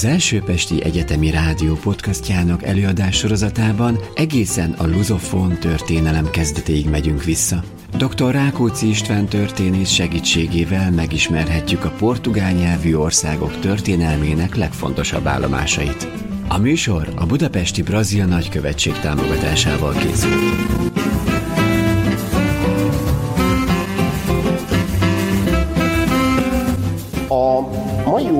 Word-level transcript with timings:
Az 0.00 0.06
első 0.06 0.42
Pesti 0.42 0.84
Egyetemi 0.84 1.30
Rádió 1.30 1.74
podcastjának 1.74 2.62
előadás 2.62 3.16
sorozatában 3.16 3.98
egészen 4.14 4.72
a 4.72 4.86
luzofón 4.86 5.58
történelem 5.58 6.30
kezdetéig 6.30 6.88
megyünk 6.88 7.24
vissza. 7.24 7.62
Dr. 7.96 8.30
Rákóczi 8.30 8.88
István 8.88 9.26
történész 9.26 9.90
segítségével 9.90 10.90
megismerhetjük 10.90 11.84
a 11.84 11.90
portugál 11.90 12.52
nyelvű 12.52 12.94
országok 12.94 13.60
történelmének 13.60 14.54
legfontosabb 14.54 15.26
állomásait. 15.26 16.08
A 16.48 16.58
műsor 16.58 17.12
a 17.16 17.26
Budapesti 17.26 17.82
Brazil 17.82 18.24
Nagykövetség 18.24 18.92
támogatásával 18.92 19.92
készült. 19.92 20.69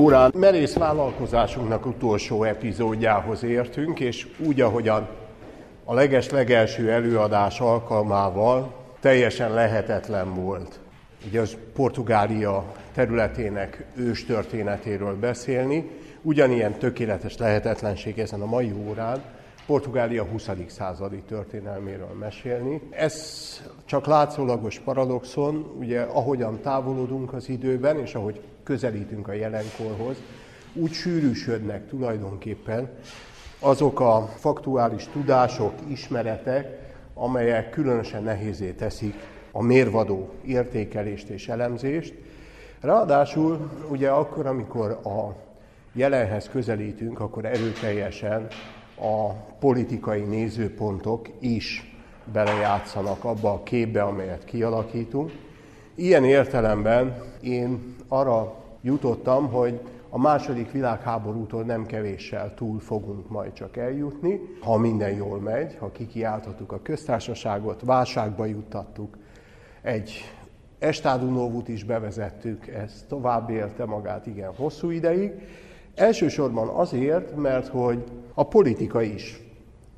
Órán 0.01 0.31
merész 0.35 0.73
vállalkozásunknak 0.73 1.85
utolsó 1.85 2.43
epizódjához 2.43 3.43
értünk, 3.43 3.99
és 3.99 4.27
úgy, 4.45 4.61
ahogyan 4.61 5.07
a 5.85 5.93
leges-legelső 5.93 6.91
előadás 6.91 7.59
alkalmával 7.59 8.73
teljesen 8.99 9.53
lehetetlen 9.53 10.33
volt 10.33 10.79
ugye 11.27 11.41
az 11.41 11.57
Portugália 11.73 12.73
területének 12.93 13.85
ős 13.95 14.25
történetéről 14.25 15.15
beszélni. 15.15 15.89
Ugyanilyen 16.21 16.73
tökéletes 16.73 17.37
lehetetlenség 17.37 18.19
ezen 18.19 18.41
a 18.41 18.45
mai 18.45 18.73
órán 18.87 19.21
Portugália 19.71 20.23
20. 20.23 20.49
századi 20.67 21.21
történelméről 21.27 22.15
mesélni. 22.19 22.81
Ez 22.89 23.15
csak 23.85 24.05
látszólagos 24.05 24.79
paradoxon, 24.79 25.75
ugye 25.79 26.01
ahogyan 26.01 26.59
távolodunk 26.61 27.33
az 27.33 27.49
időben, 27.49 27.99
és 27.99 28.15
ahogy 28.15 28.41
közelítünk 28.63 29.27
a 29.27 29.33
jelenkorhoz, 29.33 30.15
úgy 30.73 30.91
sűrűsödnek 30.91 31.87
tulajdonképpen 31.87 32.89
azok 33.59 33.99
a 33.99 34.29
faktuális 34.35 35.07
tudások, 35.11 35.73
ismeretek, 35.87 36.93
amelyek 37.13 37.69
különösen 37.69 38.23
nehézé 38.23 38.71
teszik 38.71 39.15
a 39.51 39.61
mérvadó 39.61 40.29
értékelést 40.45 41.27
és 41.27 41.47
elemzést. 41.47 42.13
Ráadásul 42.79 43.69
ugye 43.89 44.09
akkor, 44.09 44.45
amikor 44.45 44.91
a 44.91 45.35
jelenhez 45.93 46.49
közelítünk, 46.49 47.19
akkor 47.19 47.45
erőteljesen 47.45 48.47
a 49.01 49.33
politikai 49.59 50.21
nézőpontok 50.21 51.29
is 51.39 51.95
belejátszanak 52.31 53.23
abba 53.23 53.51
a 53.51 53.63
képbe, 53.63 54.01
amelyet 54.01 54.45
kialakítunk. 54.45 55.31
Ilyen 55.95 56.23
értelemben 56.23 57.23
én 57.41 57.95
arra 58.07 58.55
jutottam, 58.81 59.51
hogy 59.51 59.79
a 60.09 60.17
második 60.17 60.71
világháborútól 60.71 61.63
nem 61.63 61.85
kevéssel 61.85 62.53
túl 62.53 62.79
fogunk 62.79 63.29
majd 63.29 63.53
csak 63.53 63.77
eljutni, 63.77 64.39
ha 64.61 64.77
minden 64.77 65.11
jól 65.11 65.39
megy, 65.39 65.75
ha 65.79 65.91
kikiáltottuk 65.91 66.71
a 66.71 66.81
köztársaságot, 66.81 67.81
válságba 67.81 68.45
juttattuk, 68.45 69.17
egy 69.81 70.33
Estádunóvút 70.79 71.67
is 71.67 71.83
bevezettük, 71.83 72.67
ez 72.67 73.05
tovább 73.07 73.49
élte 73.49 73.85
magát 73.85 74.25
igen 74.25 74.51
hosszú 74.55 74.89
ideig. 74.89 75.31
Elsősorban 76.01 76.67
azért, 76.67 77.35
mert 77.35 77.67
hogy 77.67 78.03
a 78.33 78.43
politika 78.43 79.01
is 79.01 79.41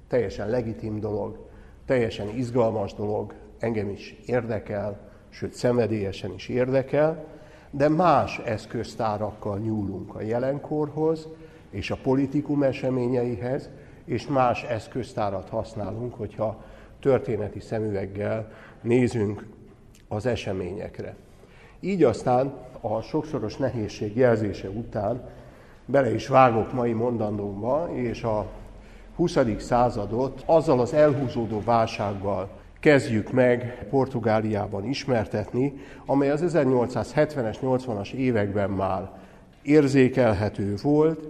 teljesen 0.07 0.49
legitim 0.49 0.99
dolog, 0.99 1.37
teljesen 1.85 2.27
izgalmas 2.35 2.93
dolog, 2.93 3.33
engem 3.59 3.89
is 3.89 4.15
érdekel, 4.25 4.99
sőt 5.29 5.53
szenvedélyesen 5.53 6.33
is 6.33 6.47
érdekel, 6.47 7.25
de 7.71 7.89
más 7.89 8.41
eszköztárakkal 8.45 9.57
nyúlunk 9.57 10.15
a 10.15 10.21
jelenkorhoz 10.21 11.27
és 11.69 11.91
a 11.91 11.97
politikum 12.03 12.63
eseményeihez, 12.63 13.69
és 14.05 14.27
más 14.27 14.63
eszköztárat 14.63 15.49
használunk, 15.49 16.13
hogyha 16.13 16.63
történeti 16.99 17.59
szemüveggel 17.59 18.51
nézünk 18.81 19.45
az 20.07 20.25
eseményekre. 20.25 21.15
Így 21.79 22.03
aztán 22.03 22.53
a 22.81 23.01
sokszoros 23.01 23.57
nehézség 23.57 24.15
jelzése 24.15 24.69
után 24.69 25.41
bele 25.85 26.13
is 26.13 26.27
vágok 26.27 26.73
mai 26.73 26.93
mondandómba, 26.93 27.89
és 27.93 28.23
a 28.23 28.45
20. 29.15 29.37
századot 29.57 30.43
azzal 30.45 30.79
az 30.79 30.93
elhúzódó 30.93 31.61
válsággal 31.65 32.49
kezdjük 32.79 33.31
meg 33.31 33.85
Portugáliában 33.89 34.85
ismertetni, 34.85 35.73
amely 36.05 36.29
az 36.29 36.43
1870-es, 36.45 37.57
80-as 37.61 38.11
években 38.11 38.69
már 38.69 39.11
érzékelhető 39.61 40.75
volt, 40.81 41.27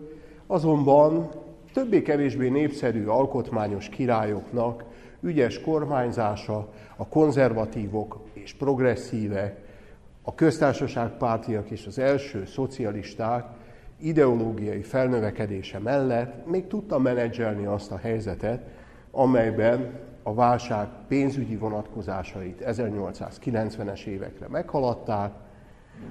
azonban 0.48 1.30
többé-kevésbé 1.74 2.50
népszerű 2.50 3.06
alkotmányos 3.06 3.90
királyoknak 3.90 4.84
ügyes 5.22 5.62
kormányzása, 5.62 6.68
a 6.96 7.08
konzervatívok 7.08 8.20
és 8.34 8.54
progresszívek, 8.54 9.58
a 10.22 10.36
köztársaságpártiak 10.36 11.70
és 11.70 11.86
az 11.86 12.00
első 12.00 12.46
szocialisták 12.46 13.46
ideológiai 13.98 14.82
felnövekedése 14.82 15.80
mellett 15.80 16.48
még 16.48 16.68
tudta 16.68 17.00
menedzselni 17.00 17.66
azt 17.66 17.92
a 17.92 17.98
helyzetet, 17.98 18.68
amelyben 19.12 20.00
a 20.24 20.34
válság 20.34 20.88
pénzügyi 21.08 21.56
vonatkozásait 21.56 22.64
1890-es 22.66 24.06
évekre 24.06 24.48
meghaladták, 24.48 25.32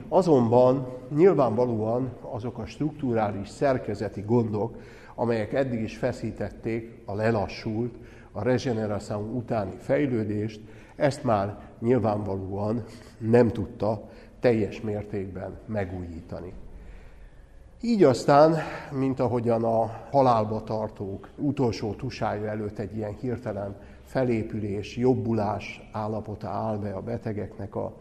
azonban 0.08 0.86
nyilvánvalóan 1.14 2.12
azok 2.20 2.58
a 2.58 2.66
strukturális 2.66 3.48
szerkezeti 3.48 4.20
gondok, 4.26 4.76
amelyek 5.14 5.52
eddig 5.52 5.80
is 5.80 5.96
feszítették 5.96 7.02
a 7.04 7.14
lelassult, 7.14 7.94
a 8.32 8.42
regeneráció 8.42 9.18
utáni 9.18 9.74
fejlődést, 9.78 10.60
ezt 10.96 11.24
már 11.24 11.58
nyilvánvalóan 11.80 12.84
nem 13.18 13.48
tudta 13.48 14.08
teljes 14.40 14.80
mértékben 14.80 15.58
megújítani. 15.66 16.52
Így 17.84 18.02
aztán, 18.02 18.56
mint 18.92 19.20
ahogyan 19.20 19.64
a 19.64 19.90
halálba 20.10 20.62
tartók 20.64 21.28
utolsó 21.36 21.92
tusája 21.92 22.48
előtt 22.48 22.78
egy 22.78 22.96
ilyen 22.96 23.16
hirtelen 23.20 23.76
felépülés, 24.04 24.96
jobbulás 24.96 25.88
állapota 25.92 26.48
áll 26.48 26.76
be 26.76 26.92
a 26.92 27.00
betegeknek 27.00 27.74
a 27.74 27.92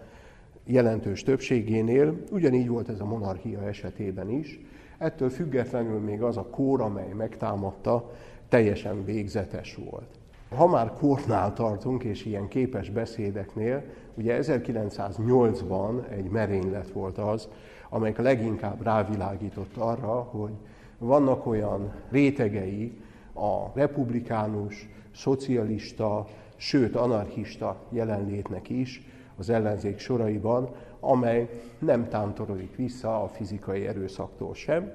jelentős 0.66 1.24
többségénél, 1.24 2.14
ugyanígy 2.32 2.68
volt 2.68 2.90
ez 2.90 3.00
a 3.00 3.06
monarchia 3.06 3.68
esetében 3.68 4.30
is. 4.30 4.60
Ettől 4.98 5.30
függetlenül 5.30 6.00
még 6.00 6.22
az 6.22 6.38
a 6.38 6.48
kór, 6.52 6.82
amely 6.82 7.14
megtámadta, 7.18 8.12
teljesen 8.50 9.06
végzetes 9.06 9.80
volt. 9.90 10.20
Ha 10.56 10.68
már 10.68 10.94
kórnál 10.94 11.54
tartunk, 11.54 12.04
és 12.04 12.26
ilyen 12.26 12.48
képes 12.48 12.90
beszédeknél, 12.90 13.84
ugye 14.14 14.40
1908-ban 14.42 16.10
egy 16.10 16.30
merénylet 16.30 16.92
volt 16.92 17.18
az, 17.18 17.50
amelyik 17.94 18.18
leginkább 18.18 18.84
rávilágított 18.84 19.78
arra, 19.78 20.22
hogy 20.22 20.52
vannak 20.98 21.46
olyan 21.46 21.94
rétegei 22.10 23.02
a 23.34 23.72
republikánus, 23.74 24.90
szocialista, 25.16 26.28
sőt 26.56 26.96
anarchista 26.96 27.76
jelenlétnek 27.90 28.70
is 28.70 29.08
az 29.38 29.50
ellenzék 29.50 30.00
soraiban, 30.00 30.70
amely 31.00 31.50
nem 31.80 32.10
tántorodik 32.10 32.76
vissza 32.76 33.24
a 33.24 33.28
fizikai 33.28 33.88
erőszaktól 33.88 34.54
sem. 34.54 34.92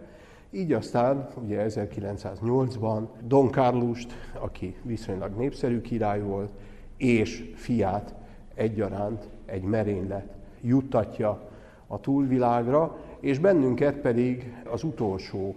Így 0.51 0.73
aztán 0.73 1.29
ugye 1.45 1.67
1908-ban 1.69 3.07
Don 3.23 3.51
Carlust, 3.51 4.13
aki 4.39 4.77
viszonylag 4.83 5.37
népszerű 5.37 5.81
király 5.81 6.21
volt, 6.21 6.51
és 6.97 7.53
fiát 7.55 8.15
egyaránt 8.55 9.29
egy 9.47 9.63
merénylet 9.63 10.35
juttatja 10.61 11.55
a 11.87 12.01
túlvilágra, 12.01 12.97
és 13.21 13.39
bennünket 13.39 13.95
pedig 13.95 14.55
az 14.71 14.83
utolsó 14.83 15.55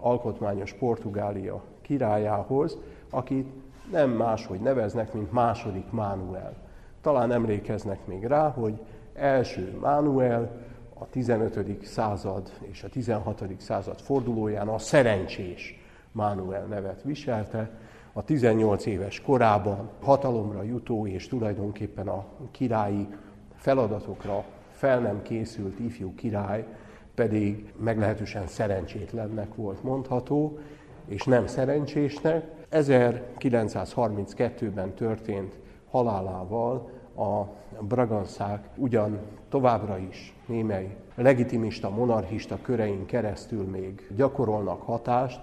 alkotmányos 0.00 0.72
Portugália 0.72 1.62
királyához, 1.82 2.78
akit 3.10 3.46
nem 3.90 4.10
máshogy 4.10 4.60
neveznek, 4.60 5.12
mint 5.12 5.32
második 5.32 5.90
Mánuel. 5.90 6.54
Talán 7.00 7.32
emlékeznek 7.32 8.06
még 8.06 8.24
rá, 8.24 8.48
hogy 8.48 8.80
első 9.14 9.78
Mánuel 9.80 10.50
a 10.98 11.08
15. 11.08 11.84
század 11.84 12.52
és 12.60 12.82
a 12.82 12.88
16. 12.88 13.44
század 13.58 14.00
fordulóján 14.00 14.68
a 14.68 14.78
szerencsés 14.78 15.78
Mánuel 16.12 16.64
nevet 16.64 17.02
viselte, 17.02 17.70
a 18.12 18.24
18 18.24 18.86
éves 18.86 19.20
korában 19.20 19.88
hatalomra 20.02 20.62
jutó 20.62 21.06
és 21.06 21.28
tulajdonképpen 21.28 22.08
a 22.08 22.24
királyi 22.50 23.08
feladatokra 23.54 24.44
fel 24.80 24.98
nem 24.98 25.22
készült 25.22 25.78
ifjú 25.78 26.14
király 26.14 26.66
pedig 27.14 27.72
meglehetősen 27.76 28.46
szerencsétlennek 28.46 29.54
volt 29.54 29.82
mondható, 29.82 30.58
és 31.06 31.24
nem 31.24 31.46
szerencsésnek. 31.46 32.44
1932-ben 32.70 34.94
történt 34.94 35.58
halálával 35.90 36.90
a 37.16 37.42
braganszák 37.80 38.68
ugyan 38.76 39.18
továbbra 39.48 39.98
is 39.98 40.34
némely 40.46 40.96
legitimista, 41.14 41.90
monarchista 41.90 42.58
körein 42.62 43.06
keresztül 43.06 43.64
még 43.64 44.10
gyakorolnak 44.16 44.82
hatást, 44.82 45.40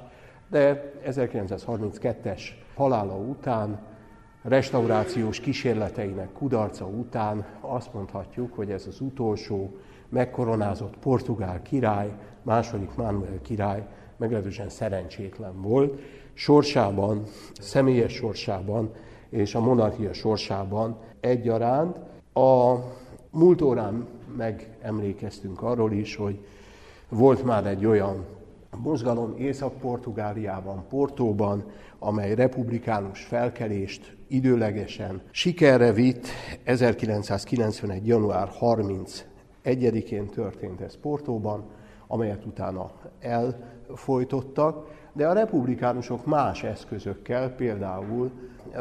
de 0.50 0.92
1932-es 1.06 2.42
halála 2.75 3.16
után, 3.16 3.80
restaurációs 4.48 5.40
kísérleteinek 5.40 6.32
kudarca 6.32 6.86
után 6.86 7.46
azt 7.62 7.94
mondhatjuk, 7.94 8.54
hogy 8.54 8.72
ez 8.72 8.88
az 8.88 9.00
utolsó 9.02 9.76
megkoronázott 10.10 10.98
portugál 10.98 11.62
király, 11.62 12.12
második 12.44 12.96
Manuel 12.96 13.42
király 13.42 13.88
meglehetősen 14.18 14.70
szerencsétlen 14.70 15.62
volt. 15.62 16.00
Sorsában, 16.34 17.24
személyes 17.60 18.14
sorsában 18.14 18.92
és 19.30 19.56
a 19.56 19.60
monarchia 19.60 20.14
sorsában 20.14 20.98
egyaránt. 21.20 22.00
A 22.34 22.76
múlt 23.30 23.62
órán 23.62 24.08
megemlékeztünk 24.38 25.62
arról 25.62 25.92
is, 25.92 26.16
hogy 26.16 26.46
volt 27.10 27.44
már 27.44 27.66
egy 27.66 27.86
olyan 27.86 28.26
mozgalom 28.78 29.34
Észak-Portugáliában, 29.38 30.86
Portóban, 30.90 31.64
amely 32.00 32.36
republikánus 32.36 33.24
felkelést 33.24 34.17
időlegesen 34.28 35.22
sikerre 35.32 35.92
vitt. 35.92 36.28
1991. 36.64 38.08
január 38.08 38.50
31-én 38.62 40.28
történt 40.28 40.82
ez 40.82 40.98
Portóban, 40.98 41.66
amelyet 42.08 42.46
utána 42.46 42.92
elfolytottak, 43.20 44.96
de 45.14 45.28
a 45.28 45.34
republikánusok 45.34 46.26
más 46.26 46.64
eszközökkel, 46.64 47.50
például 47.50 48.32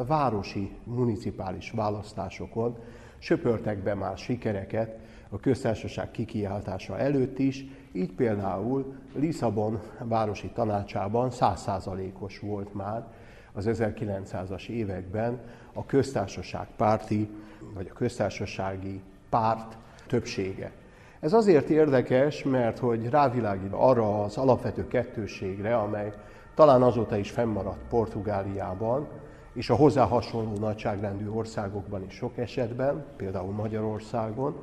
városi, 0.07 0.71
municipális 0.85 1.71
választásokon 1.71 2.77
söpörtek 3.19 3.83
be 3.83 3.95
már 3.95 4.19
sikereket 4.19 4.99
a 5.29 5.41
köztársaság 5.41 6.11
kikiáltása 6.11 6.99
előtt 6.99 7.39
is, 7.39 7.65
így 7.93 8.13
például 8.13 8.95
Lisszabon 9.15 9.81
városi 9.99 10.51
tanácsában 10.55 11.31
százszázalékos 11.31 12.39
volt 12.39 12.75
már 12.75 13.07
az 13.57 13.69
1900-as 13.73 14.69
években 14.69 15.41
a 15.73 15.87
köztársaság 15.87 16.67
párti, 16.77 17.29
vagy 17.75 17.89
a 17.91 17.95
köztársasági 17.95 19.01
párt 19.29 19.77
többsége. 20.07 20.73
Ez 21.21 21.33
azért 21.33 21.69
érdekes, 21.69 22.43
mert 22.43 22.79
hogy 22.79 23.09
rávilágít 23.09 23.73
arra 23.73 24.23
az 24.23 24.37
alapvető 24.37 24.87
kettőségre, 24.87 25.77
amely 25.77 26.13
talán 26.55 26.83
azóta 26.83 27.17
is 27.17 27.31
fennmaradt 27.31 27.89
Portugáliában, 27.89 29.09
és 29.53 29.71
a 29.71 29.75
hozzá 29.75 30.05
hasonló 30.05 30.59
nagyságrendű 30.59 31.29
országokban 31.29 32.05
is 32.05 32.15
sok 32.15 32.39
esetben, 32.39 33.05
például 33.17 33.53
Magyarországon, 33.53 34.57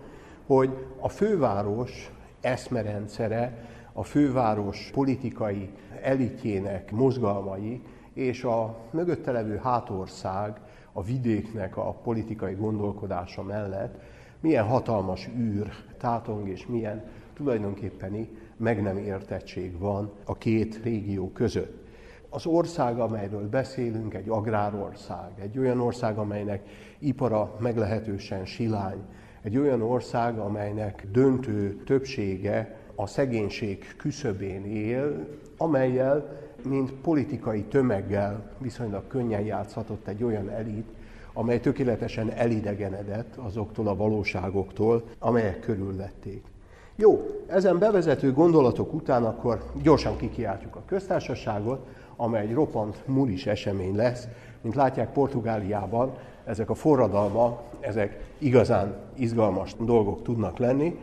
hogy 0.46 0.86
a 1.00 1.10
főváros 1.10 2.12
eszmerendszere, 2.42 3.68
a 3.94 4.04
főváros 4.04 4.89
politikai 4.94 5.69
elitjének 6.01 6.92
mozgalmai 6.92 7.81
és 8.13 8.44
a 8.44 8.75
mögötte 8.92 9.31
levő 9.31 9.60
hátország, 9.63 10.60
a 10.92 11.04
vidéknek 11.04 11.77
a 11.77 11.92
politikai 11.92 12.54
gondolkodása 12.54 13.44
mellett 13.44 14.01
milyen 14.39 14.65
hatalmas 14.65 15.30
űr 15.38 15.71
tátong 15.98 16.50
és 16.50 16.68
milyen 16.68 17.04
tulajdonképpeni 17.33 18.30
meg 18.57 18.81
nem 18.81 18.98
értettség 18.98 19.80
van 19.80 20.12
a 20.25 20.38
két 20.38 20.80
régió 20.83 21.31
között. 21.31 21.83
Az 22.30 22.45
ország, 22.45 23.00
amelyről 23.00 23.50
beszélünk, 23.50 24.13
egy 24.13 24.30
agrárország, 24.30 25.31
egy 25.42 25.57
olyan 25.57 25.80
ország, 25.80 26.18
amelynek 26.18 26.62
ipara 27.00 27.56
meglehetősen 27.60 28.45
silány, 28.45 29.01
egy 29.42 29.57
olyan 29.57 29.81
ország, 29.81 30.38
amelynek 30.38 31.07
döntő 31.12 31.81
többsége 31.86 32.77
a 32.95 33.07
szegénység 33.07 33.95
küszöbén 33.98 34.65
él, 34.65 35.27
amelyel, 35.57 36.42
mint 36.65 36.92
politikai 36.92 37.62
tömeggel 37.63 38.51
viszonylag 38.57 39.07
könnyen 39.07 39.42
játszhatott 39.42 40.07
egy 40.07 40.24
olyan 40.24 40.50
elit, 40.50 40.88
amely 41.33 41.60
tökéletesen 41.60 42.31
elidegenedett 42.31 43.36
azoktól 43.36 43.88
a 43.88 43.95
valóságoktól, 43.95 45.04
amelyek 45.19 45.60
körülvették. 45.60 46.44
Jó, 46.95 47.25
ezen 47.48 47.80
bevezető 47.80 48.33
gondolatok 48.33 48.94
után 48.94 49.24
akkor 49.24 49.63
gyorsan 49.81 50.18
kikiáltjuk 50.18 50.75
a 50.75 50.83
köztársaságot, 50.86 51.88
amely 52.15 52.42
egy 52.42 52.54
roppant 52.54 53.07
mulis 53.07 53.45
esemény 53.45 53.95
lesz. 53.95 54.27
Mint 54.62 54.75
látják, 54.75 55.12
Portugáliában 55.12 56.12
ezek 56.45 56.69
a 56.69 56.74
forradalma, 56.74 57.62
ezek 57.80 58.24
igazán 58.38 58.95
izgalmas 59.13 59.75
dolgok 59.80 60.24
tudnak 60.24 60.57
lenni, 60.57 61.00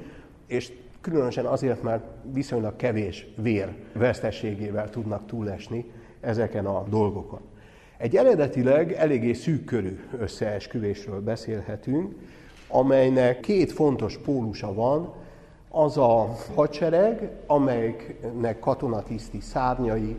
és 0.47 0.73
különösen 1.01 1.45
azért, 1.45 1.83
mert 1.83 2.05
viszonylag 2.33 2.77
kevés 2.77 3.27
vér 3.37 3.75
vesztességével 3.93 4.91
tudnak 4.91 5.27
túlesni 5.27 5.91
ezeken 6.21 6.67
a 6.67 6.85
dolgokon. 6.89 7.41
Egy 7.97 8.17
eredetileg 8.17 8.93
eléggé 8.93 9.33
szűkkörű 9.33 10.01
összeesküvésről 10.19 11.21
beszélhetünk, 11.21 12.15
amelynek 12.69 13.41
két 13.41 13.73
fontos 13.73 14.19
pólusa 14.19 14.75
van, 14.75 15.13
az 15.69 15.97
a 15.97 16.37
hadsereg, 16.55 17.31
amelynek 17.47 18.59
katonatiszti 18.61 19.41
szárnyai, 19.41 20.17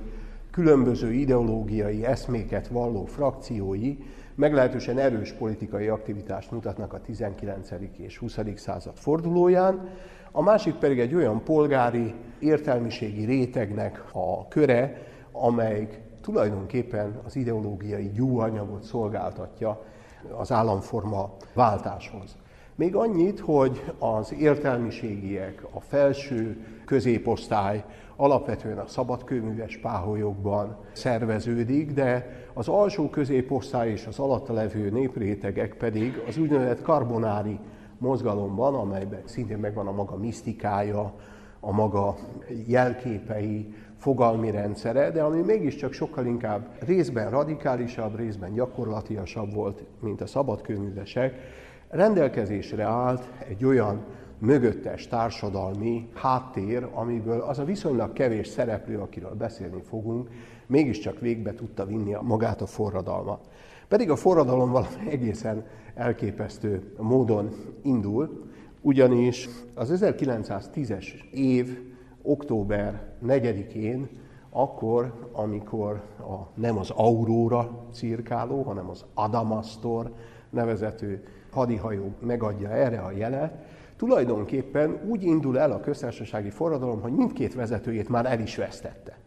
különböző 0.51 1.11
ideológiai 1.11 2.05
eszméket 2.05 2.67
valló 2.67 3.05
frakciói 3.05 3.97
meglehetősen 4.35 4.97
erős 4.97 5.31
politikai 5.31 5.87
aktivitást 5.87 6.51
mutatnak 6.51 6.93
a 6.93 7.01
19. 7.01 7.69
és 7.97 8.17
20. 8.17 8.37
század 8.55 8.95
fordulóján, 8.95 9.89
a 10.31 10.41
másik 10.41 10.73
pedig 10.73 10.99
egy 10.99 11.15
olyan 11.15 11.43
polgári 11.43 12.13
értelmiségi 12.39 13.25
rétegnek 13.25 14.03
a 14.11 14.47
köre, 14.47 15.07
amelyik 15.31 15.99
tulajdonképpen 16.21 17.19
az 17.25 17.35
ideológiai 17.35 18.11
gyúanyagot 18.13 18.83
szolgáltatja 18.83 19.85
az 20.37 20.51
államforma 20.51 21.33
váltáshoz. 21.53 22.37
Még 22.75 22.95
annyit, 22.95 23.39
hogy 23.39 23.83
az 23.99 24.33
értelmiségiek, 24.33 25.63
a 25.71 25.79
felső 25.79 26.65
középosztály 26.85 27.83
alapvetően 28.15 28.77
a 28.77 28.87
szabadkőműves 28.87 29.77
páholyokban 29.77 30.77
szerveződik, 30.91 31.91
de 31.91 32.35
az 32.53 32.67
alsó 32.67 33.09
középosztály 33.09 33.89
és 33.89 34.05
az 34.05 34.19
alatta 34.19 34.53
levő 34.53 34.89
néprétegek 34.89 35.75
pedig 35.77 36.23
az 36.27 36.37
úgynevezett 36.37 36.81
karbonári 36.81 37.59
mozgalomban, 38.01 38.75
amelyben 38.75 39.21
szintén 39.25 39.57
megvan 39.57 39.87
a 39.87 39.91
maga 39.91 40.17
misztikája, 40.17 41.13
a 41.59 41.71
maga 41.71 42.15
jelképei, 42.67 43.73
fogalmi 43.97 44.51
rendszere, 44.51 45.11
de 45.11 45.21
ami 45.21 45.41
mégiscsak 45.41 45.93
sokkal 45.93 46.25
inkább 46.25 46.67
részben 46.79 47.29
radikálisabb, 47.29 48.15
részben 48.15 48.53
gyakorlatiasabb 48.53 49.53
volt, 49.53 49.83
mint 49.99 50.21
a 50.21 50.25
szabadkőművesek, 50.25 51.35
rendelkezésre 51.89 52.83
állt 52.83 53.29
egy 53.47 53.65
olyan 53.65 54.05
mögöttes 54.37 55.07
társadalmi 55.07 56.09
háttér, 56.13 56.87
amiből 56.93 57.41
az 57.41 57.59
a 57.59 57.63
viszonylag 57.63 58.13
kevés 58.13 58.47
szereplő, 58.47 58.99
akiről 58.99 59.35
beszélni 59.35 59.81
fogunk, 59.81 60.29
mégiscsak 60.67 61.19
végbe 61.19 61.53
tudta 61.53 61.85
vinni 61.85 62.15
magát 62.21 62.61
a 62.61 62.65
forradalmat. 62.65 63.49
Pedig 63.91 64.09
a 64.09 64.15
forradalom 64.15 64.71
valami 64.71 65.09
egészen 65.09 65.65
elképesztő 65.95 66.93
módon 66.97 67.49
indul, 67.81 68.45
ugyanis 68.81 69.49
az 69.75 70.01
1910-es 70.01 71.05
év 71.31 71.79
október 72.21 73.01
4-én, 73.25 74.09
akkor, 74.49 75.29
amikor 75.31 76.01
a, 76.19 76.59
nem 76.59 76.77
az 76.77 76.89
Aurora 76.89 77.85
cirkáló, 77.93 78.61
hanem 78.61 78.89
az 78.89 79.05
Adamastor 79.13 80.11
nevezető 80.49 81.23
hadihajó 81.51 82.13
megadja 82.19 82.69
erre 82.69 82.99
a 82.99 83.11
jelet, 83.11 83.53
tulajdonképpen 83.97 84.99
úgy 85.07 85.23
indul 85.23 85.59
el 85.59 85.71
a 85.71 85.79
köztársasági 85.79 86.49
forradalom, 86.49 87.01
hogy 87.01 87.13
mindkét 87.13 87.53
vezetőjét 87.53 88.09
már 88.09 88.25
el 88.25 88.39
is 88.39 88.55
vesztette. 88.55 89.17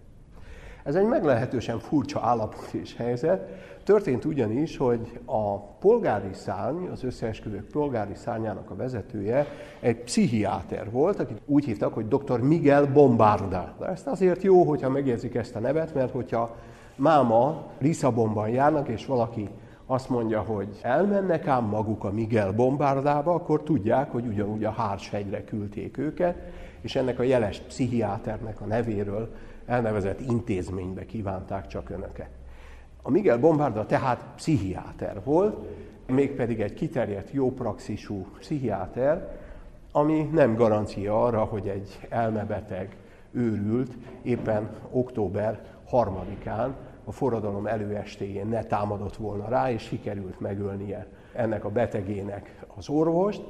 Ez 0.84 0.94
egy 0.94 1.06
meglehetősen 1.06 1.78
furcsa 1.78 2.20
állapot 2.20 2.72
és 2.72 2.96
helyzet. 2.96 3.48
Történt 3.84 4.24
ugyanis, 4.24 4.76
hogy 4.76 5.20
a 5.24 5.58
polgári 5.58 6.32
szárny, 6.32 6.86
az 6.86 7.04
összeesküvők 7.04 7.66
polgári 7.66 8.14
szárnyának 8.14 8.70
a 8.70 8.76
vezetője 8.76 9.46
egy 9.80 9.96
pszichiáter 9.96 10.90
volt, 10.90 11.20
akit 11.20 11.40
úgy 11.46 11.64
hívtak, 11.64 11.94
hogy 11.94 12.08
dr. 12.08 12.40
Miguel 12.40 12.86
Bombarda. 12.86 13.74
De 13.78 13.86
ezt 13.86 14.06
azért 14.06 14.42
jó, 14.42 14.62
hogyha 14.62 14.88
megjegyzik 14.88 15.34
ezt 15.34 15.54
a 15.54 15.58
nevet, 15.58 15.94
mert 15.94 16.12
hogyha 16.12 16.56
máma 16.96 17.66
Lisszabonban 17.78 18.48
járnak, 18.48 18.88
és 18.88 19.06
valaki 19.06 19.48
azt 19.86 20.08
mondja, 20.08 20.40
hogy 20.40 20.68
elmennek 20.82 21.46
ám 21.46 21.64
maguk 21.64 22.04
a 22.04 22.12
Miguel 22.12 22.52
Bombardába, 22.52 23.34
akkor 23.34 23.62
tudják, 23.62 24.10
hogy 24.10 24.26
ugyanúgy 24.26 24.64
a 24.64 24.70
Hárshegyre 24.70 25.44
küldték 25.44 25.98
őket, 25.98 26.36
és 26.80 26.96
ennek 26.96 27.18
a 27.18 27.22
jeles 27.22 27.58
pszichiáternek 27.58 28.60
a 28.60 28.64
nevéről 28.64 29.34
elnevezett 29.66 30.20
intézménybe 30.20 31.06
kívánták 31.06 31.66
csak 31.66 31.90
önöket. 31.90 32.28
A 33.06 33.10
Miguel 33.10 33.38
Bombarda 33.38 33.86
tehát 33.86 34.24
pszichiáter 34.36 35.20
volt, 35.24 35.56
mégpedig 36.06 36.60
egy 36.60 36.74
kiterjedt, 36.74 37.32
jó 37.32 37.52
praxisú 37.52 38.26
pszichiáter, 38.38 39.38
ami 39.92 40.22
nem 40.32 40.54
garancia 40.54 41.24
arra, 41.24 41.44
hogy 41.44 41.68
egy 41.68 42.06
elmebeteg 42.08 42.96
őrült 43.30 43.92
éppen 44.22 44.70
október 44.90 45.64
harmadikán 45.86 46.74
a 47.04 47.12
forradalom 47.12 47.66
előestéjén 47.66 48.46
ne 48.46 48.62
támadott 48.62 49.16
volna 49.16 49.48
rá, 49.48 49.70
és 49.70 49.82
sikerült 49.82 50.40
megölnie 50.40 51.06
ennek 51.32 51.64
a 51.64 51.70
betegének 51.70 52.64
az 52.76 52.88
orvost, 52.88 53.42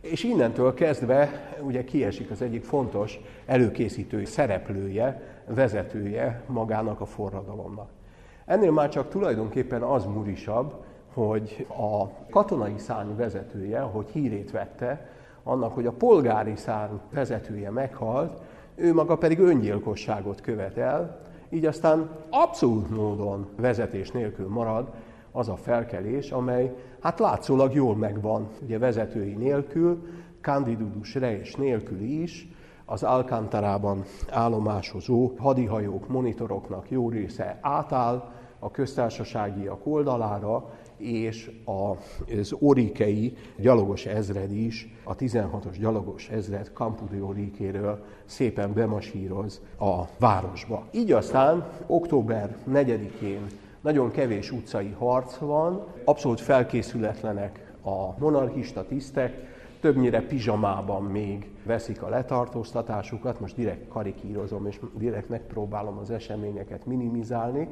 és 0.00 0.24
innentől 0.24 0.74
kezdve 0.74 1.30
ugye 1.60 1.84
kiesik 1.84 2.30
az 2.30 2.42
egyik 2.42 2.64
fontos 2.64 3.20
előkészítő 3.46 4.24
szereplője, 4.24 5.22
vezetője 5.46 6.42
magának 6.46 7.00
a 7.00 7.06
forradalomnak. 7.06 7.96
Ennél 8.48 8.70
már 8.70 8.88
csak 8.88 9.08
tulajdonképpen 9.08 9.82
az 9.82 10.04
murisabb, 10.04 10.74
hogy 11.14 11.66
a 11.68 12.08
katonai 12.30 12.78
szárny 12.78 13.16
vezetője, 13.16 13.80
hogy 13.80 14.08
hírét 14.08 14.50
vette, 14.50 15.10
annak, 15.42 15.74
hogy 15.74 15.86
a 15.86 15.92
polgári 15.92 16.56
szárny 16.56 16.94
vezetője 17.12 17.70
meghalt, 17.70 18.40
ő 18.74 18.94
maga 18.94 19.16
pedig 19.16 19.38
öngyilkosságot 19.38 20.40
követel, 20.40 21.20
így 21.48 21.64
aztán 21.64 22.10
abszolút 22.30 22.90
módon 22.90 23.48
vezetés 23.56 24.10
nélkül 24.10 24.48
marad 24.48 24.88
az 25.32 25.48
a 25.48 25.56
felkelés, 25.56 26.30
amely 26.30 26.74
hát 27.00 27.18
látszólag 27.18 27.74
jól 27.74 27.96
megvan, 27.96 28.48
ugye 28.62 28.78
vezetői 28.78 29.34
nélkül, 29.34 30.06
Candidudus 30.40 31.14
Reis 31.14 31.54
nélkül 31.54 32.00
is, 32.00 32.48
az 32.84 33.02
Alcántarában 33.02 34.04
állomásozó 34.30 35.32
hadihajók, 35.38 36.08
monitoroknak 36.08 36.90
jó 36.90 37.08
része 37.08 37.58
átáll 37.60 38.36
a 38.58 38.70
köztársaságiak 38.70 39.86
oldalára, 39.86 40.70
és 40.96 41.50
az 41.64 42.52
orikei 42.58 43.36
gyalogos 43.56 44.06
ezred 44.06 44.52
is, 44.52 44.94
a 45.04 45.16
16-os 45.16 45.76
gyalogos 45.78 46.28
ezred 46.28 46.70
Campudi 46.74 47.20
Orikéről 47.20 48.04
szépen 48.24 48.72
bemasíroz 48.72 49.60
a 49.78 50.02
városba. 50.18 50.86
Így 50.90 51.12
aztán 51.12 51.66
október 51.86 52.56
4-én 52.70 53.46
nagyon 53.80 54.10
kevés 54.10 54.52
utcai 54.52 54.94
harc 54.98 55.36
van, 55.36 55.86
abszolút 56.04 56.40
felkészületlenek 56.40 57.72
a 57.82 58.18
monarchista 58.18 58.86
tisztek, 58.86 59.56
többnyire 59.80 60.22
pizsamában 60.22 61.02
még 61.02 61.50
veszik 61.64 62.02
a 62.02 62.08
letartóztatásukat, 62.08 63.40
most 63.40 63.54
direkt 63.54 63.88
karikírozom, 63.88 64.66
és 64.66 64.80
direkt 64.94 65.28
megpróbálom 65.28 65.98
az 65.98 66.10
eseményeket 66.10 66.86
minimizálni, 66.86 67.68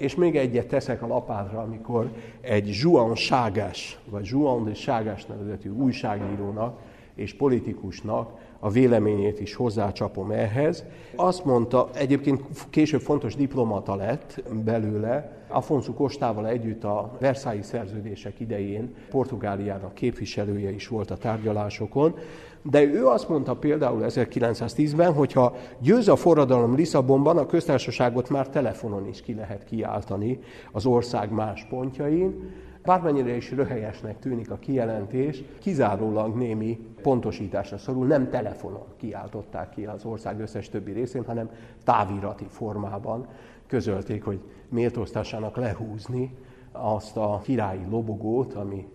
és 0.00 0.14
még 0.14 0.36
egyet 0.36 0.66
teszek 0.66 1.02
a 1.02 1.06
lapátra, 1.06 1.58
amikor 1.58 2.10
egy 2.40 2.78
Juan 2.82 3.14
Ságás, 3.14 3.98
vagy 4.10 4.26
Juan 4.26 4.64
de 4.64 4.74
Ságás 4.74 5.26
nevezetű 5.26 5.70
újságírónak 5.70 6.78
és 7.14 7.34
politikusnak 7.34 8.30
a 8.58 8.70
véleményét 8.70 9.40
is 9.40 9.54
hozzácsapom 9.54 10.30
ehhez. 10.30 10.84
Azt 11.16 11.44
mondta, 11.44 11.90
egyébként 11.94 12.42
később 12.70 13.00
fontos 13.00 13.34
diplomata 13.34 13.94
lett 13.94 14.42
belőle, 14.64 15.38
Afonso 15.48 15.92
Kostával 15.92 16.48
együtt 16.48 16.84
a 16.84 17.16
Versailles 17.18 17.66
szerződések 17.66 18.40
idején 18.40 18.94
Portugáliának 19.10 19.94
képviselője 19.94 20.70
is 20.70 20.88
volt 20.88 21.10
a 21.10 21.16
tárgyalásokon, 21.16 22.14
de 22.62 22.82
ő 22.82 23.06
azt 23.06 23.28
mondta 23.28 23.54
például 23.54 24.04
1910-ben, 24.06 25.12
hogy 25.12 25.32
ha 25.32 25.54
győz 25.78 26.08
a 26.08 26.16
forradalom 26.16 26.74
Lisszabonban, 26.74 27.38
a 27.38 27.46
köztársaságot 27.46 28.28
már 28.28 28.48
telefonon 28.48 29.06
is 29.06 29.22
ki 29.22 29.34
lehet 29.34 29.64
kiáltani 29.64 30.40
az 30.72 30.86
ország 30.86 31.30
más 31.30 31.66
pontjain, 31.68 32.52
Bármennyire 32.82 33.36
is 33.36 33.50
röhelyesnek 33.50 34.18
tűnik 34.18 34.50
a 34.50 34.56
kijelentés, 34.56 35.42
kizárólag 35.58 36.36
némi 36.36 36.78
pontosításra 37.02 37.78
szorul, 37.78 38.06
nem 38.06 38.30
telefonon 38.30 38.84
kiáltották 38.96 39.70
ki 39.70 39.84
az 39.84 40.04
ország 40.04 40.40
összes 40.40 40.68
többi 40.68 40.92
részén, 40.92 41.24
hanem 41.24 41.50
távirati 41.84 42.46
formában 42.48 43.26
közölték, 43.66 44.24
hogy 44.24 44.40
méltóztassának 44.68 45.56
lehúzni 45.56 46.36
azt 46.72 47.16
a 47.16 47.40
királyi 47.42 47.86
lobogót, 47.90 48.54
ami 48.54 48.88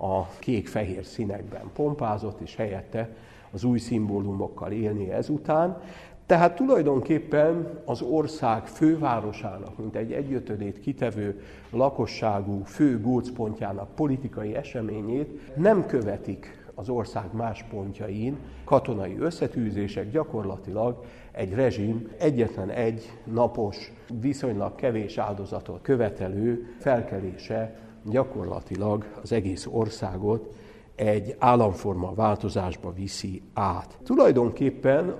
a 0.00 0.28
kék-fehér 0.38 1.04
színekben 1.04 1.70
pompázott, 1.74 2.40
és 2.40 2.56
helyette 2.56 3.08
az 3.50 3.64
új 3.64 3.78
szimbólumokkal 3.78 4.72
élni 4.72 5.10
ezután. 5.10 5.82
Tehát 6.26 6.56
tulajdonképpen 6.56 7.80
az 7.84 8.02
ország 8.02 8.66
fővárosának, 8.66 9.78
mint 9.78 9.96
egy 9.96 10.12
egyötödét 10.12 10.80
kitevő 10.80 11.42
lakosságú 11.70 12.62
fő 12.64 13.00
gócpontjának 13.00 13.94
politikai 13.94 14.54
eseményét 14.54 15.56
nem 15.56 15.86
követik 15.86 16.58
az 16.74 16.88
ország 16.88 17.24
más 17.32 17.64
pontjain 17.70 18.36
katonai 18.64 19.16
összetűzések, 19.18 20.10
gyakorlatilag 20.10 21.04
egy 21.32 21.54
rezsim 21.54 22.08
egyetlen 22.18 22.70
egy 22.70 23.12
napos, 23.24 23.92
viszonylag 24.20 24.74
kevés 24.74 25.18
áldozatot 25.18 25.82
követelő 25.82 26.74
felkelése 26.78 27.89
gyakorlatilag 28.04 29.04
az 29.22 29.32
egész 29.32 29.66
országot 29.70 30.54
egy 30.94 31.34
államforma 31.38 32.14
változásba 32.14 32.92
viszi 32.92 33.42
át. 33.52 33.98
Tulajdonképpen 34.04 35.16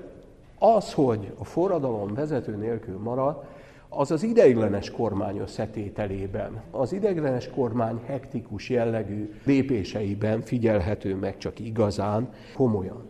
az, 0.59 0.93
hogy 0.93 1.33
a 1.39 1.45
forradalom 1.45 2.15
vezető 2.15 2.57
nélkül 2.57 2.99
marad, 2.99 3.45
az 3.89 4.11
az 4.11 4.23
ideiglenes 4.23 4.91
kormány 4.91 5.39
összetételében, 5.39 6.63
az 6.71 6.93
ideiglenes 6.93 7.51
kormány 7.51 8.01
hektikus 8.07 8.69
jellegű 8.69 9.33
lépéseiben 9.45 10.41
figyelhető 10.41 11.15
meg 11.15 11.39
csak 11.39 11.59
igazán 11.59 12.29
komolyan. 12.55 13.10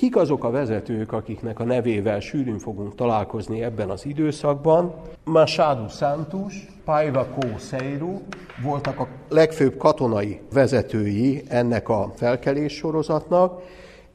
Kik 0.00 0.16
azok 0.16 0.44
a 0.44 0.50
vezetők, 0.50 1.12
akiknek 1.12 1.58
a 1.58 1.64
nevével 1.64 2.20
sűrűn 2.20 2.58
fogunk 2.58 2.94
találkozni 2.94 3.62
ebben 3.62 3.90
az 3.90 4.06
időszakban? 4.06 4.94
Machado 5.24 5.88
Santos, 5.88 6.66
Paiva 6.84 7.26
Kószeiru 7.26 8.20
voltak 8.62 8.98
a 8.98 9.08
legfőbb 9.28 9.76
katonai 9.76 10.40
vezetői 10.52 11.42
ennek 11.48 11.88
a 11.88 12.12
felkelés 12.16 12.72
sorozatnak, 12.72 13.62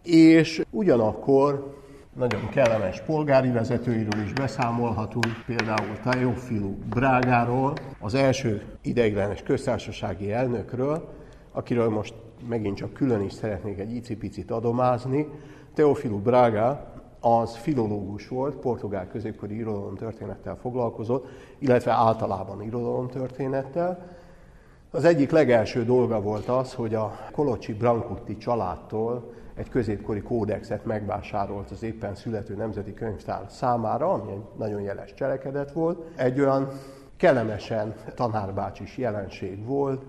és 0.03 0.61
ugyanakkor 0.69 1.73
nagyon 2.13 2.49
kellemes 2.49 3.01
polgári 3.01 3.51
vezetőiről 3.51 4.23
is 4.23 4.33
beszámolhatunk, 4.33 5.43
például 5.45 5.97
Teofilu 6.03 6.73
Brágáról, 6.89 7.73
az 7.99 8.13
első 8.13 8.63
ideiglenes 8.81 9.43
köztársasági 9.43 10.31
elnökről, 10.31 11.09
akiről 11.51 11.89
most 11.89 12.13
megint 12.49 12.77
csak 12.77 12.93
külön 12.93 13.21
is 13.21 13.33
szeretnék 13.33 13.79
egy 13.79 13.95
icipicit 13.95 14.51
adomázni. 14.51 15.27
Teofilu 15.75 16.19
Braga 16.19 16.85
az 17.19 17.55
filológus 17.55 18.27
volt, 18.27 18.55
portugál 18.55 19.07
középkori 19.07 19.55
irodalomtörténettel 19.55 20.55
foglalkozott, 20.55 21.27
illetve 21.59 21.91
általában 21.91 22.61
irodalomtörténettel. 22.61 24.07
Az 24.91 25.03
egyik 25.03 25.31
legelső 25.31 25.85
dolga 25.85 26.21
volt 26.21 26.47
az, 26.47 26.73
hogy 26.73 26.95
a 26.95 27.17
Kolocsi 27.31 27.73
Brancutti 27.73 28.37
családtól 28.37 29.33
egy 29.55 29.69
középkori 29.69 30.21
kódexet 30.21 30.85
megvásárolt 30.85 31.71
az 31.71 31.83
éppen 31.83 32.15
születő 32.15 32.55
nemzeti 32.55 32.93
könyvtár 32.93 33.45
számára, 33.49 34.13
ami 34.13 34.31
egy 34.31 34.43
nagyon 34.57 34.81
jeles 34.81 35.13
cselekedet 35.13 35.71
volt. 35.71 36.03
Egy 36.15 36.39
olyan 36.39 36.69
kellemesen 37.17 37.95
tanárbácsis 38.15 38.97
jelenség 38.97 39.65
volt, 39.65 40.03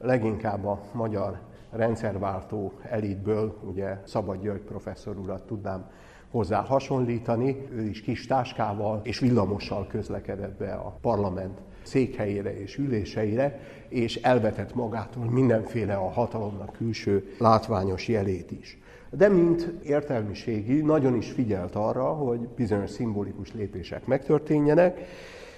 leginkább 0.00 0.66
a 0.66 0.80
magyar 0.92 1.38
rendszerváltó 1.72 2.72
elitből, 2.82 3.58
ugye 3.64 3.98
Szabad 4.04 4.42
György 4.42 4.60
professzor 4.60 5.16
urat 5.16 5.42
tudnám 5.42 5.90
hozzá 6.30 6.60
hasonlítani. 6.60 7.66
Ő 7.72 7.82
is 7.82 8.00
kis 8.00 8.26
táskával 8.26 9.00
és 9.04 9.18
villamossal 9.18 9.86
közlekedett 9.86 10.58
be 10.58 10.72
a 10.72 10.98
parlament 11.00 11.58
székhelyére 11.82 12.60
és 12.60 12.76
üléseire, 12.76 13.60
és 13.88 14.16
elvetett 14.16 14.74
magától 14.74 15.30
mindenféle 15.30 15.94
a 15.94 16.10
hatalomnak 16.10 16.72
külső 16.72 17.34
látványos 17.38 18.08
jelét 18.08 18.50
is. 18.50 18.78
De 19.10 19.28
mint 19.28 19.72
értelmiségi 19.82 20.80
nagyon 20.80 21.16
is 21.16 21.30
figyelt 21.30 21.74
arra, 21.74 22.04
hogy 22.04 22.40
bizonyos 22.40 22.90
szimbolikus 22.90 23.52
lépések 23.52 24.06
megtörténjenek, 24.06 25.00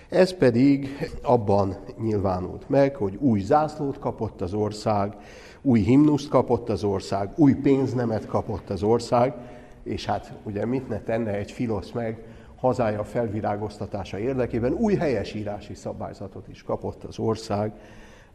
ez 0.08 0.32
pedig 0.36 0.88
abban 1.22 1.76
nyilvánult 1.98 2.68
meg, 2.68 2.96
hogy 2.96 3.16
új 3.20 3.40
zászlót 3.40 3.98
kapott 3.98 4.40
az 4.40 4.54
ország, 4.54 5.16
új 5.66 5.80
himnuszt 5.80 6.28
kapott 6.28 6.68
az 6.68 6.84
ország, 6.84 7.30
új 7.36 7.54
pénznemet 7.54 8.26
kapott 8.26 8.70
az 8.70 8.82
ország, 8.82 9.34
és 9.82 10.06
hát 10.06 10.32
ugye 10.42 10.66
mit 10.66 10.88
ne 10.88 11.00
tenne 11.00 11.30
egy 11.30 11.50
filosz 11.50 11.90
meg 11.90 12.24
hazája 12.56 13.04
felvirágoztatása 13.04 14.18
érdekében, 14.18 14.72
új 14.72 14.94
helyesírási 14.94 15.74
szabályzatot 15.74 16.48
is 16.48 16.62
kapott 16.62 17.04
az 17.04 17.18
ország 17.18 17.72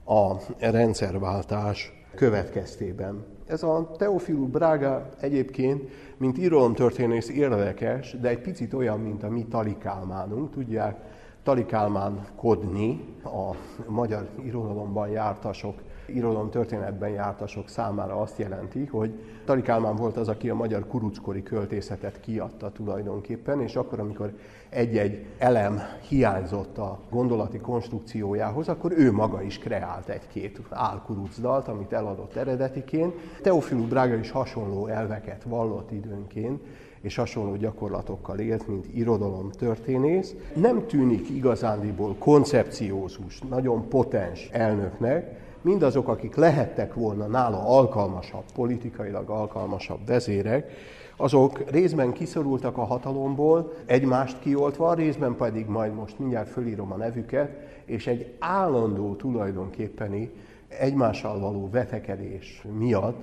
a 0.06 0.34
rendszerváltás 0.60 1.94
következtében. 2.16 3.26
Ez 3.48 3.64
a 3.64 3.92
Teofilu 3.98 4.48
Braga 4.48 5.10
egyébként, 5.20 5.90
mint 6.18 6.38
irodalomtörténész 6.38 7.30
érdekes, 7.30 8.16
de 8.22 8.30
egy 8.30 8.42
picit 8.42 8.74
olyan, 8.74 9.00
mint 9.00 9.24
a 9.24 9.30
mi 9.30 9.46
talikálmánunk. 9.50 10.52
Tudják, 10.52 10.96
talikálmán 11.44 12.28
kodni 12.36 13.16
a 13.24 13.56
magyar 13.88 14.30
irodalomban 14.46 15.10
jártasok 15.10 15.82
irodalom 16.16 16.50
történetben 16.50 17.10
jártasok 17.10 17.70
számára 17.70 18.22
azt 18.22 18.38
jelenti, 18.38 18.86
hogy 18.86 19.12
Tari 19.46 19.62
Kálmán 19.62 19.96
volt 19.96 20.18
az, 20.18 20.28
aki 20.28 20.50
a 20.50 20.56
magyar 20.56 20.88
kuruckori 20.88 21.44
költészetet 21.44 22.20
kiadta 22.20 22.72
tulajdonképpen, 22.72 23.62
és 23.62 23.76
akkor, 23.76 24.00
amikor 24.00 24.34
egy-egy 24.70 25.26
elem 25.38 25.80
hiányzott 26.08 26.78
a 26.78 27.00
gondolati 27.10 27.58
konstrukciójához, 27.58 28.68
akkor 28.68 28.92
ő 28.92 29.12
maga 29.12 29.42
is 29.42 29.58
kreált 29.58 30.10
egy-két 30.10 30.60
álkurucdalt, 30.70 31.68
amit 31.68 31.94
eladott 31.94 32.36
eredetiként. 32.36 33.14
Teofilus 33.42 33.88
Braga 33.88 34.16
is 34.16 34.32
hasonló 34.32 34.88
elveket 34.88 35.44
vallott 35.44 35.92
időnként, 35.92 36.62
és 37.02 37.16
hasonló 37.16 37.56
gyakorlatokkal 37.56 38.40
élt, 38.40 38.68
mint 38.68 38.86
irodalom 38.94 39.52
történész. 39.52 40.36
Nem 40.56 40.88
tűnik 40.88 41.30
igazándiból 41.30 42.16
koncepciózus, 42.20 43.42
nagyon 43.50 43.88
potens 43.88 44.50
elnöknek, 44.52 45.48
mindazok, 45.62 46.08
akik 46.08 46.36
lehettek 46.36 46.94
volna 46.94 47.26
nála 47.26 47.68
alkalmasabb, 47.68 48.44
politikailag 48.54 49.30
alkalmasabb 49.30 50.00
vezérek, 50.06 50.72
azok 51.16 51.70
részben 51.70 52.14
kiszorultak 52.14 52.78
a 52.78 52.84
hatalomból, 52.84 53.74
egymást 53.86 54.40
kioltva, 54.40 54.94
részben 54.94 55.36
pedig 55.36 55.66
majd 55.66 55.94
most 55.94 56.20
mindjárt 56.20 56.50
fölírom 56.50 56.92
a 56.92 56.96
nevüket, 56.96 57.50
és 57.86 58.08
egy 58.08 58.34
állandó 58.40 59.16
tulajdonképpeni 59.16 60.32
egymással 60.68 61.40
való 61.40 61.70
vetekedés 61.72 62.62
miatt 62.78 63.22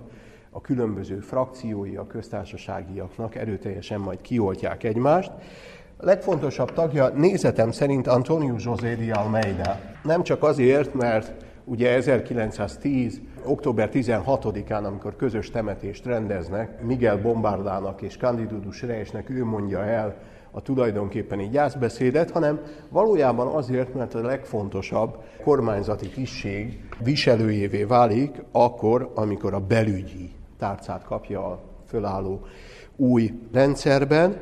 a 0.51 0.61
különböző 0.61 1.19
frakciói 1.19 1.97
a 1.97 2.07
köztársaságiaknak 2.07 3.35
erőteljesen 3.35 4.01
majd 4.01 4.21
kioltják 4.21 4.85
egymást. 4.85 5.31
A 5.97 6.05
legfontosabb 6.05 6.73
tagja 6.73 7.09
nézetem 7.09 7.71
szerint 7.71 8.07
Antonio 8.07 8.55
José 8.59 8.95
de 8.95 9.15
Almeida. 9.15 9.81
Nem 10.03 10.23
csak 10.23 10.43
azért, 10.43 10.95
mert 10.95 11.46
ugye 11.69 11.95
1910. 11.95 13.21
október 13.45 13.91
16-án, 13.93 14.85
amikor 14.85 15.17
közös 15.17 15.51
temetést 15.51 16.05
rendeznek, 16.05 16.83
Miguel 16.83 17.21
Bombardának 17.21 18.03
és 18.03 18.17
Candidudus 18.17 18.83
Reisnek 18.83 19.31
ő 19.31 19.45
mondja 19.45 19.85
el 19.85 20.17
a 20.51 20.61
tulajdonképpeni 20.61 21.49
gyászbeszédet, 21.49 22.31
hanem 22.31 22.61
valójában 22.89 23.47
azért, 23.47 23.95
mert 23.95 24.15
a 24.15 24.21
legfontosabb 24.21 25.17
kormányzati 25.45 26.09
tisztség 26.09 26.81
viselőjévé 27.03 27.85
válik 27.85 28.43
akkor, 28.53 29.11
amikor 29.15 29.55
a 29.55 29.61
belügyi 29.61 30.31
tárcát 30.59 31.05
kapja 31.05 31.47
a 31.47 31.63
fölálló 31.87 32.41
új 32.97 33.33
rendszerben. 33.53 34.37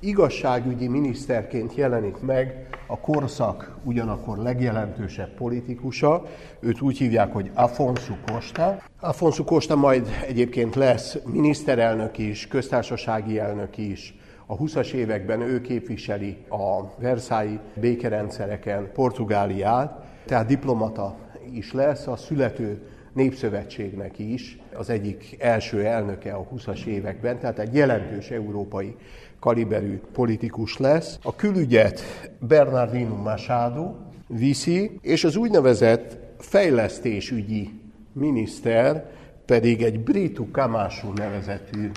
Igazságügyi 0.00 0.88
miniszterként 0.88 1.74
jelenik 1.74 2.20
meg 2.20 2.65
a 2.86 2.98
korszak 2.98 3.76
ugyanakkor 3.84 4.38
legjelentősebb 4.38 5.34
politikusa, 5.34 6.24
őt 6.60 6.80
úgy 6.80 6.98
hívják, 6.98 7.32
hogy 7.32 7.50
Afonso 7.54 8.14
Costa. 8.26 8.82
Afonso 9.00 9.44
Costa 9.44 9.76
majd 9.76 10.08
egyébként 10.26 10.74
lesz 10.74 11.18
miniszterelnök 11.24 12.18
is, 12.18 12.48
köztársasági 12.48 13.38
elnök 13.38 13.76
is, 13.76 14.14
a 14.46 14.56
20-as 14.56 14.92
években 14.92 15.40
ő 15.40 15.60
képviseli 15.60 16.36
a 16.48 17.00
Versailles 17.00 17.58
békerendszereken 17.74 18.92
Portugáliát, 18.92 20.04
tehát 20.24 20.46
diplomata 20.46 21.16
is 21.52 21.72
lesz, 21.72 22.06
a 22.06 22.16
születő 22.16 22.95
népszövetségnek 23.16 24.18
is 24.18 24.58
az 24.74 24.90
egyik 24.90 25.36
első 25.38 25.84
elnöke 25.84 26.32
a 26.32 26.48
20-as 26.54 26.84
években, 26.84 27.38
tehát 27.38 27.58
egy 27.58 27.74
jelentős 27.74 28.30
európai 28.30 28.96
kaliberű 29.38 30.00
politikus 30.12 30.76
lesz. 30.76 31.18
A 31.22 31.36
külügyet 31.36 32.02
Bernardino 32.38 33.14
Machado 33.14 33.94
viszi, 34.26 34.98
és 35.02 35.24
az 35.24 35.36
úgynevezett 35.36 36.18
fejlesztésügyi 36.38 37.70
miniszter 38.12 39.10
pedig 39.44 39.82
egy 39.82 40.00
Britu 40.00 40.50
Kamásu 40.50 41.12
nevezetű 41.12 41.90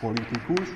politikus. 0.00 0.68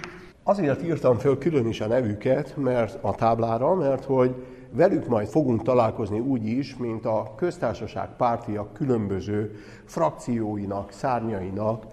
Azért 0.43 0.83
írtam 0.83 1.19
föl 1.19 1.39
külön 1.39 1.67
is 1.67 1.81
a 1.81 1.87
nevüket 1.87 2.57
mert 2.57 2.99
a 3.01 3.15
táblára, 3.15 3.75
mert 3.75 4.05
hogy 4.05 4.35
velük 4.75 5.07
majd 5.07 5.29
fogunk 5.29 5.63
találkozni 5.63 6.19
úgy 6.19 6.47
is, 6.47 6.77
mint 6.77 7.05
a 7.05 7.33
köztársaság 7.37 8.09
pártiak 8.17 8.73
különböző 8.73 9.57
frakcióinak, 9.85 10.93
szárnyainak 10.93 11.85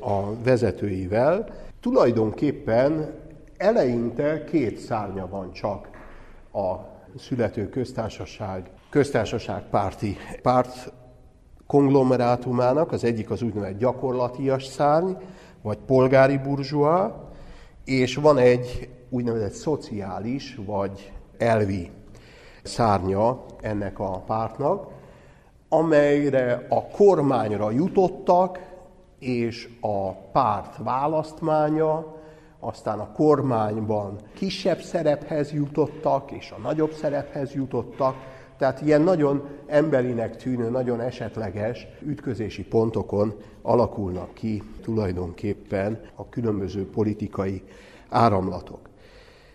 a 0.00 0.42
vezetőivel. 0.42 1.46
Tulajdonképpen 1.80 3.14
eleinte 3.56 4.44
két 4.44 4.78
szárnya 4.78 5.28
van 5.28 5.52
csak 5.52 5.88
a 6.52 6.74
születő 7.18 7.68
köztársaság, 7.68 8.70
köztársaság 8.90 9.62
párti 9.70 10.16
párt 10.42 10.92
konglomerátumának, 11.66 12.92
az 12.92 13.04
egyik 13.04 13.30
az 13.30 13.42
úgynevezett 13.42 13.78
gyakorlatias 13.78 14.64
szárny, 14.64 15.12
vagy 15.62 15.78
polgári 15.86 16.36
burzsua, 16.38 17.28
és 17.84 18.14
van 18.14 18.38
egy 18.38 18.88
úgynevezett 19.08 19.52
szociális, 19.52 20.58
vagy 20.66 21.12
elvi 21.38 21.90
szárnya 22.62 23.44
ennek 23.60 23.98
a 23.98 24.22
pártnak, 24.26 24.86
amelyre 25.68 26.66
a 26.68 26.86
kormányra 26.86 27.70
jutottak, 27.70 28.68
és 29.18 29.68
a 29.80 30.12
párt 30.12 30.76
választmánya, 30.78 32.18
aztán 32.60 32.98
a 32.98 33.12
kormányban 33.12 34.16
kisebb 34.34 34.80
szerephez 34.80 35.52
jutottak, 35.52 36.30
és 36.30 36.50
a 36.50 36.60
nagyobb 36.60 36.92
szerephez 36.92 37.52
jutottak, 37.52 38.14
tehát 38.58 38.80
ilyen 38.80 39.00
nagyon 39.00 39.48
emberinek 39.66 40.36
tűnő, 40.36 40.70
nagyon 40.70 41.00
esetleges 41.00 41.86
ütközési 42.02 42.64
pontokon 42.64 43.34
alakulnak 43.62 44.34
ki 44.34 44.62
tulajdonképpen 44.82 46.00
a 46.14 46.28
különböző 46.28 46.90
politikai 46.90 47.62
áramlatok. 48.08 48.89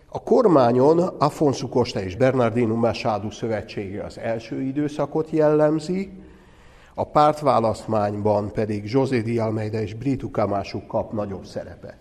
A 0.08 0.22
kormányon 0.22 0.98
Afonso 0.98 1.68
Costa 1.68 2.00
és 2.00 2.16
Bernardino 2.16 2.74
Machado 2.74 3.30
szövetsége 3.30 4.04
az 4.04 4.18
első 4.18 4.62
időszakot 4.62 5.30
jellemzi, 5.30 6.10
a 6.94 7.04
pártválasztmányban 7.04 8.52
pedig 8.52 8.90
José 8.90 9.20
de 9.20 9.42
Almeida 9.42 9.80
és 9.80 9.94
Brito 9.94 10.28
Camacho 10.28 10.86
kap 10.86 11.12
nagyobb 11.12 11.44
szerepet. 11.44 11.96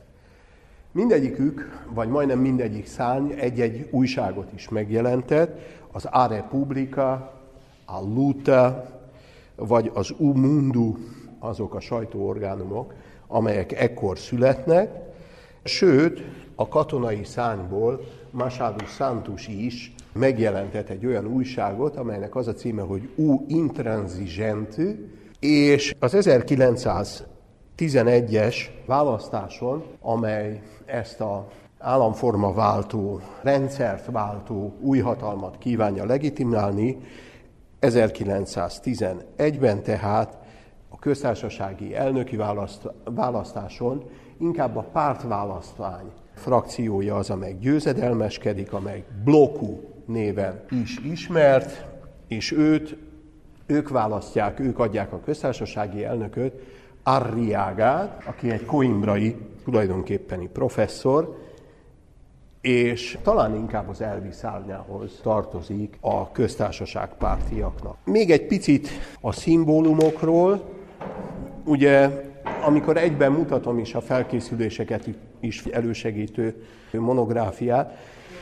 Mindegyikük, 0.91 1.86
vagy 1.94 2.10
majdnem 2.10 2.39
mindegyik 2.39 2.88
szárny 2.88 3.32
egy-egy 3.32 3.88
újságot 3.91 4.54
is 4.54 4.70
megjelentett, 4.70 5.60
az 5.91 6.08
A 6.12 6.28
Repubblica, 6.28 7.34
a 7.86 8.00
Luta, 8.02 8.89
vagy 9.56 9.91
az 9.94 10.13
U 10.18 10.34
Mundo, 10.34 10.96
azok 11.39 11.76
a 11.76 11.80
sajtóorgánumok, 11.80 12.94
amelyek 13.28 13.82
ekkor 13.82 14.20
születnek, 14.20 14.89
sőt, 15.63 16.22
a 16.56 16.68
katonai 16.68 17.24
szányból 17.24 18.02
Machado 18.32 18.86
Santos 18.86 19.48
is 19.48 19.94
megjelentett 20.13 20.89
egy 20.89 21.06
olyan 21.06 21.26
újságot, 21.26 21.96
amelynek 21.96 22.36
az 22.36 22.48
a 22.48 22.54
címe, 22.54 22.82
hogy 22.82 23.10
U 23.15 23.46
Intransigente, 23.48 24.96
és 25.39 25.96
az 26.00 26.13
1911-es 26.15 28.56
választáson, 28.86 29.84
amely 30.02 30.62
ezt 30.86 31.22
a 31.22 31.48
államforma 31.80 32.54
váltó, 32.54 33.20
rendszert 33.41 34.12
váltó 34.12 34.74
új 34.82 35.00
hatalmat 35.00 35.58
kívánja 35.58 36.06
legitimálni, 36.06 36.98
1911-ben 37.82 39.84
tehát 39.84 40.38
a 40.89 41.00
köztársasági 41.00 41.96
elnöki 41.96 42.38
választáson 43.04 44.04
inkább 44.38 44.76
a 44.76 44.82
pártválasztvány 44.82 46.12
frakciója 46.36 47.15
az, 47.15 47.30
amely 47.30 47.56
győzedelmeskedik, 47.60 48.74
amely 48.74 49.04
Bloku 49.24 49.80
néven 50.06 50.63
is 50.69 51.00
ismert, 51.00 51.86
és 52.28 52.52
őt, 52.52 52.98
ők 53.65 53.89
választják, 53.89 54.60
ők 54.60 54.80
adják 54.80 55.13
a 55.13 55.19
köztársasági 55.19 56.04
elnököt, 56.04 56.54
Arriágát, 57.04 58.24
aki 58.26 58.52
egy 58.52 58.65
coimbrai 58.65 59.36
tulajdonképpeni 59.63 60.48
professzor, 60.48 61.43
és 62.62 63.17
talán 63.24 63.56
inkább 63.56 63.89
az 63.89 64.02
elvi 64.02 64.32
szárnyához 64.32 65.19
tartozik 65.24 65.98
a 66.02 66.32
köztársaság 66.32 67.10
pártiaknak. 67.17 67.98
Még 68.04 68.32
egy 68.32 68.45
picit 68.45 68.88
a 69.21 69.32
szimbólumokról, 69.32 70.63
ugye 71.65 72.10
amikor 72.65 72.97
egyben 72.97 73.32
mutatom 73.32 73.80
is 73.80 73.93
a 73.93 74.01
felkészüléseket 74.01 75.10
is 75.39 75.65
elősegítő 75.65 76.63
monográfiát, 76.91 77.97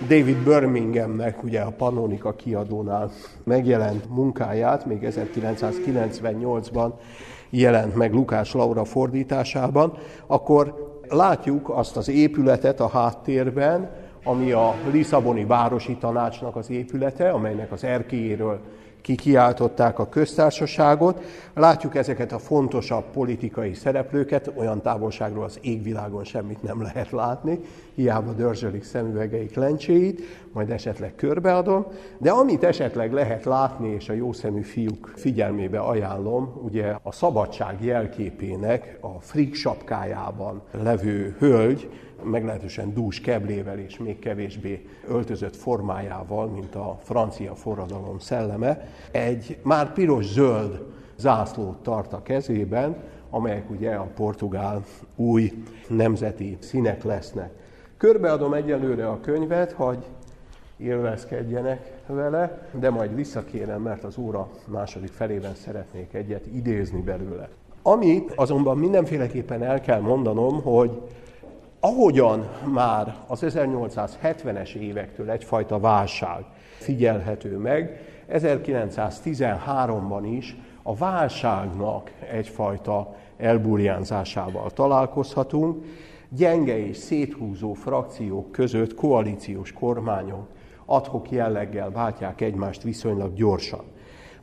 David 0.07 0.37
Birminghamnek, 0.43 1.43
ugye 1.43 1.61
a 1.61 1.71
Pannonika 1.71 2.35
kiadónál 2.35 3.11
megjelent 3.43 4.09
munkáját, 4.09 4.85
még 4.85 5.07
1998-ban 5.09 6.91
jelent 7.49 7.95
meg 7.95 8.13
Lukás 8.13 8.53
Laura 8.53 8.85
fordításában, 8.85 9.97
akkor 10.27 10.91
látjuk 11.09 11.69
azt 11.69 11.97
az 11.97 12.09
épületet 12.09 12.79
a 12.79 12.87
háttérben, 12.87 13.91
ami 14.23 14.51
a 14.51 14.75
Lisszaboni 14.91 15.45
Városi 15.45 15.95
Tanácsnak 15.95 16.55
az 16.55 16.69
épülete, 16.69 17.29
amelynek 17.29 17.71
az 17.71 17.83
kikiáltották 19.03 19.99
a 19.99 20.09
köztársaságot. 20.09 21.21
Látjuk 21.53 21.95
ezeket 21.95 22.31
a 22.31 22.39
fontosabb 22.39 23.03
politikai 23.13 23.73
szereplőket, 23.73 24.51
olyan 24.55 24.81
távolságról 24.81 25.43
az 25.43 25.59
égvilágon 25.61 26.23
semmit 26.23 26.63
nem 26.63 26.81
lehet 26.81 27.11
látni, 27.11 27.59
hiába 27.95 28.31
dörzsölik 28.31 28.83
szemüvegeik 28.83 29.55
lencséit, 29.55 30.21
majd 30.51 30.69
esetleg 30.69 31.15
körbeadom, 31.15 31.85
de 32.17 32.31
amit 32.31 32.63
esetleg 32.63 33.13
lehet 33.13 33.43
látni, 33.43 33.89
és 33.89 34.09
a 34.09 34.13
jószemű 34.13 34.61
fiúk 34.61 35.11
figyelmébe 35.15 35.79
ajánlom, 35.79 36.61
ugye 36.63 36.95
a 37.01 37.11
szabadság 37.11 37.83
jelképének 37.83 38.97
a 39.01 39.19
frik 39.19 39.55
sapkájában 39.55 40.61
levő 40.71 41.35
hölgy, 41.39 41.89
meglehetősen 42.23 42.93
dús 42.93 43.19
keblével 43.19 43.79
és 43.79 43.97
még 43.97 44.19
kevésbé 44.19 44.87
öltözött 45.07 45.55
formájával, 45.55 46.47
mint 46.47 46.75
a 46.75 46.97
francia 47.03 47.55
forradalom 47.55 48.19
szelleme, 48.19 48.87
egy 49.11 49.57
már 49.61 49.93
piros-zöld 49.93 50.81
zászlót 51.15 51.77
tart 51.77 52.13
a 52.13 52.21
kezében, 52.23 52.95
amelyek 53.29 53.69
ugye 53.69 53.93
a 53.93 54.07
portugál 54.15 54.83
új 55.15 55.51
nemzeti 55.87 56.57
színek 56.59 57.03
lesznek. 57.03 57.51
Körbeadom 57.97 58.53
egyelőre 58.53 59.07
a 59.07 59.19
könyvet, 59.19 59.71
hogy 59.71 60.05
élvezkedjenek 60.77 61.91
vele, 62.07 62.67
de 62.71 62.89
majd 62.89 63.15
visszakérem, 63.15 63.81
mert 63.81 64.03
az 64.03 64.17
óra 64.17 64.49
második 64.65 65.11
felében 65.11 65.55
szeretnék 65.55 66.13
egyet 66.13 66.45
idézni 66.45 67.01
belőle. 67.01 67.49
Amit 67.81 68.31
azonban 68.35 68.77
mindenféleképpen 68.77 69.63
el 69.63 69.81
kell 69.81 69.99
mondanom, 69.99 70.61
hogy 70.61 71.01
ahogyan 71.85 72.49
már 72.73 73.15
az 73.27 73.43
1870-es 73.43 74.73
évektől 74.73 75.29
egyfajta 75.29 75.79
válság 75.79 76.45
figyelhető 76.77 77.57
meg, 77.57 77.99
1913-ban 78.31 80.21
is 80.37 80.57
a 80.83 80.95
válságnak 80.95 82.11
egyfajta 82.31 83.15
elburjánzásával 83.37 84.71
találkozhatunk, 84.71 85.85
gyenge 86.29 86.87
és 86.87 86.97
széthúzó 86.97 87.73
frakciók 87.73 88.51
között 88.51 88.95
koalíciós 88.95 89.71
kormányok 89.71 90.47
adhok 90.85 91.31
jelleggel 91.31 91.91
váltják 91.91 92.41
egymást 92.41 92.83
viszonylag 92.83 93.33
gyorsan. 93.33 93.83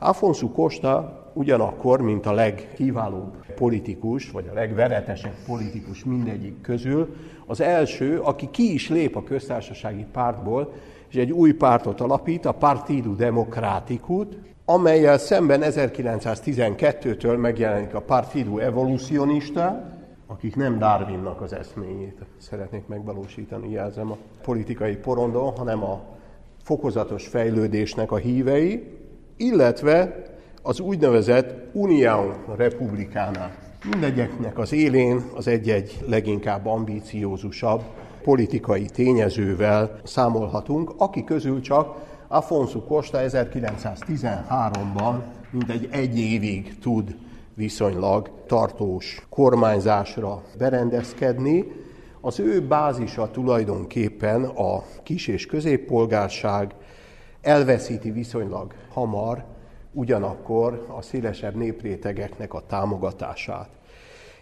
Afonso 0.03 0.49
Costa 0.49 1.21
ugyanakkor, 1.33 2.01
mint 2.01 2.25
a 2.25 2.31
legkiválóbb 2.31 3.53
politikus, 3.55 4.31
vagy 4.31 4.47
a 4.51 4.53
legveretesebb 4.53 5.35
politikus 5.45 6.03
mindegyik 6.03 6.61
közül, 6.61 7.15
az 7.45 7.61
első, 7.61 8.19
aki 8.19 8.49
ki 8.51 8.73
is 8.73 8.89
lép 8.89 9.15
a 9.15 9.23
köztársasági 9.23 10.05
pártból, 10.11 10.73
és 11.07 11.15
egy 11.15 11.31
új 11.31 11.53
pártot 11.53 12.01
alapít, 12.01 12.45
a 12.45 12.51
Partido 12.51 13.13
Democraticut, 13.13 14.37
amelyel 14.65 15.17
szemben 15.17 15.61
1912-től 15.63 17.39
megjelenik 17.39 17.93
a 17.93 18.01
Partido 18.01 18.57
Evolucionista, 18.57 19.83
akik 20.27 20.55
nem 20.55 20.77
Darwinnak 20.77 21.41
az 21.41 21.53
eszményét 21.53 22.25
szeretnék 22.37 22.87
megvalósítani, 22.87 23.71
jelzem 23.71 24.11
a 24.11 24.17
politikai 24.41 24.95
porondon, 24.95 25.57
hanem 25.57 25.83
a 25.83 26.01
fokozatos 26.63 27.27
fejlődésnek 27.27 28.11
a 28.11 28.17
hívei, 28.17 28.99
illetve 29.41 30.23
az 30.61 30.79
úgynevezett 30.79 31.73
União 31.73 32.33
Republicana. 32.55 33.51
Mindegyeknek 33.91 34.57
az 34.57 34.71
élén 34.73 35.23
az 35.35 35.47
egy-egy 35.47 35.97
leginkább 36.07 36.65
ambíciózusabb 36.65 37.81
politikai 38.23 38.85
tényezővel 38.85 39.99
számolhatunk, 40.03 40.93
aki 40.97 41.23
közül 41.23 41.61
csak 41.61 41.95
Afonso 42.27 42.83
Costa 42.83 43.19
1913-ban 43.21 45.15
mintegy 45.51 45.87
egy 45.91 46.19
évig 46.19 46.79
tud 46.79 47.15
viszonylag 47.53 48.29
tartós 48.47 49.25
kormányzásra 49.29 50.43
berendezkedni. 50.57 51.65
Az 52.21 52.39
ő 52.39 52.67
bázisa 52.67 53.31
tulajdonképpen 53.31 54.43
a 54.43 54.83
kis- 55.03 55.27
és 55.27 55.45
középpolgárság 55.45 56.73
elveszíti 57.41 58.11
viszonylag 58.11 58.73
hamar 58.89 59.43
ugyanakkor 59.91 60.85
a 60.97 61.01
szélesebb 61.01 61.55
néprétegeknek 61.55 62.53
a 62.53 62.63
támogatását. 62.67 63.69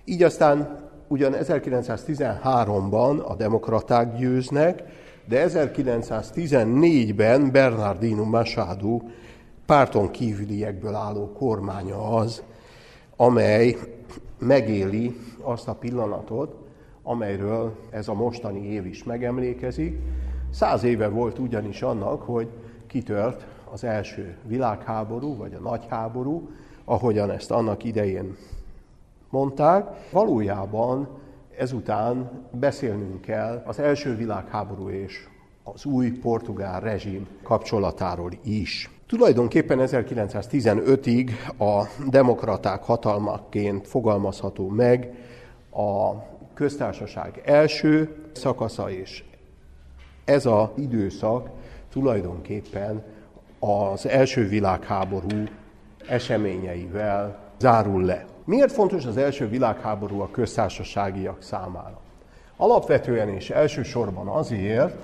Így 0.06 0.24
aztán 0.24 0.88
ugyan 1.08 1.36
1913-ban 1.40 3.26
a 3.26 3.36
demokraták 3.36 4.18
győznek, 4.18 4.84
de 5.26 5.46
1914-ben 5.48 7.52
Bernardino 7.52 8.24
Machado 8.24 9.02
párton 9.66 10.12
kívüliekből 10.12 10.96
álló 10.96 11.32
kormánya 11.32 12.16
az, 12.16 12.44
amely 13.16 13.78
megéli 14.40 15.16
azt 15.42 15.68
a 15.68 15.74
pillanatot, 15.74 16.56
amelyről 17.04 17.76
ez 17.90 18.08
a 18.08 18.14
mostani 18.14 18.68
év 18.68 18.86
is 18.86 19.04
megemlékezik. 19.04 19.98
Száz 20.52 20.84
éve 20.84 21.08
volt 21.08 21.40
ugyanis 21.40 21.82
annak, 21.82 22.22
hogy 22.22 22.48
kitört 22.90 23.46
az 23.72 23.84
első 23.84 24.38
világháború, 24.44 25.36
vagy 25.36 25.54
a 25.54 25.60
nagy 25.60 25.86
háború, 25.90 26.50
ahogyan 26.86 27.32
ezt 27.32 27.52
annak 27.52 27.84
idején 27.84 28.36
mondták. 29.30 30.10
Valójában 30.12 31.08
ezután 31.58 32.30
beszélnünk 32.52 33.22
kell 33.22 33.64
az 33.66 33.80
első 33.80 34.16
világháború 34.16 34.90
és 34.90 35.28
az 35.64 35.86
új 35.86 36.12
portugál 36.12 36.80
rezsim 36.80 37.28
kapcsolatáról 37.44 38.32
is. 38.44 38.90
Tulajdonképpen 39.08 39.80
1915-ig 39.82 41.32
a 41.58 41.84
demokraták 42.10 42.84
hatalmaként 42.84 43.88
fogalmazható 43.88 44.68
meg 44.68 45.14
a 45.72 46.14
köztársaság 46.54 47.42
első 47.46 48.16
szakasza, 48.32 48.90
és 48.92 49.24
ez 50.26 50.46
az 50.46 50.68
időszak 50.76 51.50
tulajdonképpen 51.92 53.04
az 53.60 54.08
első 54.08 54.48
világháború 54.48 55.44
eseményeivel 56.08 57.40
zárul 57.60 58.04
le. 58.04 58.26
Miért 58.46 58.72
fontos 58.72 59.06
az 59.06 59.18
első 59.18 59.48
világháború 59.48 60.20
a 60.20 60.30
köztársaságiak 60.32 61.42
számára? 61.42 62.00
Alapvetően 62.58 63.30
és 63.30 63.50
elsősorban 63.50 64.28
azért, 64.28 64.96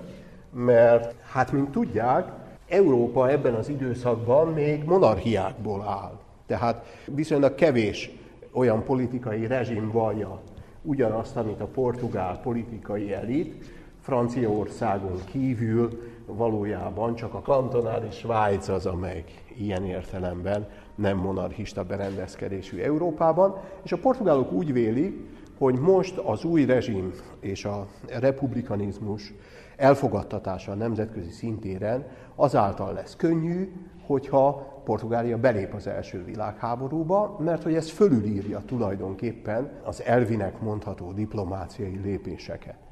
mert 0.51 1.15
hát, 1.31 1.51
mint 1.51 1.69
tudják, 1.69 2.31
Európa 2.67 3.29
ebben 3.29 3.53
az 3.53 3.69
időszakban 3.69 4.53
még 4.53 4.83
monarchiákból 4.83 5.81
áll. 5.81 6.19
Tehát 6.47 6.85
viszonylag 7.05 7.55
kevés 7.55 8.11
olyan 8.51 8.83
politikai 8.83 9.47
rezsim 9.47 9.91
vallja 9.91 10.41
ugyanazt, 10.81 11.35
amit 11.35 11.61
a 11.61 11.65
portugál 11.65 12.39
politikai 12.39 13.13
elit, 13.13 13.65
Franciaországon 14.01 15.19
kívül 15.31 16.01
valójában 16.25 17.15
csak 17.15 17.33
a 17.33 17.41
kantonális 17.41 18.15
Svájc 18.15 18.67
az, 18.67 18.85
amely 18.85 19.23
ilyen 19.57 19.85
értelemben 19.85 20.67
nem 20.95 21.17
monarchista 21.17 21.83
berendezkedésű 21.83 22.79
Európában, 22.79 23.57
és 23.83 23.91
a 23.91 23.97
portugálok 23.97 24.51
úgy 24.51 24.73
vélik, 24.73 25.33
hogy 25.57 25.79
most 25.79 26.17
az 26.17 26.43
új 26.43 26.65
rezsim 26.65 27.11
és 27.39 27.65
a 27.65 27.87
republikanizmus 28.07 29.33
elfogadtatása 29.75 30.71
a 30.71 30.75
nemzetközi 30.75 31.29
szintéren 31.29 32.07
azáltal 32.35 32.93
lesz 32.93 33.15
könnyű, 33.15 33.71
hogyha 34.05 34.73
Portugália 34.83 35.37
belép 35.37 35.73
az 35.73 35.87
első 35.87 36.23
világháborúba, 36.23 37.37
mert 37.39 37.63
hogy 37.63 37.75
ez 37.75 37.89
fölülírja 37.89 38.61
tulajdonképpen 38.65 39.71
az 39.83 40.03
elvinek 40.03 40.61
mondható 40.61 41.11
diplomáciai 41.11 41.99
lépéseket. 42.03 42.84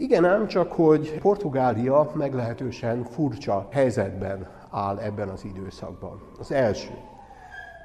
Igen 0.00 0.24
ám, 0.24 0.46
csak 0.46 0.72
hogy 0.72 1.18
Portugália 1.18 2.10
meglehetősen 2.14 3.04
furcsa 3.04 3.68
helyzetben 3.70 4.48
áll 4.70 4.98
ebben 4.98 5.28
az 5.28 5.44
időszakban. 5.44 6.20
Az 6.38 6.52
első. 6.52 6.90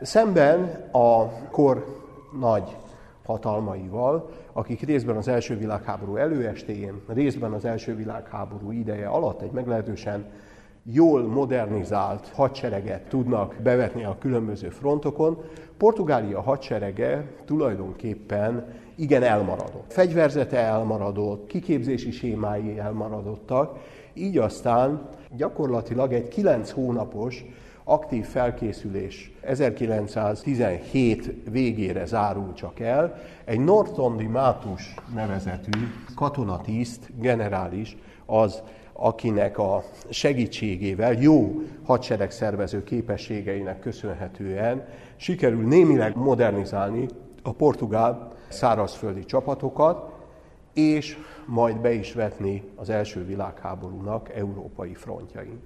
Szemben 0.02 0.90
a 0.92 1.28
kor 1.52 2.02
nagy 2.40 2.78
hatalmaival, 3.26 4.30
akik 4.52 4.82
részben 4.82 5.16
az 5.16 5.28
első 5.28 5.58
világháború 5.58 6.16
előestéjén, 6.16 7.02
részben 7.08 7.52
az 7.52 7.66
első 7.66 7.96
világháború 7.96 8.72
ideje 8.72 9.08
alatt 9.08 9.42
egy 9.42 9.52
meglehetősen 9.52 10.26
jól 10.84 11.22
modernizált 11.28 12.28
hadsereget 12.28 13.08
tudnak 13.08 13.56
bevetni 13.64 14.04
a 14.04 14.18
különböző 14.20 14.70
frontokon, 14.70 15.44
Portugália 15.78 16.42
hadserege 16.42 17.26
tulajdonképpen 17.46 18.66
igen 18.96 19.24
elmaradott. 19.24 19.94
Fegyverzete 19.94 20.58
elmaradott, 20.58 21.48
kiképzési 21.48 22.12
sémái 22.12 22.80
elmaradottak, 22.80 23.78
így 24.14 24.38
aztán 24.38 25.10
gyakorlatilag 25.36 26.14
egy 26.14 26.28
kilenc 26.28 26.72
hónapos 26.72 27.46
aktív 27.84 28.26
felkészülés 28.26 29.32
1917 29.42 31.34
végére 31.50 32.06
zárul 32.06 32.54
csak 32.54 32.80
el. 32.80 33.20
Egy 33.46 33.60
Nortondi 33.60 34.28
Mátus 34.28 34.94
nevezetű 35.14 35.80
katonatiszt, 36.16 37.10
generális, 37.20 37.98
az 38.26 38.62
akinek 38.94 39.58
a 39.58 39.84
segítségével, 40.10 41.14
jó 41.14 41.62
hadseregszervező 41.84 42.84
képességeinek 42.84 43.80
köszönhetően 43.80 44.86
sikerül 45.16 45.68
némileg 45.68 46.16
modernizálni 46.16 47.08
a 47.44 47.52
portugál 47.52 48.33
szárazföldi 48.54 49.26
csapatokat, 49.26 50.12
és 50.74 51.18
majd 51.46 51.78
be 51.78 51.92
is 51.92 52.14
vetni 52.14 52.64
az 52.76 52.90
első 52.90 53.26
világháborúnak 53.26 54.30
európai 54.30 54.94
frontjain. 54.94 55.62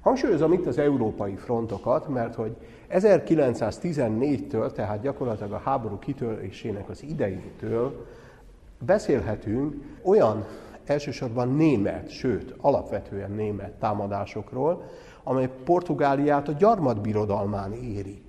Hangsúlyozom 0.00 0.52
itt 0.52 0.66
az 0.66 0.78
európai 0.78 1.34
frontokat, 1.34 2.08
mert 2.08 2.34
hogy 2.34 2.56
1914-től, 2.90 4.72
tehát 4.72 5.00
gyakorlatilag 5.00 5.52
a 5.52 5.60
háború 5.64 5.98
kitörésének 5.98 6.88
az 6.88 7.02
idejétől 7.02 8.06
beszélhetünk 8.78 9.74
olyan 10.02 10.44
elsősorban 10.84 11.54
német, 11.54 12.10
sőt, 12.10 12.54
alapvetően 12.60 13.30
német 13.30 13.72
támadásokról, 13.72 14.82
amely 15.22 15.50
Portugáliát 15.64 16.48
a 16.48 16.52
gyarmatbirodalmán 16.52 17.72
éri. 17.72 18.22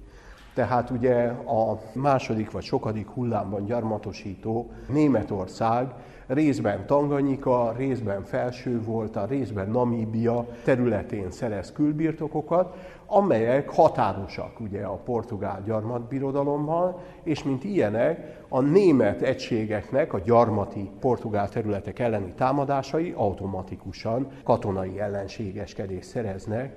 Tehát 0.59 0.89
ugye 0.89 1.25
a 1.29 1.79
második 1.93 2.51
vagy 2.51 2.63
sokadik 2.63 3.07
hullámban 3.07 3.65
gyarmatosító 3.65 4.71
Németország 4.87 5.87
részben 6.27 6.85
Tanganyika, 6.85 7.73
részben 7.77 8.23
Felső 8.23 8.81
volt, 8.81 9.15
a 9.15 9.25
részben 9.25 9.69
Namíbia 9.69 10.45
területén 10.63 11.31
szerez 11.31 11.71
külbirtokokat, 11.71 12.75
amelyek 13.05 13.69
határosak 13.69 14.59
ugye 14.59 14.83
a 14.83 14.95
portugál 14.95 15.61
gyarmatbirodalommal, 15.65 17.01
és 17.23 17.43
mint 17.43 17.63
ilyenek 17.63 18.43
a 18.47 18.61
német 18.61 19.21
egységeknek 19.21 20.13
a 20.13 20.19
gyarmati 20.19 20.89
portugál 20.99 21.49
területek 21.49 21.99
elleni 21.99 22.33
támadásai 22.37 23.13
automatikusan 23.17 24.27
katonai 24.43 24.99
ellenségeskedést 24.99 26.09
szereznek, 26.09 26.75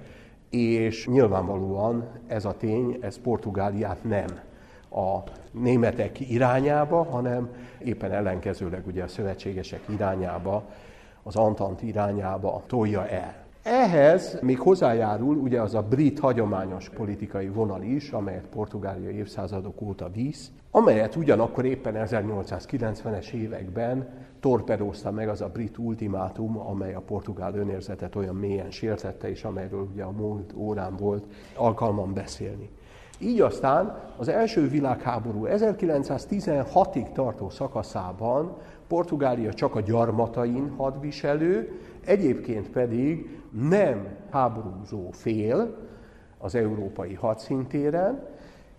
és 0.52 1.06
nyilvánvalóan 1.06 2.08
ez 2.26 2.44
a 2.44 2.56
tény, 2.56 2.98
ez 3.00 3.18
Portugáliát 3.18 4.04
nem 4.04 4.26
a 4.90 5.18
németek 5.50 6.20
irányába, 6.20 7.02
hanem 7.02 7.48
éppen 7.78 8.12
ellenkezőleg 8.12 8.86
ugye 8.86 9.02
a 9.02 9.08
szövetségesek 9.08 9.80
irányába, 9.88 10.64
az 11.22 11.36
Antant 11.36 11.82
irányába 11.82 12.62
tolja 12.66 13.08
el. 13.08 13.41
Ehhez 13.62 14.38
még 14.40 14.58
hozzájárul 14.58 15.36
ugye 15.36 15.60
az 15.60 15.74
a 15.74 15.82
brit 15.82 16.18
hagyományos 16.18 16.88
politikai 16.88 17.48
vonal 17.48 17.82
is, 17.82 18.10
amelyet 18.10 18.46
Portugália 18.46 19.10
évszázadok 19.10 19.80
óta 19.80 20.10
visz, 20.10 20.50
amelyet 20.70 21.16
ugyanakkor 21.16 21.64
éppen 21.64 21.94
1890-es 22.08 23.32
években 23.32 24.08
torpedózta 24.40 25.10
meg 25.10 25.28
az 25.28 25.40
a 25.40 25.48
brit 25.48 25.78
ultimátum, 25.78 26.58
amely 26.58 26.94
a 26.94 27.00
portugál 27.00 27.54
önérzetet 27.54 28.16
olyan 28.16 28.34
mélyen 28.34 28.70
sértette, 28.70 29.30
és 29.30 29.44
amelyről 29.44 29.88
ugye 29.92 30.02
a 30.02 30.10
múlt 30.10 30.52
órán 30.56 30.96
volt 30.96 31.24
alkalmam 31.56 32.12
beszélni. 32.12 32.70
Így 33.18 33.40
aztán 33.40 33.98
az 34.16 34.28
első 34.28 34.68
világháború 34.68 35.46
1916-ig 35.48 37.12
tartó 37.12 37.50
szakaszában 37.50 38.56
Portugália 38.88 39.52
csak 39.52 39.74
a 39.74 39.80
gyarmatain 39.80 40.70
hadviselő, 40.76 41.80
egyébként 42.04 42.70
pedig 42.70 43.41
nem 43.52 44.06
háborúzó 44.30 45.10
fél 45.10 45.76
az 46.38 46.54
európai 46.54 47.14
hadszintéren. 47.14 48.26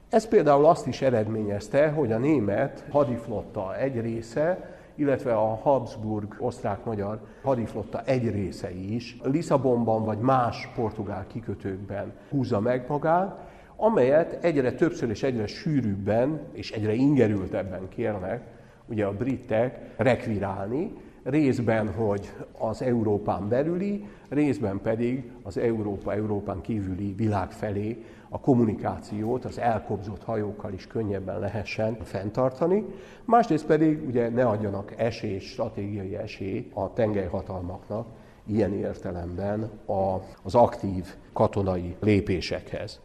Ez 0.10 0.28
például 0.28 0.66
azt 0.66 0.88
is 0.88 1.02
eredményezte, 1.02 1.90
hogy 1.90 2.12
a 2.12 2.18
német 2.18 2.86
hadiflotta 2.90 3.78
egy 3.78 4.02
része, 4.02 4.76
illetve 4.96 5.34
a 5.34 5.56
Habsburg 5.56 6.36
osztrák-magyar 6.40 7.20
hadiflotta 7.44 8.02
egy 8.06 8.32
része 8.32 8.72
is 8.72 9.18
Lisszabonban 9.24 10.04
vagy 10.04 10.18
más 10.18 10.70
portugál 10.76 11.28
kikötőkben 11.28 12.14
húzza 12.30 12.60
meg 12.60 12.86
magát, 12.88 13.52
amelyet 13.76 14.44
egyre 14.44 14.72
többször 14.72 15.10
és 15.10 15.24
egyre 15.24 15.48
sűrűbben 15.48 16.42
és 16.52 16.72
egyre 16.72 16.94
ingerültebben 16.94 17.90
kérnek 17.90 18.42
ugye 18.86 19.06
a 19.06 19.14
britek 19.14 19.94
rekvirálni, 19.98 20.92
részben, 21.24 21.94
hogy 21.94 22.34
az 22.58 22.82
Európán 22.82 23.50
belüli, 23.50 24.08
részben 24.34 24.80
pedig 24.82 25.32
az 25.43 25.58
Európa, 25.58 26.13
Európán 26.13 26.62
kívüli 26.62 27.13
világ 27.13 27.52
felé 27.52 28.04
a 28.30 28.39
kommunikációt 28.39 29.46
az 29.46 29.60
elkobzott 29.60 30.24
hajókkal 30.24 30.74
is 30.74 30.88
könnyebben 30.88 31.39
lehessen 31.39 31.98
fenntartani. 32.04 32.86
Másrészt 33.26 33.65
pedig 33.65 34.08
ugye 34.08 34.30
ne 34.30 34.46
adjanak 34.46 34.93
esély, 34.98 35.39
stratégiai 35.39 36.15
esély 36.15 36.72
a 36.74 36.93
tengelyhatalmaknak 36.93 38.08
ilyen 38.46 38.74
értelemben 38.74 39.69
a, 39.86 40.15
az 40.43 40.56
aktív 40.56 41.15
katonai 41.34 41.96
lépésekhez. 42.00 43.00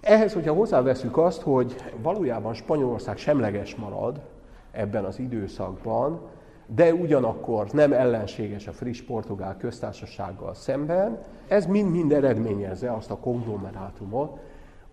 Ehhez, 0.00 0.32
hogyha 0.32 0.54
hozzáveszünk 0.54 1.16
azt, 1.16 1.42
hogy 1.42 1.74
valójában 2.02 2.54
Spanyolország 2.54 3.16
semleges 3.16 3.74
marad 3.74 4.20
ebben 4.70 5.04
az 5.04 5.18
időszakban, 5.18 6.20
de 6.66 6.94
ugyanakkor 6.94 7.66
nem 7.72 7.92
ellenséges 7.92 8.66
a 8.66 8.72
friss 8.72 9.00
portugál 9.00 9.56
köztársasággal 9.56 10.54
szemben, 10.54 11.18
ez 11.48 11.66
mind-mind 11.66 12.12
eredményezze 12.12 12.92
azt 12.92 13.10
a 13.10 13.16
konglomerátumot, 13.16 14.38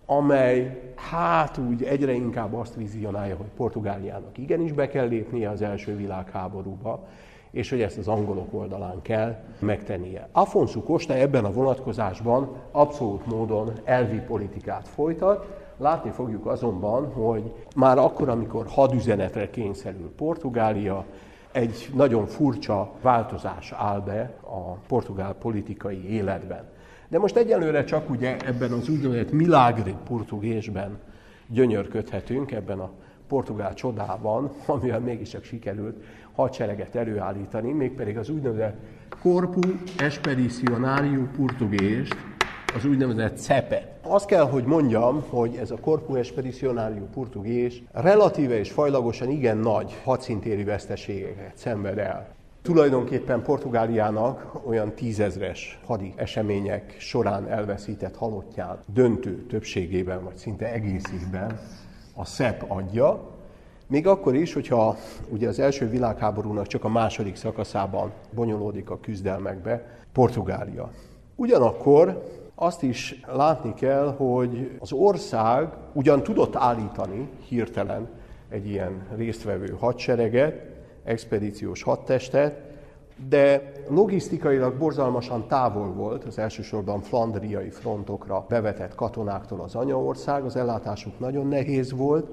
amely 0.06 0.92
hát 1.10 1.58
úgy 1.58 1.82
egyre 1.82 2.12
inkább 2.12 2.54
azt 2.54 2.74
vizionálja, 2.74 3.36
hogy 3.36 3.50
Portugáliának 3.56 4.38
igenis 4.38 4.72
be 4.72 4.88
kell 4.88 5.06
lépnie 5.06 5.50
az 5.50 5.62
első 5.62 5.96
világháborúba, 5.96 7.06
és 7.50 7.70
hogy 7.70 7.80
ezt 7.80 7.98
az 7.98 8.08
angolok 8.08 8.54
oldalán 8.54 9.02
kell 9.02 9.36
megtennie. 9.58 10.28
Afonso 10.32 10.82
Costa 10.82 11.14
ebben 11.14 11.44
a 11.44 11.52
vonatkozásban 11.52 12.56
abszolút 12.70 13.26
módon 13.26 13.72
elvi 13.84 14.18
politikát 14.18 14.88
folytat, 14.88 15.62
Látni 15.82 16.10
fogjuk 16.10 16.46
azonban, 16.46 17.12
hogy 17.12 17.52
már 17.76 17.98
akkor, 17.98 18.28
amikor 18.28 18.66
hadüzenetre 18.68 19.50
kényszerül 19.50 20.12
Portugália, 20.16 21.04
egy 21.52 21.90
nagyon 21.94 22.26
furcsa 22.26 22.92
változás 23.00 23.72
áll 23.72 24.00
be 24.00 24.34
a 24.40 24.72
portugál 24.72 25.34
politikai 25.34 26.08
életben. 26.10 26.64
De 27.08 27.18
most 27.18 27.36
egyelőre 27.36 27.84
csak 27.84 28.10
ugye 28.10 28.36
ebben 28.46 28.72
az 28.72 28.88
úgynevezett 28.88 29.32
milagri 29.32 29.94
portugésben 30.04 30.98
gyönyörködhetünk, 31.46 32.52
ebben 32.52 32.78
a 32.78 32.90
portugál 33.28 33.74
csodában, 33.74 34.50
amivel 34.66 35.00
mégiscsak 35.00 35.44
sikerült 35.44 36.04
hadsereget 36.32 36.94
előállítani, 36.94 37.72
mégpedig 37.72 38.18
az 38.18 38.28
úgynevezett 38.28 38.76
Corpo 39.20 39.60
Expedicionário 39.98 41.22
Portugést, 41.36 42.16
az 42.76 42.84
úgynevezett 42.84 43.36
CEPE. 43.36 43.96
Azt 44.02 44.26
kell, 44.26 44.48
hogy 44.48 44.64
mondjam, 44.64 45.24
hogy 45.28 45.56
ez 45.56 45.70
a 45.70 45.76
Corpo 45.80 46.14
Expedicionário 46.14 47.04
Portugés 47.14 47.82
relatíve 47.92 48.58
és 48.58 48.70
fajlagosan 48.70 49.30
igen 49.30 49.56
nagy 49.56 50.00
hadszintérű 50.04 50.64
veszteségeket 50.64 51.52
szenved 51.54 51.98
el. 51.98 52.28
Tulajdonképpen 52.62 53.42
Portugáliának 53.42 54.60
olyan 54.66 54.92
tízezres 54.94 55.80
hadi 55.86 56.12
események 56.16 56.96
során 56.98 57.48
elveszített 57.48 58.16
halottján 58.16 58.78
döntő 58.86 59.46
többségében, 59.46 60.24
vagy 60.24 60.36
szinte 60.36 60.72
egészében 60.72 61.60
a 62.14 62.24
SZEP 62.24 62.64
adja, 62.68 63.30
még 63.86 64.06
akkor 64.06 64.34
is, 64.34 64.52
hogyha 64.52 64.96
ugye 65.28 65.48
az 65.48 65.58
első 65.58 65.88
világháborúnak 65.88 66.66
csak 66.66 66.84
a 66.84 66.88
második 66.88 67.36
szakaszában 67.36 68.12
bonyolódik 68.34 68.90
a 68.90 69.00
küzdelmekbe 69.00 69.98
Portugália. 70.12 70.90
Ugyanakkor 71.36 72.22
azt 72.62 72.82
is 72.82 73.20
látni 73.32 73.74
kell, 73.74 74.14
hogy 74.16 74.76
az 74.78 74.92
ország 74.92 75.68
ugyan 75.92 76.22
tudott 76.22 76.56
állítani 76.56 77.28
hirtelen 77.48 78.08
egy 78.48 78.66
ilyen 78.66 79.06
résztvevő 79.16 79.76
hadsereget, 79.80 80.66
expedíciós 81.04 81.82
hadtestet, 81.82 82.60
de 83.28 83.72
logisztikailag 83.88 84.74
borzalmasan 84.78 85.46
távol 85.48 85.92
volt 85.92 86.24
az 86.24 86.38
elsősorban 86.38 87.00
flandriai 87.00 87.70
frontokra 87.70 88.44
bevetett 88.48 88.94
katonáktól 88.94 89.60
az 89.60 89.74
anyaország, 89.74 90.44
az 90.44 90.56
ellátásuk 90.56 91.18
nagyon 91.18 91.46
nehéz 91.46 91.92
volt, 91.92 92.26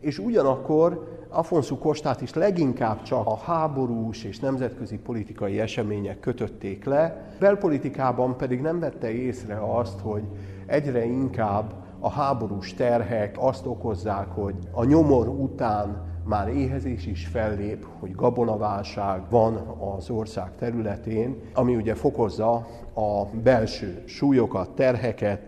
és 0.00 0.18
ugyanakkor 0.18 1.17
Afonso 1.30 1.78
Kostát 1.78 2.20
is 2.20 2.34
leginkább 2.34 3.02
csak 3.02 3.26
a 3.26 3.36
háborús 3.36 4.24
és 4.24 4.38
nemzetközi 4.38 4.98
politikai 4.98 5.60
események 5.60 6.20
kötötték 6.20 6.84
le, 6.84 7.34
belpolitikában 7.38 8.36
pedig 8.36 8.60
nem 8.60 8.78
vette 8.78 9.10
észre 9.10 9.58
azt, 9.76 10.00
hogy 10.00 10.22
egyre 10.66 11.04
inkább 11.04 11.72
a 12.00 12.10
háborús 12.10 12.74
terhek 12.74 13.36
azt 13.38 13.66
okozzák, 13.66 14.28
hogy 14.28 14.54
a 14.70 14.84
nyomor 14.84 15.28
után 15.28 16.06
már 16.24 16.48
éhezés 16.48 17.06
is 17.06 17.26
fellép, 17.26 17.86
hogy 17.98 18.14
gabonaválság 18.14 19.22
van 19.30 19.54
az 19.96 20.10
ország 20.10 20.50
területén, 20.58 21.40
ami 21.54 21.76
ugye 21.76 21.94
fokozza 21.94 22.54
a 22.94 23.24
belső 23.42 24.02
súlyokat, 24.06 24.70
terheket, 24.70 25.40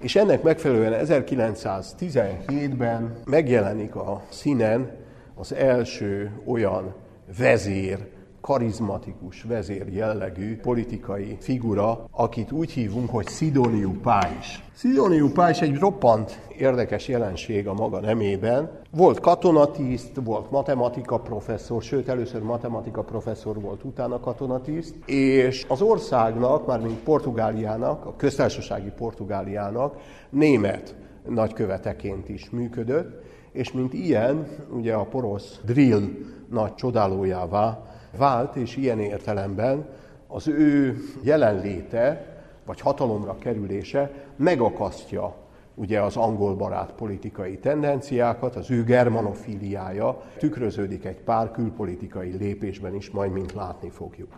és 0.00 0.16
ennek 0.16 0.42
megfelelően 0.42 1.06
1917-ben 1.06 3.14
megjelenik 3.24 3.94
a 3.94 4.22
színen 4.28 5.04
az 5.38 5.54
első 5.54 6.40
olyan 6.46 6.94
vezér 7.38 7.98
karizmatikus, 8.40 9.42
vezér 9.42 9.86
jellegű 9.92 10.56
politikai 10.56 11.36
figura, 11.40 12.04
akit 12.10 12.52
úgy 12.52 12.70
hívunk, 12.70 13.10
hogy 13.10 13.28
Sidoniu 13.28 13.92
Páis. 14.00 14.64
Sidoniu 14.76 15.32
Páis 15.32 15.60
egy 15.60 15.78
roppant 15.78 16.40
érdekes 16.58 17.08
jelenség 17.08 17.66
a 17.66 17.72
maga 17.72 18.00
nemében. 18.00 18.70
Volt 18.90 19.20
katonatiszt, 19.20 20.10
volt 20.24 20.50
matematika 20.50 21.18
professzor, 21.18 21.82
sőt 21.82 22.08
először 22.08 22.42
matematika 22.42 23.02
professzor 23.02 23.60
volt, 23.60 23.84
utána 23.84 24.20
katonatiszt, 24.20 24.94
és 25.06 25.64
az 25.68 25.82
országnak, 25.82 26.66
mármint 26.66 26.98
Portugáliának, 26.98 28.06
a 28.06 28.14
köztársasági 28.16 28.90
Portugáliának 28.96 29.96
német 30.30 30.94
nagyköveteként 31.28 32.28
is 32.28 32.50
működött, 32.50 33.25
és 33.56 33.72
mint 33.72 33.92
ilyen, 33.92 34.46
ugye 34.70 34.94
a 34.94 35.04
porosz 35.04 35.60
drill 35.64 36.02
nagy 36.50 36.74
csodálójává 36.74 37.86
vált, 38.16 38.56
és 38.56 38.76
ilyen 38.76 39.00
értelemben 39.00 39.86
az 40.26 40.48
ő 40.48 40.96
jelenléte, 41.22 42.34
vagy 42.66 42.80
hatalomra 42.80 43.38
kerülése 43.38 44.10
megakasztja 44.36 45.34
ugye 45.74 46.00
az 46.00 46.16
angol 46.16 46.54
barát 46.54 46.92
politikai 46.92 47.58
tendenciákat, 47.58 48.56
az 48.56 48.70
ő 48.70 48.84
germanofíliája 48.84 50.22
tükröződik 50.38 51.04
egy 51.04 51.20
pár 51.20 51.50
külpolitikai 51.50 52.36
lépésben 52.36 52.94
is, 52.94 53.10
majd 53.10 53.32
mint 53.32 53.52
látni 53.52 53.90
fogjuk. 53.90 54.32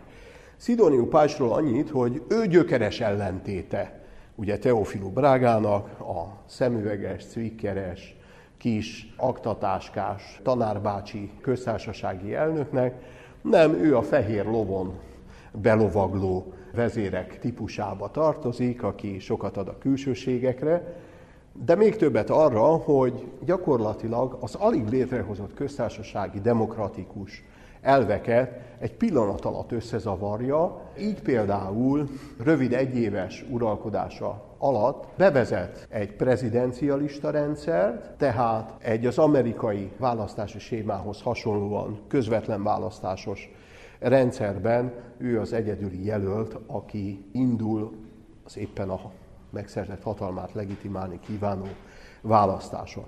Szidóniu 0.57 1.05
Pásról 1.05 1.53
annyit, 1.53 1.89
hogy 1.89 2.23
ő 2.29 2.47
gyökeres 2.47 2.99
ellentéte 2.99 3.99
ugye 4.35 4.57
Teofilu 4.57 5.09
Brágának, 5.09 5.99
a 5.99 6.41
szemüveges, 6.45 7.25
cvikkeres, 7.25 8.18
kis 8.59 9.13
aktatáskás 9.17 10.39
tanárbácsi 10.43 11.31
köztársasági 11.41 12.33
elnöknek, 12.33 13.03
nem, 13.41 13.73
ő 13.73 13.97
a 13.97 14.01
fehér 14.01 14.45
lovon 14.45 14.99
belovagló 15.51 16.53
vezérek 16.73 17.39
típusába 17.39 18.11
tartozik, 18.11 18.83
aki 18.83 19.19
sokat 19.19 19.57
ad 19.57 19.67
a 19.67 19.77
külsőségekre, 19.77 20.97
de 21.65 21.75
még 21.75 21.95
többet 21.95 22.29
arra, 22.29 22.65
hogy 22.65 23.27
gyakorlatilag 23.45 24.37
az 24.41 24.55
alig 24.55 24.87
létrehozott 24.87 25.53
köztársasági 25.53 26.39
demokratikus 26.39 27.43
elveket 27.81 28.61
egy 28.79 28.93
pillanat 28.93 29.45
alatt 29.45 29.71
összezavarja, 29.71 30.81
így 30.99 31.21
például 31.21 32.09
rövid 32.43 32.73
egyéves 32.73 33.45
uralkodása 33.49 34.48
alatt 34.59 35.07
bevezet 35.17 35.87
egy 35.89 36.13
prezidencialista 36.15 37.29
rendszert, 37.29 38.17
tehát 38.17 38.75
egy 38.79 39.05
az 39.05 39.17
amerikai 39.17 39.91
választási 39.97 40.59
sémához 40.59 41.21
hasonlóan 41.21 41.99
közvetlen 42.07 42.63
választásos 42.63 43.51
rendszerben 43.99 44.93
ő 45.17 45.39
az 45.39 45.53
egyedüli 45.53 46.05
jelölt, 46.05 46.57
aki 46.67 47.25
indul 47.31 47.95
az 48.45 48.57
éppen 48.57 48.89
a 48.89 49.11
megszerzett 49.49 50.03
hatalmát 50.03 50.53
legitimálni 50.53 51.19
kívánó 51.19 51.67
választáson. 52.21 53.05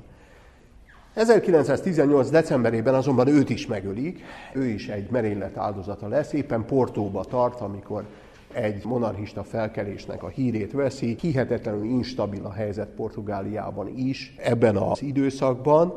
1918. 1.14 2.30
decemberében 2.30 2.94
azonban 2.94 3.28
őt 3.28 3.50
is 3.50 3.68
megölik, 3.68 4.24
ő 4.54 4.66
is 4.66 4.88
egy 4.88 5.10
merénylet 5.10 5.58
áldozata 5.58 6.08
lesz, 6.08 6.34
éppen 6.34 6.66
Portóba 6.66 7.24
tart, 7.24 7.62
amikor 7.62 8.06
egy 8.54 8.86
monarchista 8.86 9.44
felkelésnek 9.44 10.24
a 10.24 10.28
hírét 10.28 10.72
veszi. 10.72 11.18
Hihetetlenül 11.20 11.84
instabil 11.84 12.46
a 12.46 12.52
helyzet 12.52 12.90
Portugáliában 12.90 13.88
is 13.96 14.36
ebben 14.38 14.76
az 14.76 15.02
időszakban, 15.02 15.94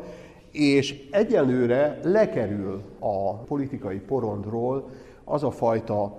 és 0.53 1.09
egyenlőre 1.11 1.99
lekerül 2.03 2.83
a 2.99 3.35
politikai 3.35 3.99
porondról 3.99 4.89
az 5.25 5.43
a 5.43 5.51
fajta 5.51 6.19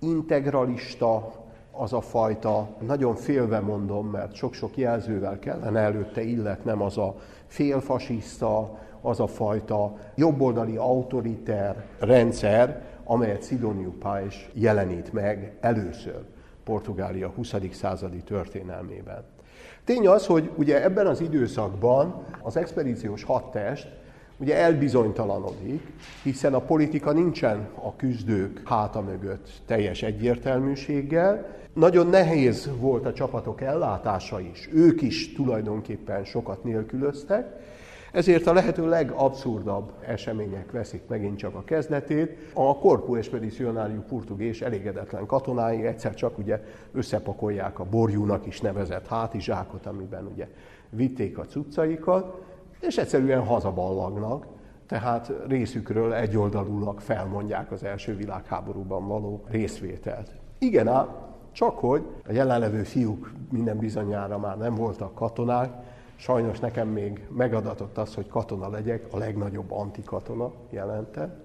integralista, 0.00 1.32
az 1.72 1.92
a 1.92 2.00
fajta, 2.00 2.68
nagyon 2.86 3.14
félve 3.14 3.60
mondom, 3.60 4.06
mert 4.06 4.34
sok-sok 4.34 4.76
jelzővel 4.76 5.38
kellene 5.38 5.80
előtte 5.80 6.22
illetnem, 6.22 6.82
az 6.82 6.98
a 6.98 7.14
félfasiszta, 7.46 8.78
az 9.00 9.20
a 9.20 9.26
fajta 9.26 9.96
jobboldali 10.14 10.76
autoriter 10.76 11.84
rendszer, 11.98 12.82
amelyet 13.10 13.46
Sidoniu 13.46 13.92
Pais 13.98 14.48
jelenít 14.52 15.12
meg 15.12 15.52
először 15.60 16.20
Portugália 16.64 17.28
20. 17.28 17.54
századi 17.72 18.22
történelmében. 18.22 19.24
Tény 19.84 20.08
az, 20.08 20.26
hogy 20.26 20.50
ugye 20.56 20.82
ebben 20.82 21.06
az 21.06 21.20
időszakban 21.20 22.24
az 22.42 22.56
expedíciós 22.56 23.24
hadtest 23.24 23.88
ugye 24.36 24.56
elbizonytalanodik, 24.56 25.82
hiszen 26.22 26.54
a 26.54 26.60
politika 26.60 27.12
nincsen 27.12 27.68
a 27.74 27.96
küzdők 27.96 28.60
háta 28.64 29.00
mögött 29.00 29.50
teljes 29.66 30.02
egyértelműséggel. 30.02 31.46
Nagyon 31.72 32.06
nehéz 32.06 32.70
volt 32.78 33.06
a 33.06 33.12
csapatok 33.12 33.60
ellátása 33.60 34.40
is, 34.40 34.68
ők 34.72 35.02
is 35.02 35.32
tulajdonképpen 35.32 36.24
sokat 36.24 36.64
nélkülöztek, 36.64 37.46
ezért 38.12 38.46
a 38.46 38.52
lehető 38.52 38.88
legabszurdabb 38.88 39.92
események 40.06 40.70
veszik 40.70 41.02
megint 41.06 41.38
csak 41.38 41.54
a 41.54 41.64
kezdetét. 41.64 42.50
A 42.54 42.78
Corpo 42.78 43.14
Expedicionáriu 43.14 44.00
portugés 44.00 44.60
elégedetlen 44.60 45.26
katonái 45.26 45.86
egyszer 45.86 46.14
csak 46.14 46.38
ugye 46.38 46.60
összepakolják 46.92 47.78
a 47.78 47.84
borjúnak 47.84 48.46
is 48.46 48.60
nevezett 48.60 49.06
hátizsákot, 49.06 49.86
amiben 49.86 50.26
ugye 50.26 50.48
vitték 50.90 51.38
a 51.38 51.44
cuccaikat, 51.44 52.42
és 52.80 52.98
egyszerűen 52.98 53.44
hazaballagnak, 53.44 54.46
tehát 54.86 55.32
részükről 55.46 56.14
egyoldalulag 56.14 57.00
felmondják 57.00 57.72
az 57.72 57.84
első 57.84 58.16
világháborúban 58.16 59.06
való 59.06 59.44
részvételt. 59.48 60.30
Igen 60.58 60.88
ám, 60.88 61.08
csak 61.52 61.78
hogy 61.78 62.02
a 62.28 62.32
jelenlevő 62.32 62.82
fiúk 62.82 63.32
minden 63.50 63.78
bizonyára 63.78 64.38
már 64.38 64.58
nem 64.58 64.74
voltak 64.74 65.14
katonák, 65.14 65.72
Sajnos 66.20 66.58
nekem 66.58 66.88
még 66.88 67.26
megadatott 67.36 67.98
az, 67.98 68.14
hogy 68.14 68.28
katona 68.28 68.68
legyek, 68.68 69.06
a 69.10 69.18
legnagyobb 69.18 69.72
antikatona 69.72 70.52
jelente. 70.70 71.36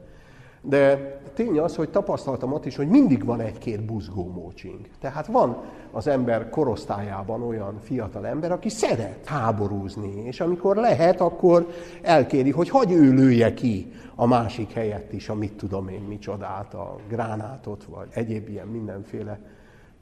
De 0.62 0.98
tény 1.34 1.60
az, 1.60 1.76
hogy 1.76 1.90
tapasztaltam 1.90 2.54
ott 2.54 2.66
is, 2.66 2.76
hogy 2.76 2.88
mindig 2.88 3.26
van 3.26 3.40
egy-két 3.40 3.86
buzgó 3.86 4.28
mócsink. 4.28 4.90
Tehát 5.00 5.28
van 5.28 5.58
az 5.92 6.08
ember 6.08 6.50
korosztályában 6.50 7.42
olyan 7.44 7.80
fiatal 7.80 8.28
ember, 8.28 8.52
aki 8.52 8.70
szeret 8.70 9.26
háborúzni, 9.26 10.24
és 10.26 10.40
amikor 10.40 10.76
lehet, 10.76 11.22
akkor 11.22 11.68
elkéri, 12.02 12.52
hogy 12.52 12.70
hagy 12.70 12.92
ő 12.92 13.12
lője 13.12 13.54
ki 13.54 13.92
a 14.16 14.26
másik 14.26 14.72
helyett 14.72 15.14
is, 15.14 15.30
a 15.30 15.36
mit 15.36 15.54
tudom 15.54 15.88
én 15.88 16.02
micsodát, 16.02 16.74
a 16.74 16.96
gránátot, 17.10 17.84
vagy 17.84 18.08
egyéb 18.12 18.50
ilyen 18.50 18.68
mindenféle 18.68 19.40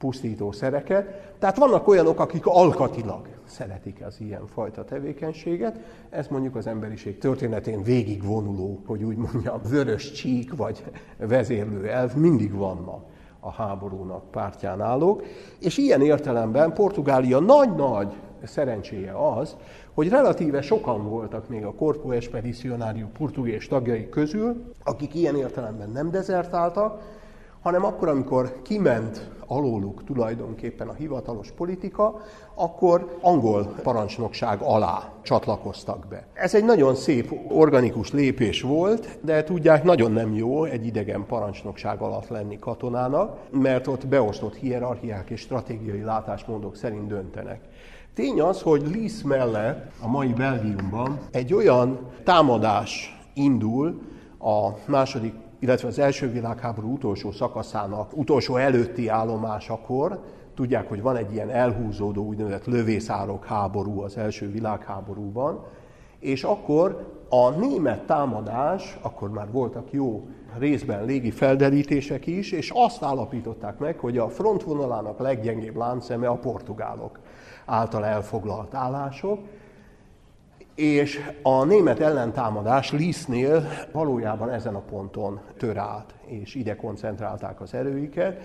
pusztító 0.04 0.52
szereket. 0.52 1.32
Tehát 1.38 1.58
vannak 1.58 1.88
olyanok, 1.88 2.20
akik 2.20 2.46
alkatilag 2.46 3.28
szeretik 3.44 4.02
az 4.06 4.20
ilyen 4.20 4.46
fajta 4.46 4.84
tevékenységet. 4.84 5.78
Ez 6.10 6.26
mondjuk 6.28 6.56
az 6.56 6.66
emberiség 6.66 7.18
történetén 7.18 7.82
végigvonuló, 7.82 8.82
hogy 8.86 9.02
úgy 9.02 9.16
mondjam, 9.16 9.60
vörös 9.68 10.12
csík 10.12 10.56
vagy 10.56 10.84
vezérlő 11.16 11.88
elv 11.88 12.14
mindig 12.14 12.54
vannak 12.54 13.04
a 13.40 13.50
háborúnak 13.50 14.30
pártján 14.30 14.80
állók. 14.80 15.22
És 15.58 15.76
ilyen 15.76 16.02
értelemben 16.02 16.72
Portugália 16.72 17.38
nagy-nagy 17.38 18.12
szerencséje 18.42 19.12
az, 19.36 19.56
hogy 19.94 20.08
relatíve 20.08 20.62
sokan 20.62 21.08
voltak 21.08 21.48
még 21.48 21.64
a 21.64 21.74
Corpo 21.74 22.10
Expedicionárium 22.10 23.12
portugés 23.12 23.66
tagjai 23.66 24.08
közül, 24.08 24.72
akik 24.82 25.14
ilyen 25.14 25.36
értelemben 25.36 25.90
nem 25.90 26.10
dezertáltak, 26.10 27.00
hanem 27.64 27.84
akkor, 27.84 28.08
amikor 28.08 28.62
kiment 28.62 29.30
alóluk 29.46 30.04
tulajdonképpen 30.04 30.88
a 30.88 30.92
hivatalos 30.92 31.50
politika, 31.50 32.20
akkor 32.54 33.18
angol 33.20 33.74
parancsnokság 33.82 34.60
alá 34.60 35.12
csatlakoztak 35.22 36.06
be. 36.08 36.26
Ez 36.32 36.54
egy 36.54 36.64
nagyon 36.64 36.94
szép, 36.94 37.32
organikus 37.48 38.12
lépés 38.12 38.62
volt, 38.62 39.18
de 39.20 39.44
tudják, 39.44 39.84
nagyon 39.84 40.12
nem 40.12 40.34
jó 40.34 40.64
egy 40.64 40.86
idegen 40.86 41.26
parancsnokság 41.26 42.00
alatt 42.00 42.28
lenni 42.28 42.58
katonának, 42.58 43.38
mert 43.50 43.86
ott 43.86 44.06
beosztott 44.06 44.54
hierarchiák 44.54 45.30
és 45.30 45.40
stratégiai 45.40 46.02
látásmódok 46.02 46.76
szerint 46.76 47.06
döntenek. 47.06 47.60
Tény 48.14 48.40
az, 48.40 48.62
hogy 48.62 48.82
Lis 48.90 49.22
mellett 49.22 49.92
a 50.02 50.08
mai 50.08 50.32
Belgiumban 50.32 51.18
egy 51.30 51.54
olyan 51.54 51.98
támadás 52.24 53.22
indul 53.34 54.00
a 54.38 54.68
második 54.86 55.34
illetve 55.58 55.88
az 55.88 55.98
első 55.98 56.30
világháború 56.30 56.92
utolsó 56.92 57.30
szakaszának 57.30 58.16
utolsó 58.16 58.56
előtti 58.56 59.08
állomásakor, 59.08 60.20
tudják, 60.54 60.88
hogy 60.88 61.02
van 61.02 61.16
egy 61.16 61.32
ilyen 61.32 61.50
elhúzódó 61.50 62.24
úgynevezett 62.24 62.64
lövészárok 62.64 63.44
háború 63.44 64.00
az 64.00 64.16
első 64.16 64.50
világháborúban, 64.50 65.64
és 66.18 66.44
akkor 66.44 67.12
a 67.28 67.50
német 67.50 68.06
támadás, 68.06 68.98
akkor 69.02 69.30
már 69.30 69.50
voltak 69.50 69.92
jó 69.92 70.28
részben 70.58 71.04
légi 71.04 71.30
felderítések 71.30 72.26
is, 72.26 72.52
és 72.52 72.70
azt 72.74 73.02
állapították 73.02 73.78
meg, 73.78 73.98
hogy 73.98 74.18
a 74.18 74.28
frontvonalának 74.28 75.18
leggyengébb 75.18 75.76
láncszeme 75.76 76.28
a 76.28 76.34
portugálok 76.34 77.18
által 77.64 78.04
elfoglalt 78.04 78.74
állások, 78.74 79.38
És 80.74 81.20
a 81.42 81.64
német 81.64 82.00
ellentámadás 82.00 82.92
Lisznél 82.92 83.66
valójában 83.92 84.50
ezen 84.50 84.74
a 84.74 84.80
ponton 84.80 85.40
tör 85.56 85.76
át, 85.76 86.14
és 86.24 86.54
ide 86.54 86.76
koncentrálták 86.76 87.60
az 87.60 87.74
erőiket, 87.74 88.40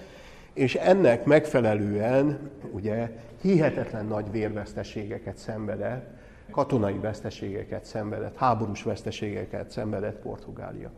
és 0.53 0.75
ennek 0.75 1.25
megfelelően 1.25 2.49
ugye 2.71 3.11
hihetetlen 3.41 4.05
nagy 4.05 4.31
vérveszteségeket 4.31 5.37
szenvedett, 5.37 6.09
katonai 6.51 6.97
veszteségeket 6.97 7.85
szenvedett, 7.85 8.37
háborús 8.37 8.83
veszteségeket 8.83 9.71
szenvedett 9.71 10.19
Portugália. 10.21 10.91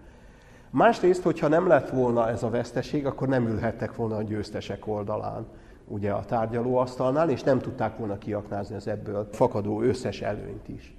Másrészt, 0.69 1.23
hogyha 1.23 1.47
nem 1.47 1.67
lett 1.67 1.89
volna 1.89 2.29
ez 2.29 2.43
a 2.43 2.49
veszteség, 2.49 3.05
akkor 3.05 3.27
nem 3.27 3.47
ülhettek 3.47 3.95
volna 3.95 4.15
a 4.15 4.21
győztesek 4.21 4.87
oldalán 4.87 5.47
ugye 5.87 6.11
a 6.11 6.25
tárgyalóasztalnál, 6.25 7.29
és 7.29 7.43
nem 7.43 7.59
tudták 7.59 7.97
volna 7.97 8.17
kiaknázni 8.17 8.75
az 8.75 8.87
ebből 8.87 9.27
fakadó 9.31 9.81
összes 9.81 10.21
előnyt 10.21 10.67
is. 10.67 10.95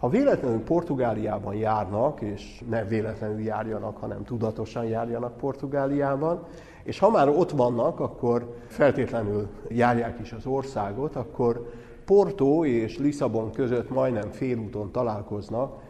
Ha 0.00 0.08
véletlenül 0.08 0.62
Portugáliában 0.62 1.54
járnak, 1.54 2.20
és 2.20 2.62
ne 2.68 2.84
véletlenül 2.84 3.40
járjanak, 3.40 3.96
hanem 3.96 4.24
tudatosan 4.24 4.84
járjanak 4.84 5.36
Portugáliában, 5.36 6.44
és 6.82 6.98
ha 6.98 7.10
már 7.10 7.28
ott 7.28 7.50
vannak, 7.50 8.00
akkor 8.00 8.56
feltétlenül 8.66 9.48
járják 9.68 10.18
is 10.20 10.32
az 10.32 10.46
országot, 10.46 11.16
akkor 11.16 11.70
Porto 12.04 12.64
és 12.64 12.98
Lisszabon 12.98 13.52
között 13.52 13.90
majdnem 13.90 14.30
félúton 14.30 14.90
találkoznak 14.92 15.82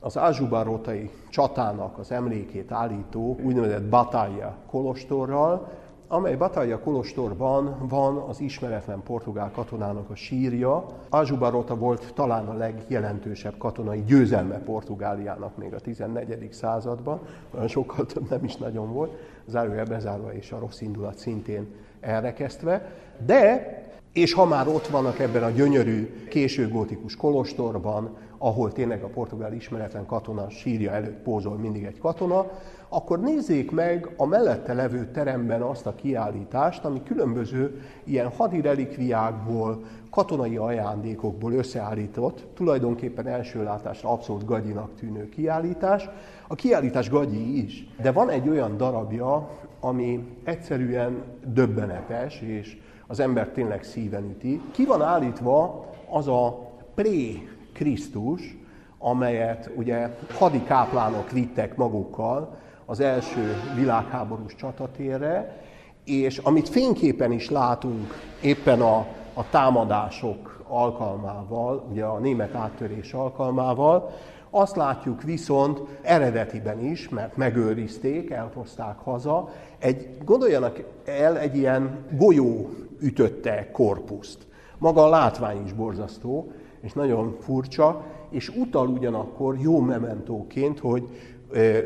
az 0.00 0.18
Ázsubarotai 0.18 1.10
csatának 1.28 1.98
az 1.98 2.12
emlékét 2.12 2.72
állító 2.72 3.38
úgynevezett 3.42 3.88
Batalja 3.88 4.56
kolostorral, 4.70 5.68
amely 6.08 6.36
Batalja 6.36 6.80
kolostorban 6.80 7.88
van 7.88 8.16
az 8.16 8.40
ismeretlen 8.40 9.02
portugál 9.02 9.50
katonának 9.50 10.10
a 10.10 10.14
sírja. 10.14 10.86
Ázsubarota 11.08 11.76
volt 11.76 12.12
talán 12.14 12.46
a 12.46 12.52
legjelentősebb 12.52 13.58
katonai 13.58 14.02
győzelme 14.02 14.58
Portugáliának 14.58 15.56
még 15.56 15.74
a 15.74 15.80
14. 15.80 16.52
században, 16.52 17.20
olyan 17.54 17.68
sokkal 17.68 18.06
több 18.06 18.30
nem 18.30 18.44
is 18.44 18.56
nagyon 18.56 18.92
volt, 18.92 19.12
zárójel 19.46 19.84
bezárva 19.84 20.32
és 20.32 20.52
a 20.52 20.58
rossz 20.58 20.80
indulat 20.80 21.18
szintén 21.18 21.74
elrekesztve, 22.00 22.92
de 23.26 23.76
és 24.12 24.32
ha 24.32 24.44
már 24.44 24.68
ott 24.68 24.86
vannak 24.86 25.18
ebben 25.18 25.42
a 25.42 25.50
gyönyörű 25.50 26.26
későgótikus 26.28 27.16
kolostorban, 27.16 28.16
ahol 28.38 28.72
tényleg 28.72 29.02
a 29.02 29.08
portugál 29.08 29.52
ismeretlen 29.52 30.06
katona 30.06 30.50
sírja 30.50 30.90
előtt 30.90 31.22
pózol 31.22 31.56
mindig 31.56 31.84
egy 31.84 31.98
katona, 31.98 32.46
akkor 32.88 33.20
nézzék 33.20 33.70
meg 33.70 34.10
a 34.16 34.26
mellette 34.26 34.74
levő 34.74 35.10
teremben 35.12 35.62
azt 35.62 35.86
a 35.86 35.94
kiállítást, 35.94 36.84
ami 36.84 37.02
különböző 37.02 37.80
ilyen 38.04 38.28
hadirelikviákból, 38.28 39.82
katonai 40.10 40.56
ajándékokból 40.56 41.52
összeállított, 41.52 42.46
tulajdonképpen 42.54 43.26
első 43.26 43.62
látásra 43.62 44.10
abszolút 44.10 44.44
gagyinak 44.44 44.94
tűnő 44.94 45.28
kiállítás. 45.28 46.08
A 46.48 46.54
kiállítás 46.54 47.10
gagyi 47.10 47.62
is, 47.62 47.86
de 48.02 48.12
van 48.12 48.30
egy 48.30 48.48
olyan 48.48 48.76
darabja, 48.76 49.50
ami 49.80 50.26
egyszerűen 50.44 51.22
döbbenetes, 51.46 52.40
és 52.40 52.76
az 53.06 53.20
ember 53.20 53.48
tényleg 53.48 53.82
szíven 53.82 54.24
üti. 54.24 54.60
Ki 54.72 54.84
van 54.84 55.02
állítva 55.02 55.86
az 56.10 56.28
a 56.28 56.70
pré 56.94 57.48
Krisztus, 57.78 58.56
amelyet 58.98 59.70
ugye 59.76 60.16
hadikáplánok 60.34 61.30
vittek 61.30 61.76
magukkal 61.76 62.56
az 62.86 63.00
első 63.00 63.54
világháborús 63.74 64.54
csatatérre, 64.54 65.62
és 66.04 66.38
amit 66.38 66.68
fényképen 66.68 67.32
is 67.32 67.50
látunk 67.50 68.14
éppen 68.42 68.80
a, 68.80 69.06
a 69.34 69.48
támadások 69.50 70.64
alkalmával, 70.68 71.86
ugye 71.90 72.04
a 72.04 72.18
német 72.18 72.54
áttörés 72.54 73.12
alkalmával, 73.12 74.10
azt 74.50 74.76
látjuk 74.76 75.22
viszont 75.22 75.80
eredetiben 76.02 76.84
is, 76.84 77.08
mert 77.08 77.36
megőrizték, 77.36 78.30
elhozták 78.30 78.98
haza, 78.98 79.48
egy, 79.78 80.08
gondoljanak 80.24 80.82
el 81.04 81.38
egy 81.38 81.56
ilyen 81.56 82.04
golyó 82.10 82.70
ütötte 83.00 83.70
korpuszt. 83.70 84.46
Maga 84.78 85.04
a 85.04 85.08
látvány 85.08 85.64
is 85.64 85.72
borzasztó, 85.72 86.52
és 86.80 86.92
nagyon 86.92 87.36
furcsa, 87.40 88.04
és 88.30 88.48
utal 88.48 88.88
ugyanakkor 88.88 89.58
jó 89.58 89.80
mementóként, 89.80 90.78
hogy 90.78 91.08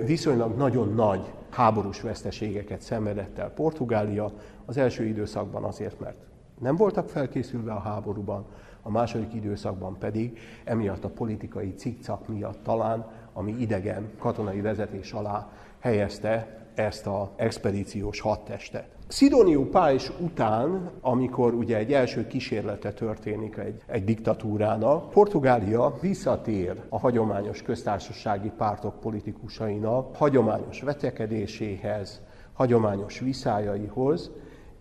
viszonylag 0.05 0.57
nagyon 0.57 0.95
nagy 0.95 1.33
háborús 1.51 2.01
veszteségeket 2.01 2.81
szenvedett 2.81 3.39
el 3.39 3.51
Portugália 3.51 4.33
az 4.65 4.77
első 4.77 5.05
időszakban 5.05 5.65
azért, 5.65 6.01
mert 6.01 6.17
nem 6.61 6.77
voltak 6.77 7.09
felkészülve 7.09 7.73
a 7.73 7.79
háborúban, 7.79 8.45
a 8.83 8.91
második 8.91 9.35
időszakban 9.35 9.99
pedig 9.99 10.39
emiatt 10.65 11.05
a 11.05 11.09
politikai 11.09 11.75
cikcak 11.75 12.29
miatt 12.29 12.63
talán, 12.63 13.07
ami 13.33 13.53
idegen 13.59 14.11
katonai 14.19 14.61
vezetés 14.61 15.13
alá 15.13 15.51
helyezte 15.79 16.67
ezt 16.75 17.07
az 17.07 17.29
expedíciós 17.37 18.21
hadtestet. 18.21 18.89
Szidónió 19.13 19.65
Pályis 19.65 20.11
után, 20.21 20.91
amikor 21.01 21.55
ugye 21.55 21.77
egy 21.77 21.93
első 21.93 22.27
kísérlete 22.27 22.93
történik 22.93 23.57
egy, 23.57 23.83
egy 23.87 24.05
diktatúrának, 24.05 25.11
Portugália 25.11 25.95
visszatér 26.01 26.81
a 26.89 26.99
hagyományos 26.99 27.63
köztársasági 27.63 28.51
pártok 28.57 29.01
politikusainak 29.01 30.17
hagyományos 30.17 30.81
vetekedéséhez, 30.81 32.21
hagyományos 32.53 33.19
viszályaihoz, 33.19 34.31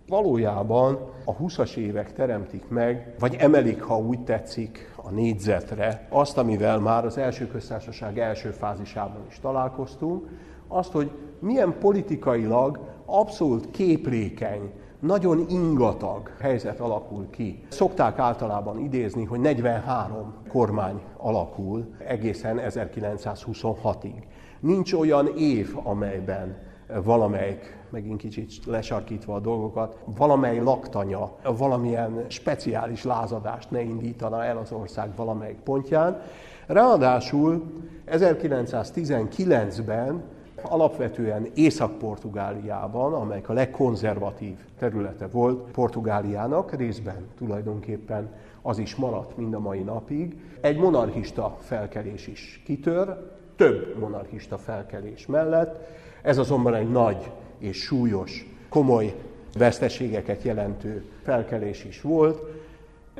valójában 0.08 1.00
a 1.26 1.36
20-as 1.36 1.76
évek 1.76 2.14
teremtik 2.14 2.68
meg, 2.68 3.16
vagy 3.20 3.36
emelik, 3.40 3.82
ha 3.82 3.98
úgy 3.98 4.24
tetszik, 4.24 4.94
a 4.96 5.10
négyzetre 5.10 6.08
azt, 6.10 6.38
amivel 6.38 6.80
már 6.80 7.06
az 7.06 7.18
első 7.18 7.48
köztársaság 7.48 8.20
első 8.20 8.50
fázisában 8.50 9.26
is 9.30 9.40
találkoztunk, 9.40 10.28
azt, 10.72 10.92
hogy 10.92 11.12
milyen 11.40 11.76
politikailag 11.80 12.80
abszolút 13.06 13.72
képlékeny, 13.72 14.72
nagyon 15.00 15.46
ingatag 15.50 16.32
helyzet 16.40 16.80
alakul 16.80 17.30
ki. 17.30 17.64
Szokták 17.70 18.20
általában 18.20 18.80
idézni, 18.80 19.24
hogy 19.24 19.40
43 19.40 20.34
kormány 20.50 21.02
alakul 21.18 21.94
egészen 22.08 22.62
1926-ig. 22.64 24.24
Nincs 24.60 24.94
olyan 24.94 25.28
év, 25.38 25.76
amelyben 25.84 26.58
valamelyik, 27.04 27.78
megint 27.90 28.20
kicsit 28.20 28.66
lesarkítva 28.66 29.36
a 29.36 29.40
dolgokat, 29.40 29.98
valamely 30.18 30.60
laktanya, 30.60 31.32
valamilyen 31.58 32.26
speciális 32.28 33.04
lázadást 33.04 33.72
ne 33.72 33.82
indítana 33.82 34.44
el 34.44 34.58
az 34.58 34.72
ország 34.72 35.10
valamelyik 35.16 35.60
pontján. 35.60 36.22
Ráadásul 36.68 37.64
1919-ben 38.08 40.24
alapvetően 40.64 41.48
Észak-Portugáliában, 41.54 43.14
amelyik 43.14 43.50
a 43.50 43.54
legkonzervatív 43.54 44.56
területe 44.80 45.28
volt 45.28 45.72
Portugáliának, 45.72 46.76
részben 46.76 47.28
tulajdonképpen 47.38 48.30
az 48.62 48.78
is 48.78 48.96
maradt 48.96 49.38
mind 49.38 49.54
a 49.54 49.60
mai 49.60 49.80
napig, 49.80 50.36
egy 50.62 50.78
monarchista 50.78 51.58
felkelés 51.62 52.28
is 52.28 52.62
kitör, 52.66 53.32
több 53.56 53.98
monarchista 54.00 54.58
felkelés 54.58 55.26
mellett, 55.26 55.88
ez 56.22 56.38
azonban 56.38 56.74
egy 56.76 56.92
nagy 56.92 57.32
és 57.58 57.78
súlyos, 57.78 58.46
komoly 58.70 59.16
veszteségeket 59.58 60.44
jelentő 60.44 61.06
felkelés 61.24 61.84
is 61.84 62.02
volt, 62.02 62.42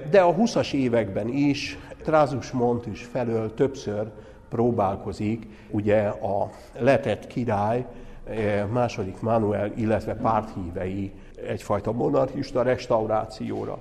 de 0.10 0.22
a 0.22 0.36
20-as 0.36 0.74
években 0.74 1.28
is 1.28 1.78
Trázus 2.04 2.52
Montus 2.52 3.04
felől 3.04 3.54
többször 3.54 4.12
próbálkozik 4.52 5.48
ugye 5.70 6.08
a 6.08 6.50
letett 6.80 7.28
király 7.28 7.86
eh, 8.24 8.66
második 8.72 9.22
Manuel, 9.22 9.72
illetve 9.76 10.16
párthívei 10.16 11.12
egyfajta 11.48 11.92
monarchista 11.92 12.62
restaurációra. 12.62 13.78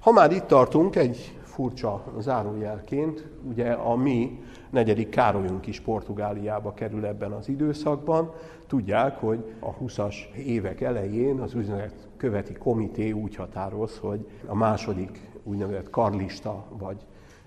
Ha 0.00 0.12
már 0.12 0.32
itt 0.32 0.46
tartunk, 0.46 0.96
egy 0.96 1.36
furcsa 1.42 2.04
zárójelként, 2.18 3.28
ugye 3.42 3.72
a 3.72 3.94
mi 3.96 4.40
negyedik 4.70 5.08
Károlyunk 5.08 5.66
is 5.66 5.80
Portugáliába 5.80 6.74
kerül 6.74 7.06
ebben 7.06 7.32
az 7.32 7.48
időszakban. 7.48 8.32
Tudják, 8.66 9.18
hogy 9.18 9.54
a 9.60 9.74
20-as 9.74 10.14
évek 10.34 10.80
elején 10.80 11.40
az 11.40 11.54
úgynevezett 11.54 12.08
követi 12.16 12.52
komité 12.52 13.10
úgy 13.10 13.36
határoz, 13.36 13.98
hogy 13.98 14.26
a 14.46 14.54
második 14.54 15.30
úgynevezett 15.42 15.90
karlista 15.90 16.64
vagy 16.78 16.96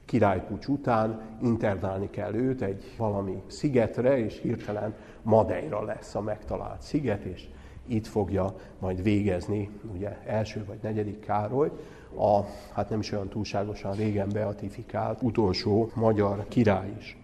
királypucs 0.05 0.67
után 0.67 1.21
internálni 1.41 2.09
kell 2.09 2.33
őt 2.33 2.61
egy 2.61 2.93
valami 2.97 3.43
szigetre, 3.47 4.17
és 4.17 4.39
hirtelen 4.41 4.93
Madeira 5.21 5.83
lesz 5.83 6.15
a 6.15 6.21
megtalált 6.21 6.81
sziget, 6.81 7.23
és 7.23 7.47
itt 7.87 8.07
fogja 8.07 8.55
majd 8.79 9.03
végezni, 9.03 9.69
ugye 9.93 10.17
első 10.25 10.65
vagy 10.65 10.77
negyedik 10.81 11.19
Károly, 11.19 11.71
a, 12.17 12.39
hát 12.73 12.89
nem 12.89 12.99
is 12.99 13.11
olyan 13.11 13.29
túlságosan 13.29 13.95
régen 13.95 14.29
beatifikált 14.33 15.21
utolsó 15.21 15.89
magyar 15.93 16.45
király 16.47 16.93
is. 16.99 17.17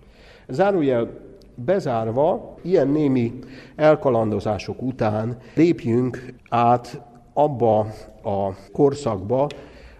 Zárójel 0.47 1.09
bezárva, 1.55 2.55
ilyen 2.61 2.87
némi 2.87 3.39
elkalandozások 3.75 4.81
után 4.81 5.37
lépjünk 5.55 6.33
át 6.49 7.01
abba 7.33 7.79
a 8.23 8.53
korszakba, 8.71 9.47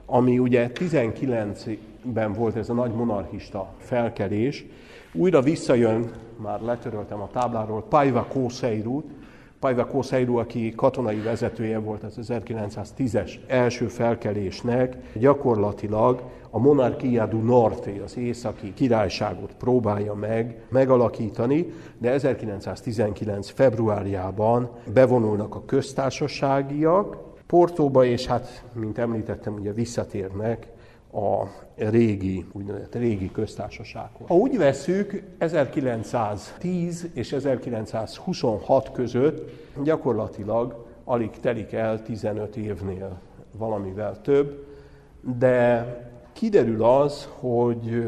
ami 0.06 0.40
ugye 0.40 0.70
19 0.70 1.64
ben 2.04 2.34
volt 2.34 2.56
ez 2.56 2.70
a 2.70 2.74
nagy 2.74 2.92
monarchista 2.92 3.74
felkelés, 3.78 4.66
újra 5.14 5.42
visszajön, 5.42 6.12
már 6.36 6.62
letöröltem 6.62 7.22
a 7.22 7.30
tábláról, 7.32 7.84
Paiva 7.84 8.26
Kószeiru, 8.30 9.04
Paiva 9.60 9.86
Kószeiru, 9.86 10.38
aki 10.38 10.74
katonai 10.76 11.20
vezetője 11.20 11.80
volt 11.80 12.04
az 12.04 12.18
1910-es 12.22 13.32
első 13.48 13.88
felkelésnek, 13.88 14.98
gyakorlatilag 15.14 16.24
a 16.50 16.60
Monarchia 16.60 17.26
du 17.26 17.40
Norte, 17.40 17.92
az 18.04 18.18
északi 18.18 18.74
királyságot 18.74 19.56
próbálja 19.58 20.14
meg 20.14 20.62
megalakítani, 20.70 21.74
de 21.98 22.12
1919. 22.12 23.50
februárjában 23.50 24.70
bevonulnak 24.94 25.56
a 25.56 25.66
köztársaságiak, 25.66 27.18
Portóba, 27.48 28.06
és 28.06 28.26
hát, 28.26 28.64
mint 28.74 28.98
említettem, 28.98 29.54
ugye 29.54 29.72
visszatérnek 29.72 30.68
a 31.14 31.48
régi, 31.76 32.46
úgynevezett 32.52 32.96
régi 32.96 33.32
köztársasághoz. 33.32 34.28
Ha 34.28 34.36
úgy 34.36 34.58
veszük, 34.58 35.24
1910 35.38 37.10
és 37.14 37.32
1926 37.32 38.92
között 38.92 39.50
gyakorlatilag 39.84 40.86
alig 41.04 41.30
telik 41.30 41.72
el 41.74 42.02
15 42.02 42.56
évnél 42.56 43.20
valamivel 43.58 44.22
több, 44.22 44.66
de 45.38 45.86
kiderül 46.34 46.84
az, 46.84 47.30
hogy 47.40 48.06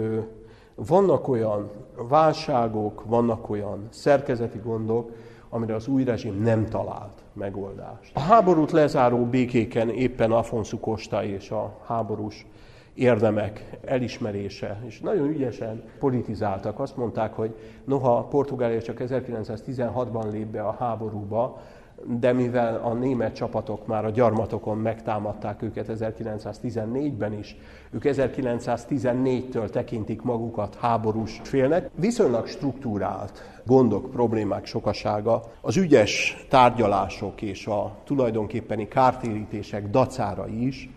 vannak 0.75 1.27
olyan 1.27 1.69
válságok, 1.95 3.03
vannak 3.05 3.49
olyan 3.49 3.87
szerkezeti 3.89 4.59
gondok, 4.63 5.11
amire 5.49 5.75
az 5.75 5.87
új 5.87 6.03
rezsim 6.03 6.41
nem 6.41 6.65
talált 6.65 7.23
megoldást. 7.33 8.11
A 8.15 8.19
háborút 8.19 8.71
lezáró 8.71 9.25
békéken 9.25 9.89
éppen 9.89 10.31
Afonso 10.31 10.79
Costa 10.79 11.23
és 11.23 11.51
a 11.51 11.77
háborús 11.85 12.45
érdemek 12.93 13.79
elismerése, 13.85 14.79
és 14.85 14.99
nagyon 14.99 15.27
ügyesen 15.27 15.83
politizáltak. 15.99 16.79
Azt 16.79 16.97
mondták, 16.97 17.33
hogy 17.33 17.55
noha 17.85 18.23
Portugália 18.23 18.81
csak 18.81 18.97
1916-ban 18.99 20.31
lép 20.31 20.47
be 20.47 20.61
a 20.61 20.75
háborúba, 20.79 21.61
de 22.05 22.33
mivel 22.33 22.81
a 22.83 22.93
német 22.93 23.35
csapatok 23.35 23.87
már 23.87 24.05
a 24.05 24.09
gyarmatokon 24.09 24.77
megtámadták 24.77 25.61
őket 25.61 25.85
1914-ben 25.89 27.33
is, 27.33 27.57
ők 27.91 28.01
1914-től 28.05 29.69
tekintik 29.69 30.21
magukat 30.21 30.75
háborús 30.75 31.39
félnek, 31.43 31.89
viszonylag 31.95 32.47
struktúrált 32.47 33.61
gondok, 33.65 34.11
problémák 34.11 34.65
sokasága, 34.65 35.41
az 35.61 35.77
ügyes 35.77 36.45
tárgyalások 36.49 37.41
és 37.41 37.67
a 37.67 37.95
tulajdonképpeni 38.03 38.87
kártérítések 38.87 39.89
dacára 39.89 40.47
is 40.47 40.89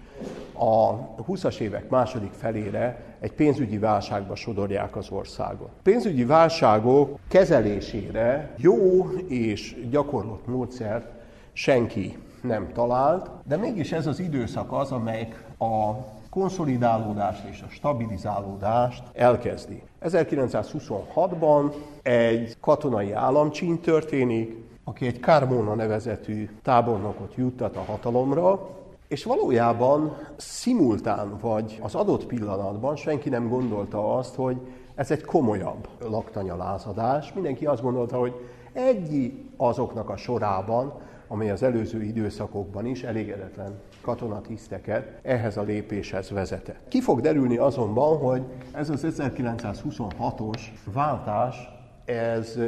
a 0.53 0.99
20-as 1.23 1.59
évek 1.59 1.89
második 1.89 2.33
felére 2.33 3.05
egy 3.21 3.33
pénzügyi 3.33 3.79
válságba 3.79 4.35
sodorják 4.35 4.97
az 4.97 5.11
országot. 5.11 5.71
Pénzügyi 5.83 6.25
válságok 6.25 7.19
kezelésére 7.29 8.55
jó 8.57 9.11
és 9.29 9.77
gyakorlott 9.91 10.47
módszert 10.47 11.07
senki 11.53 12.19
nem 12.43 12.69
talált, 12.73 13.31
de 13.45 13.57
mégis 13.57 13.93
ez 13.93 14.07
az 14.07 14.21
időszak 14.21 14.73
az, 14.73 14.93
amelyik 14.93 15.45
a 15.59 15.93
konszolidálódást 16.31 17.45
és 17.51 17.63
a 17.67 17.71
stabilizálódást 17.71 19.03
elkezdi. 19.13 19.83
1926-ban 20.03 21.73
egy 22.03 22.57
katonai 22.61 23.13
államcsíny 23.13 23.81
történik, 23.81 24.65
aki 24.85 25.07
egy 25.07 25.21
Carmona 25.21 25.75
nevezetű 25.75 26.49
tábornokot 26.63 27.35
juttat 27.37 27.77
a 27.77 27.81
hatalomra, 27.81 28.69
és 29.09 29.25
valójában 29.25 30.17
szimultán 30.37 31.39
vagy 31.41 31.79
az 31.83 31.95
adott 31.95 32.27
pillanatban 32.27 32.97
senki 32.97 33.29
nem 33.29 33.49
gondolta 33.49 34.17
azt, 34.17 34.35
hogy 34.35 34.57
ez 34.95 35.11
egy 35.11 35.25
komolyabb 35.25 35.89
laktanyalázadás. 36.09 37.33
Mindenki 37.33 37.67
azt 37.67 37.83
gondolta, 37.83 38.19
hogy 38.19 38.35
egy 38.73 39.33
azoknak 39.57 40.11
a 40.11 40.17
sorában, 40.17 40.93
amely 41.29 41.51
az 41.51 41.63
előző 41.63 42.03
időszakokban 42.03 42.87
is 42.87 43.03
elégedetlen 43.03 43.81
katonatiszteket 44.01 45.19
ehhez 45.23 45.57
a 45.57 45.63
lépéshez 45.63 46.31
vezetett. 46.31 46.89
Ki 46.89 47.01
fog 47.01 47.21
derülni 47.21 47.57
azonban, 47.57 48.19
hogy 48.19 48.43
ez 48.73 48.91
az 48.91 49.07
1926-os 49.19 50.61
váltás, 50.93 51.69
ez 52.05 52.59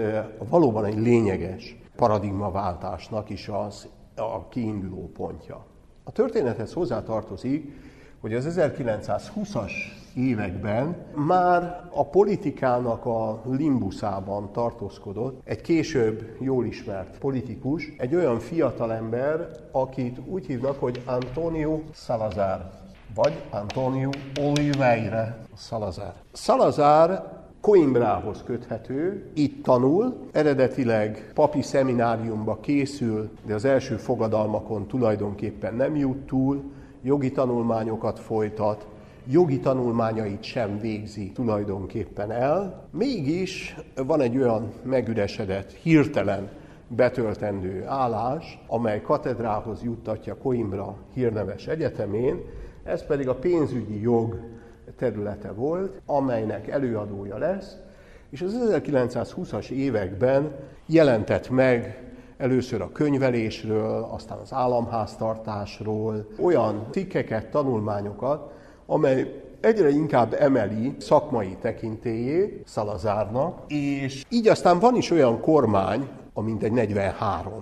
valóban 0.49 0.85
egy 0.85 0.99
lényeges 0.99 1.77
paradigmaváltásnak 1.97 3.31
is 3.31 3.49
az 3.49 3.89
a 4.17 4.49
kiinduló 4.49 5.11
pontja. 5.15 5.65
A 6.09 6.13
történethez 6.13 6.73
hozzátartozik, 6.73 7.73
hogy 8.21 8.35
az 8.35 8.57
1920-as 8.59 9.71
években 10.15 10.97
már 11.15 11.81
a 11.95 12.05
politikának 12.07 13.07
a 13.07 13.43
limbuszában 13.45 14.53
tartózkodott 14.53 15.41
egy 15.45 15.61
később 15.61 16.37
jól 16.41 16.67
ismert 16.67 17.19
politikus, 17.19 17.93
egy 17.99 18.15
olyan 18.15 18.39
fiatalember, 18.39 19.51
akit 19.73 20.19
úgy 20.27 20.47
hívnak, 20.47 20.81
hogy 20.81 21.03
Antonio 21.05 21.81
Salazar, 21.93 22.71
vagy 23.15 23.43
Antonio 23.51 24.11
Oliveira 24.41 25.37
Salazar. 25.57 26.13
Salazar 26.33 27.38
Coimbrához 27.61 28.43
köthető, 28.45 29.31
itt 29.35 29.63
tanul, 29.63 30.17
eredetileg 30.33 31.31
papi 31.35 31.63
szemináriumba 31.63 32.59
készül, 32.61 33.31
de 33.47 33.55
az 33.55 33.65
első 33.65 33.97
fogadalmakon 33.97 34.87
tulajdonképpen 34.87 35.75
nem 35.75 35.97
jut 35.97 36.27
túl, 36.27 36.63
jogi 37.03 37.33
tanulmányokat 37.33 38.19
folytat, 38.19 38.87
jogi 39.31 39.61
tanulmányait 39.61 40.43
sem 40.43 40.79
végzi 40.81 41.33
tulajdonképpen 41.33 42.31
el, 42.31 42.89
mégis 42.91 43.77
van 44.07 44.21
egy 44.21 44.37
olyan 44.37 44.73
megüresedett, 44.83 45.73
hirtelen 45.73 46.49
betöltendő 46.89 47.85
állás, 47.87 48.59
amely 48.67 49.01
katedrához 49.01 49.83
juttatja 49.83 50.37
Coimbra 50.37 50.97
hírneves 51.15 51.67
egyetemén, 51.67 52.41
ez 52.85 53.07
pedig 53.07 53.29
a 53.29 53.35
pénzügyi 53.35 54.01
jog 54.01 54.41
területe 54.97 55.53
volt, 55.53 56.01
amelynek 56.07 56.69
előadója 56.69 57.39
lesz, 57.39 57.77
és 58.31 58.43
az 58.43 58.57
1920-as 58.71 59.69
években 59.69 60.55
jelentett 60.87 61.51
meg 61.51 62.03
először 62.37 62.81
a 62.81 62.93
könyvelésről, 62.93 64.09
aztán 64.11 64.39
az 64.39 64.53
államháztartásról, 64.53 66.27
olyan 66.41 66.87
cikkeket, 66.91 67.51
tanulmányokat, 67.51 68.53
amely 68.87 69.43
egyre 69.61 69.89
inkább 69.89 70.37
emeli 70.39 70.95
szakmai 70.99 71.57
tekintélyét 71.61 72.63
Szalazárnak, 72.67 73.59
és 73.73 74.25
így 74.31 74.49
aztán 74.49 74.79
van 74.79 74.95
is 74.95 75.11
olyan 75.11 75.41
kormány, 75.41 76.09
a 76.33 76.41
mintegy 76.41 76.73
43 76.73 77.59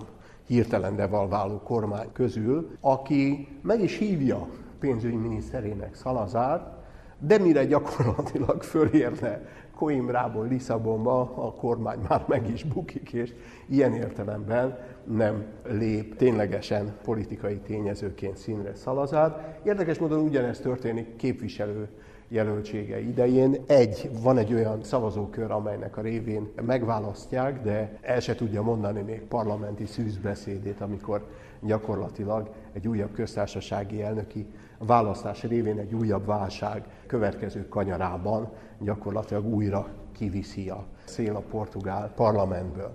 hirtelen 0.47 0.95
devalváló 0.95 1.61
kormány 1.63 2.07
közül, 2.13 2.69
aki 2.81 3.47
meg 3.61 3.81
is 3.81 3.97
hívja 3.97 4.47
pénzügyminiszterének 4.79 5.95
Szalazárt, 5.95 6.76
de 7.19 7.37
mire 7.37 7.65
gyakorlatilag 7.65 8.63
fölérne 8.63 9.41
Coimbrából 9.75 10.47
Lisszabonba, 10.47 11.19
a 11.19 11.53
kormány 11.53 11.99
már 12.09 12.23
meg 12.27 12.49
is 12.49 12.63
bukik, 12.63 13.13
és 13.13 13.33
ilyen 13.67 13.93
értelemben 13.93 14.79
nem 15.03 15.45
lép 15.63 16.15
ténylegesen 16.15 16.95
politikai 17.03 17.57
tényezőként 17.57 18.37
színre 18.37 18.75
Szalazár. 18.75 19.59
Érdekes 19.63 19.97
módon 19.97 20.19
ugyanezt 20.19 20.61
történik 20.61 21.15
képviselő 21.15 21.87
jelöltsége 22.27 22.99
idején. 22.99 23.63
Egy, 23.67 24.09
van 24.21 24.37
egy 24.37 24.53
olyan 24.53 24.83
szavazókör, 24.83 25.51
amelynek 25.51 25.97
a 25.97 26.01
révén 26.01 26.51
megválasztják, 26.65 27.61
de 27.61 27.97
el 28.01 28.19
se 28.19 28.35
tudja 28.35 28.61
mondani 28.61 29.01
még 29.01 29.21
parlamenti 29.21 29.85
szűzbeszédét, 29.85 30.81
amikor 30.81 31.27
gyakorlatilag 31.61 32.49
egy 32.73 32.87
újabb 32.87 33.13
köztársasági 33.13 34.01
elnöki 34.01 34.45
választás 34.77 35.43
révén 35.43 35.77
egy 35.77 35.93
újabb 35.93 36.25
válság 36.25 36.83
következő 37.07 37.67
kanyarában 37.67 38.49
gyakorlatilag 38.79 39.45
újra 39.45 39.87
kiviszi 40.17 40.69
a 40.69 40.85
szél 41.05 41.35
a 41.35 41.43
portugál 41.49 42.11
parlamentből. 42.15 42.93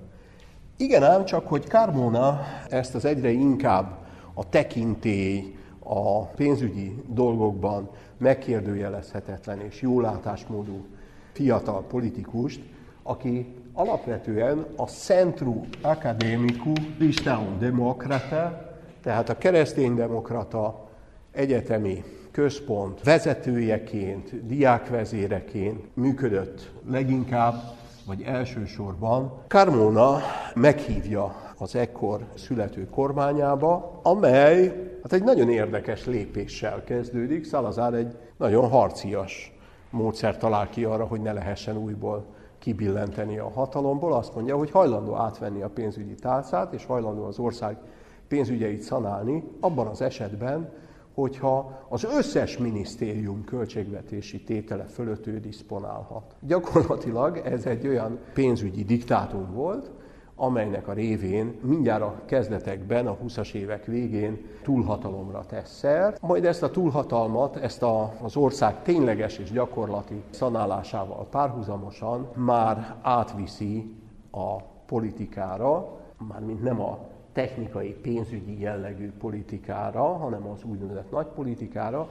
Igen 0.76 1.02
ám, 1.02 1.24
csak 1.24 1.46
hogy 1.48 1.66
Carmona 1.66 2.40
ezt 2.68 2.94
az 2.94 3.04
egyre 3.04 3.30
inkább 3.30 3.98
a 4.34 4.48
tekintély, 4.48 5.56
a 5.84 6.24
pénzügyi 6.24 7.02
dolgokban 7.08 7.90
megkérdőjelezhetetlen 8.18 9.60
és 9.60 9.82
jólátásmódú 9.82 10.86
fiatal 11.32 11.82
politikust, 11.82 12.60
aki 13.02 13.54
alapvetően 13.72 14.66
a 14.76 14.86
Centru 14.86 15.60
Academicu 15.80 16.72
Cristão 16.98 17.58
Democrata, 17.58 18.70
tehát 19.02 19.28
a 19.28 19.38
kereszténydemokrata 19.38 20.88
egyetemi 21.32 22.04
központ 22.30 23.02
vezetőjeként, 23.02 24.46
diákvezéreként 24.46 25.96
működött 25.96 26.70
leginkább, 26.90 27.54
vagy 28.06 28.22
elsősorban. 28.22 29.32
Carmona 29.48 30.18
meghívja 30.54 31.34
az 31.58 31.76
ekkor 31.76 32.20
születő 32.34 32.88
kormányába, 32.88 34.00
amely 34.02 34.90
hát 35.02 35.12
egy 35.12 35.22
nagyon 35.22 35.50
érdekes 35.50 36.06
lépéssel 36.06 36.84
kezdődik. 36.84 37.46
Salazar 37.46 37.94
egy 37.94 38.16
nagyon 38.36 38.68
harcias 38.68 39.52
módszer 39.90 40.36
talál 40.36 40.68
ki 40.68 40.84
arra, 40.84 41.04
hogy 41.04 41.20
ne 41.20 41.32
lehessen 41.32 41.76
újból 41.76 42.24
kibillenteni 42.58 43.38
a 43.38 43.50
hatalomból. 43.50 44.12
Azt 44.12 44.34
mondja, 44.34 44.56
hogy 44.56 44.70
hajlandó 44.70 45.14
átvenni 45.14 45.62
a 45.62 45.68
pénzügyi 45.68 46.14
tálcát, 46.14 46.72
és 46.72 46.84
hajlandó 46.84 47.24
az 47.24 47.38
ország 47.38 47.76
pénzügyeit 48.28 48.82
szanálni, 48.82 49.44
abban 49.60 49.86
az 49.86 50.00
esetben, 50.00 50.72
hogyha 51.14 51.86
az 51.88 52.04
összes 52.04 52.58
minisztérium 52.58 53.44
költségvetési 53.44 54.42
tétele 54.42 54.84
fölött 54.84 55.26
ő 55.26 55.40
diszponálhat. 55.40 56.36
Gyakorlatilag 56.40 57.36
ez 57.36 57.66
egy 57.66 57.86
olyan 57.86 58.18
pénzügyi 58.34 58.84
diktátum 58.84 59.52
volt, 59.52 59.90
amelynek 60.36 60.88
a 60.88 60.92
révén 60.92 61.58
mindjárt 61.60 62.02
a 62.02 62.20
kezdetekben, 62.24 63.06
a 63.06 63.16
20-as 63.16 63.52
évek 63.52 63.84
végén 63.84 64.46
túlhatalomra 64.62 65.44
tesz 65.46 65.76
szert, 65.76 66.20
majd 66.20 66.44
ezt 66.44 66.62
a 66.62 66.70
túlhatalmat, 66.70 67.56
ezt 67.56 67.82
a, 67.82 68.12
az 68.22 68.36
ország 68.36 68.82
tényleges 68.82 69.38
és 69.38 69.50
gyakorlati 69.50 70.22
szanálásával 70.30 71.26
párhuzamosan 71.30 72.28
már 72.34 72.96
átviszi 73.02 73.94
a 74.30 74.56
politikára, 74.86 75.98
mármint 76.28 76.62
nem 76.62 76.80
a 76.80 76.98
technikai, 77.32 77.92
pénzügyi 78.02 78.60
jellegű 78.60 79.10
politikára, 79.18 80.02
hanem 80.02 80.46
az 80.46 80.62
úgynevezett 80.64 81.10
nagypolitikára, 81.10 82.10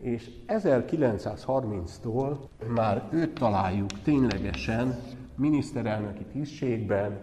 és 0.00 0.30
1930-tól 0.48 2.36
már 2.74 3.08
őt 3.10 3.34
találjuk 3.34 4.02
ténylegesen 4.02 4.98
miniszterelnöki 5.34 6.24
tisztségben, 6.24 7.18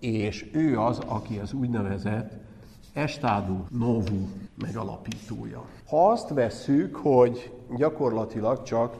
és 0.00 0.50
ő 0.52 0.78
az, 0.78 0.98
aki 0.98 1.38
az 1.38 1.52
úgynevezett 1.52 2.32
Estádú 2.92 3.66
Novu 3.70 4.28
megalapítója. 4.54 5.64
Ha 5.86 6.10
azt 6.10 6.28
vesszük, 6.28 6.96
hogy 6.96 7.52
gyakorlatilag 7.76 8.62
csak 8.62 8.96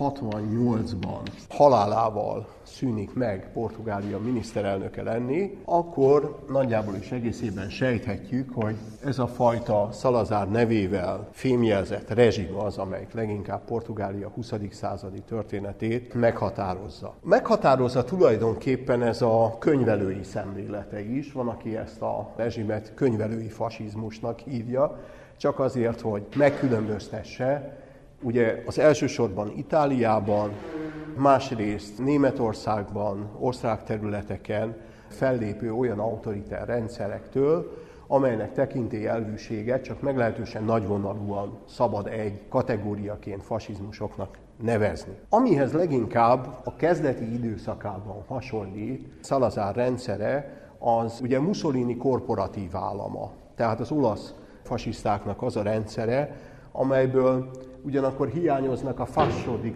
1968-ban 0.00 1.20
halálával 1.48 2.46
szűnik 2.62 3.14
meg 3.14 3.50
Portugália 3.52 4.18
miniszterelnöke 4.18 5.02
lenni, 5.02 5.58
akkor 5.64 6.38
nagyjából 6.48 6.94
is 6.94 7.10
egészében 7.10 7.68
sejthetjük, 7.68 8.50
hogy 8.54 8.76
ez 9.04 9.18
a 9.18 9.26
fajta 9.26 9.88
Salazar 9.92 10.50
nevével 10.50 11.28
fémjelzett 11.30 12.10
rezsim 12.10 12.54
az, 12.56 12.78
amelyik 12.78 13.12
leginkább 13.12 13.64
Portugália 13.64 14.28
20. 14.28 14.52
századi 14.70 15.20
történetét 15.20 16.14
meghatározza. 16.14 17.14
Meghatározza 17.22 18.04
tulajdonképpen 18.04 19.02
ez 19.02 19.22
a 19.22 19.56
könyvelői 19.58 20.22
szemlélete 20.22 21.00
is, 21.00 21.32
van, 21.32 21.48
aki 21.48 21.76
ezt 21.76 22.02
a 22.02 22.32
rezsimet 22.36 22.92
könyvelői 22.94 23.48
fasizmusnak 23.48 24.38
hívja, 24.38 24.98
csak 25.36 25.58
azért, 25.58 26.00
hogy 26.00 26.26
megkülönböztesse 26.36 27.79
ugye 28.22 28.62
az 28.66 28.78
elsősorban 28.78 29.52
Itáliában, 29.56 30.50
másrészt 31.16 31.98
Németországban, 31.98 33.30
osztrák 33.38 33.84
területeken 33.84 34.76
fellépő 35.08 35.72
olyan 35.72 35.98
autoritár 35.98 36.66
rendszerektől, 36.66 37.78
amelynek 38.06 38.52
tekintély 38.52 39.06
elvűséget 39.06 39.84
csak 39.84 40.00
meglehetősen 40.00 40.64
nagyvonalúan 40.64 41.58
szabad 41.68 42.06
egy 42.06 42.40
kategóriaként 42.48 43.42
fasizmusoknak 43.42 44.38
nevezni. 44.62 45.12
Amihez 45.28 45.72
leginkább 45.72 46.60
a 46.64 46.76
kezdeti 46.76 47.32
időszakában 47.34 48.24
hasonlít 48.26 49.08
Salazar 49.22 49.74
rendszere, 49.74 50.58
az 50.78 51.20
ugye 51.22 51.40
Mussolini 51.40 51.96
korporatív 51.96 52.76
állama, 52.76 53.30
tehát 53.54 53.80
az 53.80 53.90
olasz 53.90 54.34
fasisztáknak 54.62 55.42
az 55.42 55.56
a 55.56 55.62
rendszere, 55.62 56.36
amelyből 56.72 57.50
ugyanakkor 57.82 58.28
hiányoznak 58.28 59.00
a 59.00 59.06
fascio 59.06 59.56
di 59.56 59.74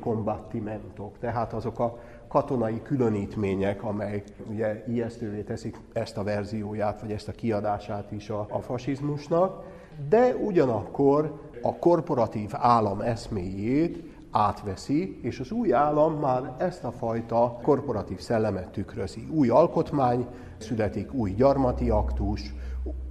tehát 1.21 1.53
azok 1.53 1.79
a 1.79 1.99
katonai 2.29 2.83
különítmények, 2.83 3.83
amelyek 3.83 4.25
ugye 4.51 4.85
ijesztővé 4.89 5.41
teszik 5.43 5.77
ezt 5.93 6.17
a 6.17 6.23
verzióját, 6.23 7.01
vagy 7.01 7.13
ezt 7.13 7.29
a 7.29 7.33
kiadását 7.33 8.13
is 8.13 8.31
a, 8.31 8.47
a 8.51 8.61
fasizmusnak, 8.61 9.63
de 10.09 10.35
ugyanakkor 10.35 11.41
a 11.63 11.75
korporatív 11.75 12.51
állam 12.53 13.01
eszméjét 13.01 14.03
átveszi, 14.31 15.19
és 15.23 15.41
az 15.41 15.51
új 15.51 15.73
állam 15.73 16.15
már 16.15 16.55
ezt 16.59 16.85
a 16.85 16.93
fajta 16.93 17.59
korporatív 17.63 18.21
szellemet 18.21 18.71
tükrözi. 18.71 19.29
Új 19.31 19.49
alkotmány 19.49 20.27
születik, 20.59 21.13
új 21.13 21.31
gyarmati 21.31 21.91
aktus, 21.91 22.55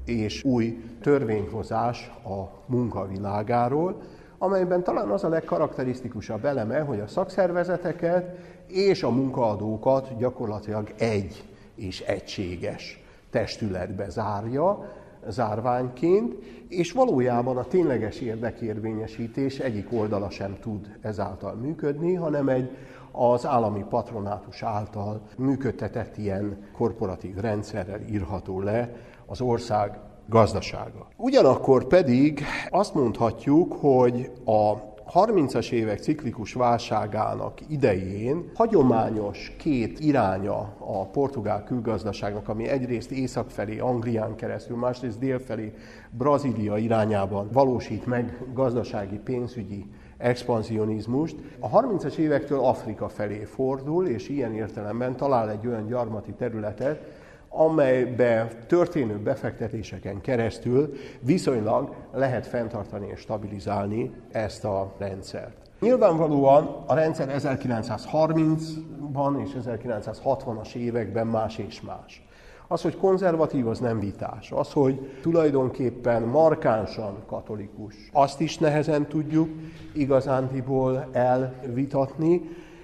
és 0.05 0.43
új 0.43 0.83
törvényhozás 1.01 2.11
a 2.23 2.63
munkavilágáról, 2.65 4.01
amelyben 4.43 4.83
talán 4.83 5.09
az 5.09 5.23
a 5.23 5.29
legkarakterisztikusabb 5.29 6.45
eleme, 6.45 6.79
hogy 6.79 6.99
a 6.99 7.07
szakszervezeteket 7.07 8.37
és 8.67 9.03
a 9.03 9.09
munkaadókat 9.09 10.17
gyakorlatilag 10.17 10.93
egy 10.97 11.43
és 11.75 12.01
egységes 12.01 13.03
testületbe 13.29 14.09
zárja, 14.09 14.91
zárványként, 15.27 16.33
és 16.67 16.91
valójában 16.91 17.57
a 17.57 17.63
tényleges 17.63 18.19
érdekérvényesítés 18.19 19.59
egyik 19.59 19.87
oldala 19.93 20.29
sem 20.29 20.57
tud 20.61 20.97
ezáltal 21.01 21.53
működni, 21.53 22.13
hanem 22.13 22.49
egy 22.49 22.77
az 23.11 23.45
állami 23.45 23.85
patronátus 23.89 24.63
által 24.63 25.21
működtetett 25.37 26.17
ilyen 26.17 26.57
korporatív 26.77 27.35
rendszerrel 27.35 28.01
írható 28.09 28.61
le 28.61 28.95
az 29.25 29.41
ország 29.41 29.99
gazdasága. 30.27 31.07
Ugyanakkor 31.17 31.87
pedig 31.87 32.43
azt 32.69 32.93
mondhatjuk, 32.93 33.73
hogy 33.73 34.31
a 34.45 34.91
30-as 35.13 35.71
évek 35.71 35.99
ciklikus 35.99 36.53
válságának 36.53 37.59
idején 37.67 38.51
hagyományos 38.55 39.55
két 39.57 39.99
iránya 39.99 40.75
a 40.77 41.05
portugál 41.05 41.63
külgazdaságnak, 41.63 42.49
ami 42.49 42.67
egyrészt 42.67 43.11
észak 43.11 43.49
felé, 43.49 43.79
Anglián 43.79 44.35
keresztül, 44.35 44.77
másrészt 44.77 45.19
dél 45.19 45.39
felé, 45.39 45.73
Brazília 46.09 46.77
irányában 46.77 47.49
valósít 47.51 48.05
meg 48.05 48.37
gazdasági, 48.53 49.17
pénzügyi 49.17 49.85
expanzionizmust. 50.17 51.35
A 51.59 51.69
30-as 51.69 52.15
évektől 52.15 52.59
Afrika 52.59 53.09
felé 53.09 53.43
fordul, 53.43 54.07
és 54.07 54.29
ilyen 54.29 54.53
értelemben 54.53 55.15
talál 55.15 55.49
egy 55.49 55.67
olyan 55.67 55.87
gyarmati 55.87 56.31
területet, 56.31 57.12
amelybe 57.55 58.47
történő 58.67 59.17
befektetéseken 59.17 60.21
keresztül 60.21 60.93
viszonylag 61.19 61.95
lehet 62.13 62.47
fenntartani 62.47 63.07
és 63.13 63.19
stabilizálni 63.19 64.11
ezt 64.31 64.65
a 64.65 64.93
rendszert. 64.97 65.57
Nyilvánvalóan 65.79 66.83
a 66.85 66.93
rendszer 66.93 67.35
1930-ban 67.37 69.43
és 69.43 69.49
1960-as 69.65 70.73
években 70.73 71.27
más 71.27 71.57
és 71.57 71.81
más. 71.81 72.25
Az, 72.67 72.81
hogy 72.81 72.97
konzervatív, 72.97 73.67
az 73.67 73.79
nem 73.79 73.99
vitás. 73.99 74.51
Az, 74.51 74.71
hogy 74.71 75.17
tulajdonképpen 75.21 76.21
markánsan 76.21 77.17
katolikus, 77.25 77.95
azt 78.11 78.39
is 78.39 78.57
nehezen 78.57 79.07
tudjuk 79.07 79.49
igazándiból 79.93 81.07
elvitatni, 81.11 82.41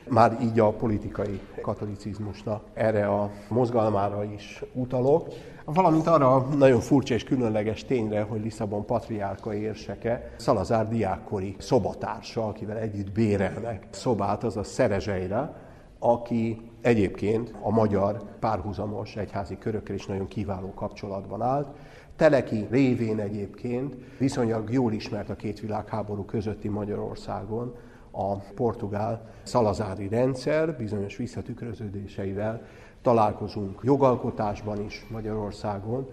már 0.09 0.37
így 0.41 0.59
a 0.59 0.71
politikai 0.71 1.39
katolicizmusnak 1.61 2.63
erre 2.73 3.07
a 3.07 3.31
mozgalmára 3.47 4.23
is 4.23 4.63
utalok. 4.73 5.27
Valamint 5.65 6.07
arra 6.07 6.47
nagyon 6.57 6.79
furcsa 6.79 7.13
és 7.13 7.23
különleges 7.23 7.85
tényre, 7.85 8.21
hogy 8.21 8.41
Lisszabon 8.41 8.85
patriárka 8.85 9.53
érseke, 9.53 10.33
Szalazár 10.37 10.87
diákkori 10.87 11.55
szobatársa, 11.57 12.47
akivel 12.47 12.77
együtt 12.77 13.11
bérelnek 13.11 13.87
szobát, 13.89 14.43
az 14.43 14.57
a 14.57 14.63
Szerezseire, 14.63 15.53
aki 15.99 16.61
egyébként 16.81 17.53
a 17.61 17.71
magyar 17.71 18.23
párhuzamos 18.39 19.15
egyházi 19.15 19.57
körökkel 19.57 19.95
is 19.95 20.05
nagyon 20.05 20.27
kiváló 20.27 20.73
kapcsolatban 20.73 21.41
állt. 21.41 21.67
Teleki 22.15 22.67
révén 22.69 23.19
egyébként 23.19 23.95
viszonylag 24.17 24.71
jól 24.71 24.93
ismert 24.93 25.29
a 25.29 25.35
két 25.35 25.59
világháború 25.59 26.25
közötti 26.25 26.67
Magyarországon, 26.67 27.75
a 28.11 28.35
portugál 28.35 29.29
szalazári 29.43 30.07
rendszer 30.07 30.77
bizonyos 30.77 31.15
visszatükröződéseivel 31.17 32.61
találkozunk 33.01 33.79
jogalkotásban 33.83 34.83
is 34.85 35.05
Magyarországon, 35.09 36.09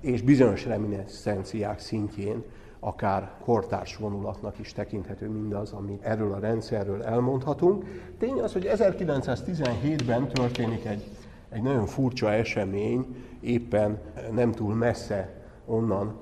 és 0.00 0.22
bizonyos 0.22 0.64
reminiszenciák 0.66 1.78
szintjén 1.78 2.44
akár 2.80 3.30
kortárs 3.44 3.96
vonulatnak 3.96 4.58
is 4.58 4.72
tekinthető 4.72 5.28
mindaz, 5.28 5.72
amit 5.72 6.02
erről 6.02 6.32
a 6.32 6.38
rendszerről 6.38 7.02
elmondhatunk. 7.02 7.84
Tény 8.18 8.40
az, 8.40 8.52
hogy 8.52 8.70
1917-ben 8.74 10.28
történik 10.28 10.84
egy, 10.84 11.04
egy 11.48 11.62
nagyon 11.62 11.86
furcsa 11.86 12.32
esemény, 12.32 13.06
éppen 13.40 13.98
nem 14.32 14.52
túl 14.52 14.74
messze 14.74 15.34
onnan, 15.66 16.18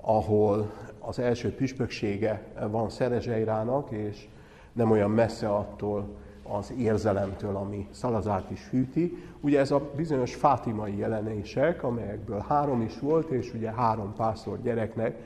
ahol 0.00 0.72
az 0.98 1.18
első 1.18 1.54
püspöksége 1.54 2.42
van 2.70 2.90
Szerezseirának, 2.90 3.90
és 3.90 4.28
nem 4.72 4.90
olyan 4.90 5.10
messze 5.10 5.48
attól 5.48 6.08
az 6.42 6.72
érzelemtől, 6.78 7.56
ami 7.56 7.88
Szalazárt 7.90 8.50
is 8.50 8.68
hűti. 8.70 9.16
Ugye 9.40 9.58
ez 9.58 9.70
a 9.70 9.90
bizonyos 9.96 10.34
fátimai 10.34 10.96
jelenések, 10.96 11.82
amelyekből 11.82 12.44
három 12.48 12.80
is 12.80 12.98
volt, 12.98 13.30
és 13.30 13.54
ugye 13.54 13.70
három 13.70 14.14
pásztor 14.14 14.62
gyereknek 14.62 15.16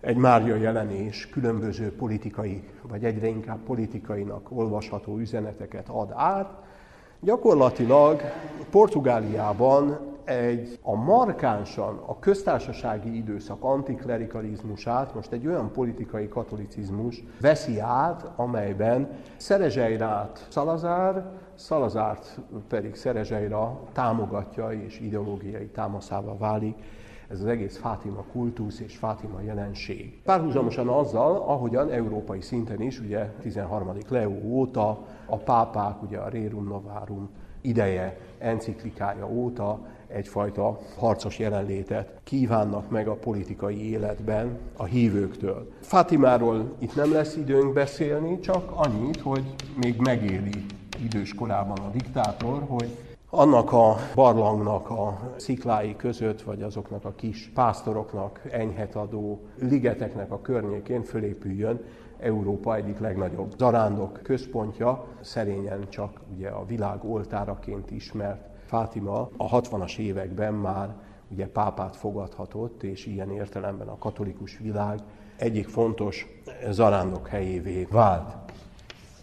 egy 0.00 0.16
Mária 0.16 0.54
jelenés 0.54 1.28
különböző 1.28 1.92
politikai, 1.92 2.62
vagy 2.82 3.04
egyre 3.04 3.26
inkább 3.26 3.58
politikainak 3.58 4.50
olvasható 4.50 5.18
üzeneteket 5.18 5.88
ad 5.88 6.10
át. 6.14 6.63
Gyakorlatilag 7.24 8.20
Portugáliában 8.70 9.98
egy 10.24 10.78
a 10.82 10.94
markánsan 10.94 12.02
a 12.06 12.18
köztársasági 12.18 13.16
időszak 13.16 13.64
antiklerikalizmusát 13.64 15.14
most 15.14 15.32
egy 15.32 15.46
olyan 15.46 15.72
politikai 15.72 16.28
katolicizmus 16.28 17.22
veszi 17.40 17.78
át, 17.78 18.30
amelyben 18.36 19.10
Szerezseirát 19.36 20.46
Szalazár, 20.50 21.24
Szalazárt 21.54 22.40
pedig 22.68 22.94
Szerezseira 22.94 23.80
támogatja 23.92 24.70
és 24.72 25.00
ideológiai 25.00 25.66
támaszával 25.66 26.36
válik 26.38 26.76
ez 27.28 27.40
az 27.40 27.46
egész 27.46 27.78
Fátima 27.78 28.24
kultusz 28.32 28.80
és 28.80 28.96
Fátima 28.96 29.40
jelenség. 29.40 30.20
Párhuzamosan 30.22 30.88
azzal, 30.88 31.36
ahogyan 31.36 31.90
európai 31.90 32.40
szinten 32.40 32.80
is, 32.80 33.00
ugye 33.00 33.24
13. 33.40 33.96
Leo 34.08 34.40
óta 34.44 35.06
a 35.26 35.36
pápák, 35.36 36.02
ugye 36.02 36.18
a 36.18 36.28
Rerum 36.28 36.68
Novarum 36.68 37.28
ideje, 37.60 38.18
enciklikája 38.38 39.28
óta 39.28 39.86
egyfajta 40.06 40.78
harcos 40.98 41.38
jelenlétet 41.38 42.20
kívánnak 42.24 42.90
meg 42.90 43.08
a 43.08 43.14
politikai 43.14 43.90
életben 43.90 44.58
a 44.76 44.84
hívőktől. 44.84 45.72
Fátimáról 45.80 46.74
itt 46.78 46.94
nem 46.94 47.12
lesz 47.12 47.36
időnk 47.36 47.72
beszélni, 47.72 48.40
csak 48.40 48.70
annyit, 48.74 49.20
hogy 49.20 49.54
még 49.76 49.96
megéli 50.00 50.64
idős 51.04 51.34
korában 51.34 51.78
a 51.78 51.90
diktátor, 51.90 52.62
hogy 52.68 52.96
annak 53.34 53.72
a 53.72 53.96
barlangnak 54.14 54.90
a 54.90 55.18
sziklái 55.36 55.96
között, 55.96 56.42
vagy 56.42 56.62
azoknak 56.62 57.04
a 57.04 57.12
kis 57.14 57.50
pásztoroknak 57.54 58.40
enyhet 58.50 58.94
adó 58.94 59.40
ligeteknek 59.58 60.32
a 60.32 60.40
környékén 60.40 61.02
fölépüljön 61.02 61.80
Európa 62.18 62.74
egyik 62.76 62.98
legnagyobb 62.98 63.54
zarándok 63.58 64.20
központja, 64.22 65.04
szerényen 65.20 65.88
csak 65.88 66.20
ugye 66.34 66.48
a 66.48 66.64
világ 66.64 67.04
oltáraként 67.04 67.90
ismert 67.90 68.52
Fátima 68.66 69.30
a 69.36 69.60
60-as 69.60 69.98
években 69.98 70.54
már 70.54 70.94
ugye 71.28 71.48
pápát 71.48 71.96
fogadhatott, 71.96 72.82
és 72.82 73.06
ilyen 73.06 73.30
értelemben 73.30 73.88
a 73.88 73.98
katolikus 73.98 74.58
világ 74.58 74.98
egyik 75.36 75.68
fontos 75.68 76.26
zarándok 76.70 77.28
helyévé 77.28 77.86
vált. 77.90 78.43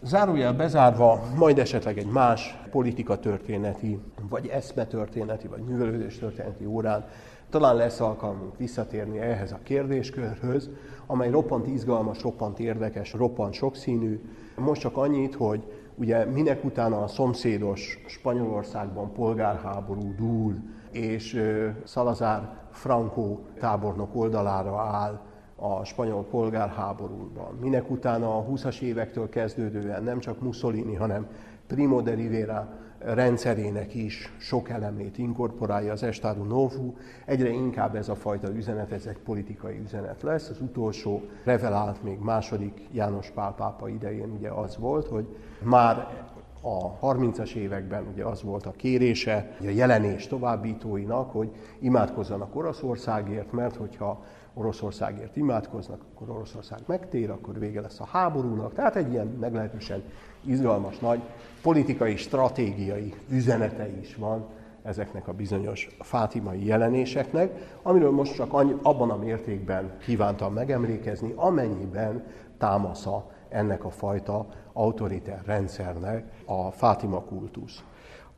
Zárójel 0.04 0.54
bezárva, 0.54 1.22
majd 1.36 1.60
esetleg 1.60 1.98
egy 1.98 2.06
más 2.06 2.60
politikatörténeti, 2.72 4.00
vagy 4.30 4.48
eszmetörténeti, 4.48 5.48
vagy 5.48 5.62
művelődés-történeti 5.62 6.66
órán 6.66 7.06
talán 7.50 7.76
lesz 7.76 8.00
alkalmunk 8.00 8.58
visszatérni 8.58 9.20
ehhez 9.20 9.52
a 9.52 9.60
kérdéskörhöz, 9.64 10.70
amely 11.06 11.30
roppant 11.30 11.68
izgalmas, 11.68 12.22
roppant 12.22 12.60
érdekes, 12.60 13.14
roppant 13.14 13.54
sokszínű. 13.54 14.22
Most 14.56 14.82
csak 14.82 14.98
annyit, 14.98 15.36
hogy 15.36 15.64
ugye 15.96 16.26
minek 16.26 16.64
utána 16.64 17.04
a 17.04 17.08
szomszédos 17.08 18.04
Spanyolországban 18.08 19.14
polgárháború 19.14 20.16
dúl, 20.16 20.56
és 20.92 21.42
Salazar 21.86 22.50
Franco 22.72 23.40
tábornok 23.60 24.16
oldalára 24.16 24.80
áll 24.80 25.20
a 25.62 25.84
spanyol 25.84 26.24
polgárháborúban. 26.24 27.58
Minek 27.62 27.90
utána 27.90 28.38
a 28.38 28.46
20-as 28.46 28.82
évektől 28.82 29.30
kezdődően 29.30 30.04
nem 30.04 30.20
csak 30.20 30.42
Mussolini, 30.42 30.96
hanem 30.96 31.28
Primo 31.68 32.02
de 32.02 32.14
Rivera 32.14 32.70
rendszerének 33.00 33.94
is 33.94 34.34
sok 34.38 34.70
elemét 34.70 35.18
inkorporálja 35.18 35.92
az 35.92 36.04
Estado 36.04 36.44
Novo. 36.44 36.94
Egyre 37.26 37.50
inkább 37.50 37.96
ez 37.96 38.10
a 38.10 38.16
fajta 38.16 38.50
üzenet, 38.56 38.92
ez 38.92 39.06
egy 39.06 39.18
politikai 39.18 39.80
üzenet 39.84 40.22
lesz. 40.22 40.50
Az 40.50 40.62
utolsó 40.62 41.22
revelált 41.44 42.04
még 42.04 42.20
második 42.20 42.88
János 42.92 43.30
Pál 43.30 43.54
pápa 43.54 43.90
idején 43.90 44.32
ugye 44.38 44.50
az 44.50 44.78
volt, 44.78 45.08
hogy 45.08 45.38
már 45.64 46.26
a 46.62 47.00
30-as 47.00 47.54
években 47.54 48.08
ugye 48.14 48.24
az 48.24 48.44
volt 48.44 48.66
a 48.66 48.72
kérése 48.72 49.56
a 49.60 49.70
jelenés 49.70 50.28
továbbítóinak, 50.28 51.32
hogy 51.32 51.52
imádkozzanak 51.80 52.56
Oroszországért, 52.56 53.52
mert 53.52 53.76
hogyha 53.76 54.24
Oroszországért 54.54 55.36
imádkoznak, 55.36 56.02
akkor 56.14 56.30
Oroszország 56.30 56.80
megtér, 56.86 57.30
akkor 57.30 57.60
vége 57.60 57.82
lesz 57.82 58.00
a 58.00 58.06
háborúnak. 58.06 58.74
Tehát 58.74 58.96
egy 58.96 59.12
ilyen 59.12 59.28
meglehetősen 59.28 60.04
izgalmas, 60.44 61.00
nagy 61.00 61.22
politikai, 61.62 62.16
stratégiai 62.16 63.14
üzenete 63.30 63.88
is 64.00 64.16
van 64.16 64.46
ezeknek 64.84 65.28
a 65.28 65.34
bizonyos 65.34 65.96
fátimai 66.00 66.66
jelenéseknek, 66.66 67.78
amiről 67.82 68.12
most 68.12 68.36
csak 68.36 68.54
annyi, 68.54 68.76
abban 68.82 69.10
a 69.10 69.16
mértékben 69.16 69.98
kívántam 70.00 70.54
megemlékezni, 70.54 71.34
amennyiben 71.36 72.24
támasza 72.58 73.30
ennek 73.50 73.86
a 73.86 73.90
fajta 73.90 74.46
autoriter 74.74 75.42
rendszernek 75.46 76.26
a 76.46 76.72
Fátima 76.72 77.22
kultusz. 77.22 77.84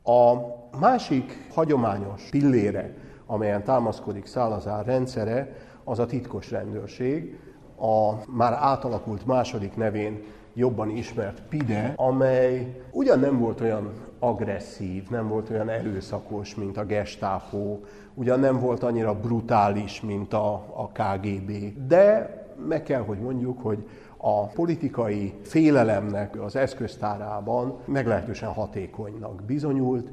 A 0.03 0.34
másik 0.80 1.47
hagyományos 1.53 2.28
pillére, 2.30 2.93
amelyen 3.26 3.64
támaszkodik 3.64 4.26
Szálazár 4.26 4.86
rendszere, 4.86 5.55
az 5.84 5.99
a 5.99 6.05
titkos 6.05 6.51
rendőrség, 6.51 7.39
a 7.77 8.11
már 8.31 8.53
átalakult 8.53 9.25
második 9.25 9.75
nevén 9.75 10.23
jobban 10.53 10.89
ismert 10.89 11.41
PIDE, 11.49 11.93
amely 11.95 12.81
ugyan 12.91 13.19
nem 13.19 13.39
volt 13.39 13.61
olyan 13.61 13.91
agresszív, 14.19 15.09
nem 15.09 15.27
volt 15.27 15.49
olyan 15.49 15.69
erőszakos, 15.69 16.55
mint 16.55 16.77
a 16.77 16.86
Gestapo, 16.86 17.79
ugyan 18.13 18.39
nem 18.39 18.59
volt 18.59 18.84
annyira 18.84 19.19
brutális, 19.19 20.01
mint 20.01 20.34
a, 20.34 20.53
a 20.53 20.91
KGB, 20.93 21.51
de 21.88 22.38
meg 22.67 22.84
kell, 22.84 23.01
hogy 23.01 23.19
mondjuk, 23.19 23.61
hogy 23.61 23.88
a 24.17 24.45
politikai 24.45 25.34
félelemnek 25.41 26.41
az 26.41 26.55
eszköztárában 26.55 27.77
meglehetősen 27.86 28.49
hatékonynak 28.49 29.41
bizonyult, 29.41 30.11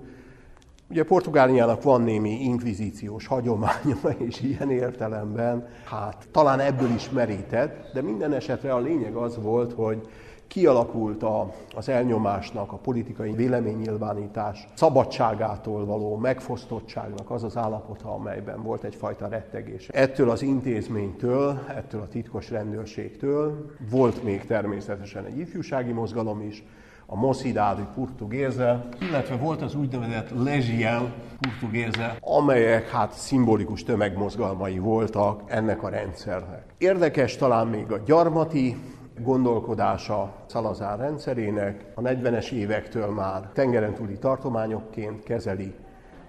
Ugye 0.91 1.05
Portugáliának 1.05 1.82
van 1.82 2.03
némi 2.03 2.30
inkvizíciós 2.30 3.26
hagyománya, 3.26 3.97
és 4.28 4.41
ilyen 4.41 4.70
értelemben, 4.70 5.68
hát 5.84 6.28
talán 6.30 6.61
ebből 6.61 6.91
is 6.91 7.11
merített, 7.11 7.93
de 7.93 8.03
minden 8.03 8.32
esetre 8.32 8.74
a 8.74 8.78
lényeg 8.78 9.14
az 9.14 9.43
volt, 9.43 9.72
hogy 9.72 10.09
kialakult 10.47 11.22
a, 11.22 11.55
az 11.76 11.88
elnyomásnak, 11.88 12.72
a 12.72 12.76
politikai 12.76 13.32
véleménynyilvánítás 13.32 14.68
szabadságától 14.74 15.84
való 15.84 16.16
megfosztottságnak 16.16 17.30
az 17.30 17.45
az 17.45 17.57
állapota, 17.57 18.14
amelyben 18.14 18.62
volt 18.62 18.84
egyfajta 18.84 19.28
rettegés. 19.28 19.88
Ettől 19.88 20.30
az 20.30 20.43
intézménytől, 20.43 21.61
ettől 21.68 22.01
a 22.01 22.09
titkos 22.09 22.51
rendőrségtől 22.51 23.70
volt 23.91 24.22
még 24.22 24.45
természetesen 24.45 25.24
egy 25.24 25.38
ifjúsági 25.38 25.93
mozgalom 25.93 26.41
is, 26.41 26.64
a 27.12 27.16
Mocidade 27.16 27.86
Portuguesa, 27.94 28.84
illetve 29.00 29.36
volt 29.36 29.62
az 29.62 29.74
úgynevezett 29.74 30.30
Legião 30.44 31.12
Portuguesa, 31.40 32.16
amelyek 32.20 32.88
hát 32.88 33.12
szimbolikus 33.12 33.82
tömegmozgalmai 33.82 34.78
voltak 34.78 35.42
ennek 35.46 35.82
a 35.82 35.88
rendszernek. 35.88 36.64
Érdekes 36.78 37.36
talán 37.36 37.66
még 37.66 37.92
a 37.92 37.98
gyarmati 38.06 38.76
gondolkodása 39.18 40.32
Szalazár 40.46 40.98
rendszerének. 40.98 41.84
A 41.94 42.00
40-es 42.00 42.50
évektől 42.50 43.06
már 43.06 43.50
tengeren 43.52 43.94
túli 43.94 44.18
tartományokként 44.18 45.22
kezeli 45.22 45.74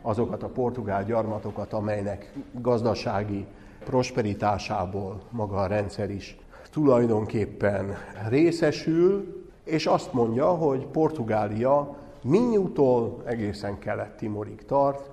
azokat 0.01 0.43
a 0.43 0.49
portugál 0.49 1.03
gyarmatokat, 1.03 1.73
amelynek 1.73 2.34
gazdasági 2.61 3.45
prosperitásából 3.84 5.21
maga 5.29 5.55
a 5.55 5.67
rendszer 5.67 6.09
is 6.09 6.38
tulajdonképpen 6.71 7.95
részesül, 8.29 9.40
és 9.64 9.86
azt 9.86 10.14
mondja, 10.14 10.47
hogy 10.47 10.86
Portugália 10.86 11.95
Minnyútól 12.24 13.22
egészen 13.26 13.80
kelet-Timorig 13.80 14.66
tart, 14.66 15.09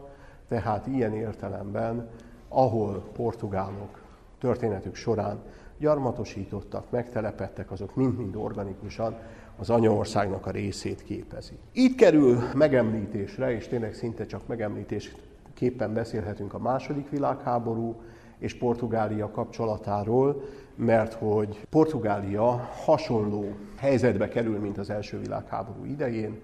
tehát 0.49 0.87
ilyen 0.87 1.15
értelemben, 1.15 2.09
ahol 2.49 3.03
portugálok 3.13 4.01
történetük 4.39 4.95
során 4.95 5.43
gyarmatosítottak, 5.79 6.91
megtelepettek, 6.91 7.71
azok 7.71 7.95
mind-mind 7.95 8.37
organikusan 8.37 9.19
az 9.59 9.71
anyaországnak 9.71 10.47
a 10.47 10.51
részét 10.51 11.03
képezi. 11.03 11.59
Itt 11.73 11.97
kerül 11.97 12.39
megemlítésre, 12.55 13.53
és 13.55 13.69
tényleg 13.69 13.95
szinte 13.95 14.27
csak 14.27 14.47
megemlítésképpen 14.47 15.95
beszélhetünk 15.95 16.55
a 16.55 16.59
második 16.59 17.11
világháború 17.11 17.95
és 18.39 18.55
Portugália 18.55 19.31
kapcsolatáról, 19.31 20.43
mert 20.79 21.13
hogy 21.13 21.67
Portugália 21.71 22.69
hasonló 22.85 23.45
helyzetbe 23.77 24.29
kerül, 24.29 24.59
mint 24.59 24.79
az 24.79 24.91
első 24.91 25.21
világháború 25.21 25.85
idején. 25.85 26.41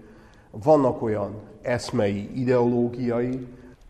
Vannak 0.51 1.01
olyan 1.01 1.33
eszmei, 1.61 2.39
ideológiai, 2.39 3.47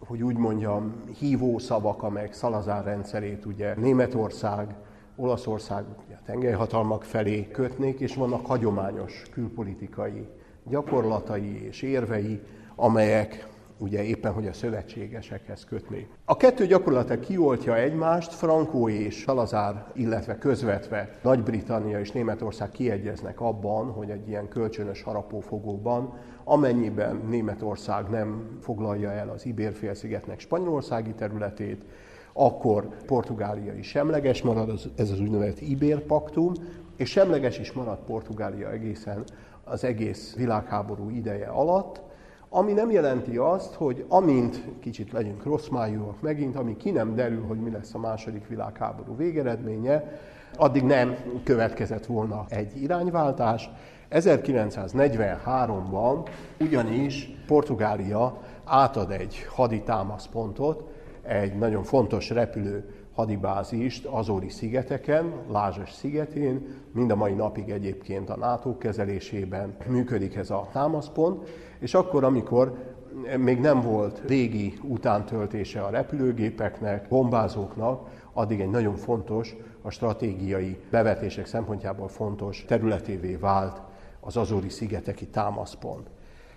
hogy 0.08 0.24
úgy 0.24 0.38
mondjam, 0.38 0.94
hívó 1.20 1.58
szavak, 1.58 2.04
amelyek 2.04 2.34
Szalazár 2.34 2.84
rendszerét 2.84 3.46
ugye 3.46 3.76
Németország, 3.76 4.76
Olaszország 5.16 5.84
ugye, 6.06 6.18
tengelyhatalmak 6.26 7.04
felé 7.04 7.48
kötnék, 7.48 8.00
és 8.00 8.16
vannak 8.16 8.46
hagyományos 8.46 9.24
külpolitikai 9.32 10.28
gyakorlatai 10.70 11.66
és 11.66 11.82
érvei, 11.82 12.42
amelyek 12.76 13.48
ugye 13.80 14.04
éppen, 14.04 14.34
hogy 14.34 14.48
a 14.48 14.54
szövetségesekhez 14.54 15.66
kötni. 15.66 16.08
A 16.26 16.38
kettő 16.38 16.66
gyakorlatilag 16.66 17.20
kioltja 17.20 17.78
egymást, 17.78 18.34
Frankó 18.34 18.90
és 18.90 19.16
Salazár, 19.16 19.86
illetve 19.94 20.38
közvetve 20.38 21.10
Nagy-Britannia 21.24 22.00
és 22.00 22.12
Németország 22.12 22.70
kiegyeznek 22.70 23.42
abban, 23.42 23.92
hogy 23.92 24.10
egy 24.10 24.28
ilyen 24.28 24.48
kölcsönös 24.48 25.02
harapófogóban, 25.02 26.14
amennyiben 26.44 27.22
Németország 27.30 28.10
nem 28.10 28.58
foglalja 28.62 29.12
el 29.12 29.30
az 29.30 29.46
Ibér-félszigetnek 29.46 30.40
spanyolországi 30.40 31.14
területét, 31.14 31.84
akkor 32.34 32.88
Portugália 33.06 33.74
is 33.74 33.88
semleges 33.88 34.42
marad, 34.42 34.80
ez 34.96 35.12
az 35.12 35.20
úgynevezett 35.20 35.62
Ibér 35.62 36.00
paktum, 36.00 36.54
és 36.96 37.10
semleges 37.10 37.60
is 37.60 37.72
marad 37.72 37.98
Portugália 38.06 38.72
egészen 38.72 39.24
az 39.64 39.84
egész 39.84 40.36
világháború 40.36 41.10
ideje 41.10 41.48
alatt, 41.48 42.02
ami 42.56 42.72
nem 42.72 42.92
jelenti 42.92 43.38
azt, 43.38 43.74
hogy 43.74 44.06
amint 44.08 44.64
kicsit 44.80 45.12
legyünk 45.12 45.44
rossz 45.44 45.68
májúak 45.68 46.22
megint, 46.22 46.56
ami 46.56 46.78
ki 46.78 46.92
nem 46.92 47.16
derül, 47.16 47.46
hogy 47.48 47.60
mi 47.60 47.72
lesz 47.72 47.94
a 47.94 48.00
második 48.00 48.48
világháború 48.48 49.16
végeredménye, 49.16 50.20
addig 50.58 50.84
nem 50.84 51.16
következett 51.44 52.06
volna 52.06 52.46
egy 52.50 52.82
irányváltás. 52.82 53.70
1943-ban 54.12 56.28
ugyanis 56.60 57.36
Portugália 57.48 58.42
átad 58.64 59.12
egy 59.12 59.46
haditámaszpontot, 59.50 60.84
egy 61.22 61.58
nagyon 61.58 61.84
fontos 61.84 62.30
repülő 62.30 62.94
hadibázist 63.16 64.06
Azori 64.06 64.50
szigeteken, 64.50 65.34
Lázsas 65.52 65.92
szigetén, 65.92 66.68
mind 66.92 67.12
a 67.12 67.16
mai 67.16 67.34
napig 67.34 67.70
egyébként 67.70 68.30
a 68.30 68.38
NATO 68.38 68.78
kezelésében 68.78 69.76
működik 69.88 70.36
ez 70.36 70.50
a 70.50 70.68
támaszpont, 70.72 71.50
és 71.80 71.94
akkor, 71.94 72.24
amikor 72.24 72.94
még 73.38 73.60
nem 73.60 73.82
volt 73.82 74.22
régi 74.28 74.74
utántöltése 74.82 75.82
a 75.82 75.90
repülőgépeknek, 75.90 77.08
bombázóknak, 77.08 78.10
addig 78.34 78.60
egy 78.60 78.70
nagyon 78.70 78.96
fontos, 78.96 79.56
a 79.82 79.90
stratégiai 79.90 80.80
bevetések 80.90 81.46
szempontjából 81.46 82.08
fontos 82.08 82.66
területévé 82.68 83.36
vált 83.36 83.82
az 84.20 84.38
Azori 84.38 84.70
szigeteki 84.70 85.28
támaszpont. 85.28 86.08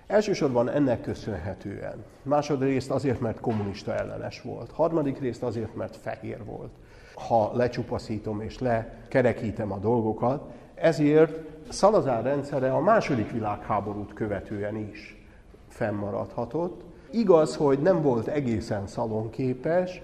Elsősorban 0.06 0.70
ennek 0.70 1.00
köszönhetően. 1.00 2.04
Másodrészt 2.22 2.90
azért, 2.90 3.20
mert 3.20 3.40
kommunista 3.40 3.94
ellenes 3.94 4.42
volt. 4.42 4.70
Harmadik 4.70 5.18
részt 5.18 5.42
azért, 5.42 5.74
mert 5.74 5.96
fehér 5.96 6.44
volt. 6.44 6.70
Ha 7.14 7.50
lecsupaszítom 7.54 8.40
és 8.40 8.58
lekerekítem 8.58 9.72
a 9.72 9.78
dolgokat, 9.78 10.50
ezért 10.74 11.57
Szalazár 11.68 12.22
rendszere 12.22 12.72
a 12.72 12.80
második 12.80 13.30
világháborút 13.30 14.12
követően 14.12 14.76
is 14.76 15.26
fennmaradhatott. 15.68 16.82
Igaz, 17.10 17.56
hogy 17.56 17.78
nem 17.78 18.02
volt 18.02 18.26
egészen 18.26 18.86
szalonképes, 18.86 20.02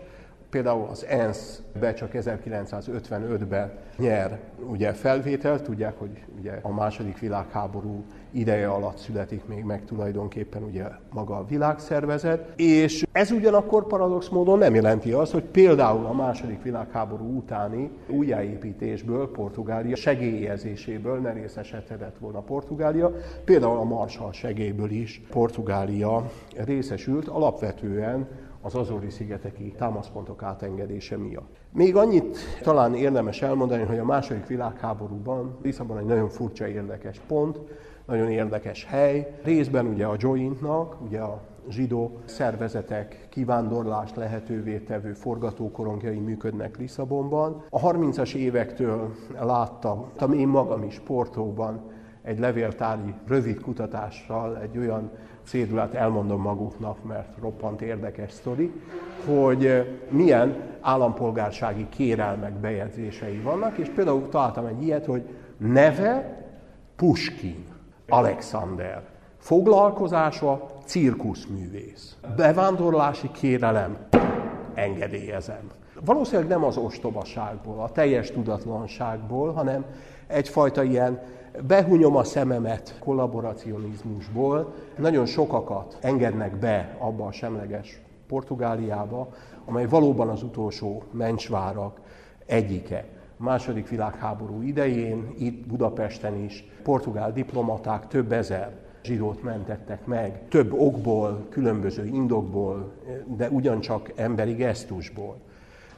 Például 0.55 0.89
az 0.91 1.05
ENSZ-be 1.05 1.95
csak 1.95 2.11
1955-ben 2.13 3.73
nyer 3.97 4.41
ugye 4.69 4.93
felvételt, 4.93 5.63
tudják, 5.63 5.99
hogy 5.99 6.25
ugye 6.39 6.59
a 6.63 6.73
második 6.73 7.19
világháború 7.19 8.05
ideje 8.35 8.69
alatt 8.69 8.97
születik 8.97 9.47
még 9.47 9.65
meg 9.65 9.85
tulajdonképpen 9.85 10.63
ugye 10.63 10.85
maga 11.13 11.37
a 11.37 11.45
világszervezet, 11.45 12.53
és 12.57 13.07
ez 13.13 13.31
ugyanakkor 13.31 13.87
paradox 13.87 14.29
módon 14.29 14.59
nem 14.59 14.75
jelenti 14.75 15.13
azt, 15.13 15.33
hogy 15.33 15.43
például 15.45 16.07
a 16.07 16.13
második 16.13 16.63
világháború 16.63 17.37
utáni 17.37 17.91
újjáépítésből 18.09 19.31
Portugália 19.31 19.97
segélyezéséből 19.97 21.19
ne 21.19 21.33
részesedhetett 21.33 22.17
volna 22.19 22.41
Portugália, 22.41 23.13
például 23.45 23.79
a 23.79 23.85
Marshall 23.85 24.33
segélyből 24.33 24.91
is 24.91 25.23
Portugália 25.31 26.31
részesült, 26.57 27.29
alapvetően 27.29 28.29
az 28.65 28.75
Azori-szigeteki 28.75 29.75
támaszpontok 29.77 30.43
átengedése 30.43 31.17
miatt. 31.17 31.57
Még 31.73 31.97
annyit 31.97 32.37
talán 32.63 32.95
érdemes 32.95 33.43
elmondani, 33.43 33.83
hogy 33.83 33.99
a 33.99 34.05
második 34.05 34.47
világháborúban 34.47 35.59
Lisszabon 35.63 35.99
egy 35.99 36.05
nagyon 36.05 36.29
furcsa, 36.29 36.69
érdekes 36.69 37.21
pont, 37.27 37.59
nagyon 38.07 38.31
érdekes 38.31 38.85
hely. 38.85 39.41
Részben 39.43 39.87
ugye 39.87 40.07
a 40.07 40.17
Jointnak, 40.19 40.97
ugye 41.01 41.21
a 41.21 41.41
zsidó 41.69 42.19
szervezetek 42.25 43.27
kivándorlást 43.31 44.17
lehetővé 44.17 44.79
tevő 44.79 45.13
forgatókorongjai 45.13 46.19
működnek 46.19 46.77
Lisszabonban. 46.77 47.65
A 47.71 47.81
30-as 47.81 48.35
évektől 48.35 49.15
láttam 49.41 50.33
én 50.33 50.49
magam 50.49 50.83
is 50.83 51.01
Portóban 51.07 51.81
egy 52.23 52.39
levéltári 52.39 53.15
rövid 53.27 53.61
kutatással 53.61 54.59
egy 54.59 54.79
olyan 54.79 55.11
cédulát 55.43 55.95
elmondom 55.95 56.41
maguknak, 56.41 57.05
mert 57.05 57.39
roppant 57.41 57.83
érdekes 57.83 58.33
sztori, 58.33 58.73
hogy 59.27 59.89
milyen 60.09 60.57
állampolgársági 60.81 61.87
kérelmek, 61.89 62.53
bejegyzései 62.53 63.41
vannak, 63.41 63.79
és 63.79 63.89
például 63.89 64.29
találtam 64.29 64.67
egy 64.67 64.83
ilyet, 64.83 65.07
hogy 65.07 65.23
neve 65.57 66.43
Puskin, 66.97 67.65
Alexander, 68.09 69.03
foglalkozása 69.39 70.67
cirkuszművész, 70.85 72.17
bevándorlási 72.37 73.31
kérelem, 73.31 73.97
engedélyezem. 74.75 75.71
Valószínűleg 76.05 76.49
nem 76.49 76.65
az 76.65 76.77
ostobaságból, 76.77 77.81
a 77.81 77.91
teljes 77.93 78.31
tudatlanságból, 78.31 79.53
hanem 79.53 79.85
egyfajta 80.27 80.83
ilyen 80.83 81.23
behunyom 81.67 82.17
a 82.17 82.25
szememet 82.25 82.99
kollaboracionizmusból, 82.99 84.75
nagyon 84.99 85.27
sokakat 85.27 85.99
engednek 86.01 86.57
be 86.57 86.97
abba 86.99 87.27
a 87.27 87.33
semleges 87.33 88.01
Portugáliába, 88.29 89.29
amely 89.65 89.87
valóban 89.87 90.29
az 90.29 90.43
utolsó 90.43 91.03
mencsvárak 91.11 92.01
egyike. 92.47 93.05
Második 93.37 93.89
világháború 93.89 94.63
idején, 94.63 95.35
itt 95.39 95.67
Budapesten 95.67 96.45
is, 96.45 96.65
portugál 96.83 97.33
diplomaták 97.33 98.07
több 98.07 98.33
ezer 98.33 98.71
zsidót 99.03 99.43
mentettek 99.43 100.07
meg, 100.07 100.49
több 100.49 100.73
okból, 100.73 101.47
különböző 101.51 102.07
indokból, 102.07 102.93
de 103.37 103.49
ugyancsak 103.49 104.13
emberi 104.17 104.53
gesztusból. 104.53 105.37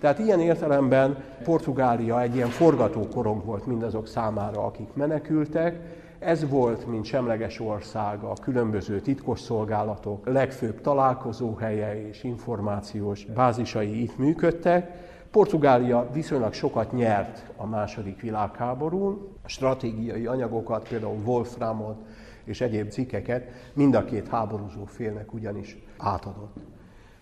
Tehát 0.00 0.18
ilyen 0.18 0.40
értelemben 0.40 1.16
Portugália 1.44 2.22
egy 2.22 2.34
ilyen 2.34 2.48
forgatókorong 2.48 3.44
volt 3.44 3.66
mindazok 3.66 4.06
számára, 4.06 4.64
akik 4.64 4.88
menekültek. 4.94 5.80
Ez 6.18 6.48
volt, 6.48 6.86
mint 6.86 7.04
semleges 7.04 7.60
ország, 7.60 8.22
a 8.22 8.32
különböző 8.42 9.00
titkosszolgálatok 9.00 10.26
legfőbb 10.26 10.80
találkozóhelye 10.80 12.08
és 12.08 12.24
információs 12.24 13.24
bázisai 13.24 14.02
itt 14.02 14.18
működtek. 14.18 15.05
Portugália 15.30 16.08
viszonylag 16.12 16.52
sokat 16.52 16.92
nyert 16.92 17.44
a 17.56 17.66
második 17.66 18.20
világháborún, 18.20 19.28
stratégiai 19.44 20.26
anyagokat, 20.26 20.88
például 20.88 21.22
Wolframot 21.24 21.96
és 22.44 22.60
egyéb 22.60 22.90
cikkeket 22.90 23.48
mind 23.72 23.94
a 23.94 24.04
két 24.04 24.28
háborúzó 24.28 24.84
félnek 24.84 25.32
ugyanis 25.32 25.76
átadott. 25.96 26.54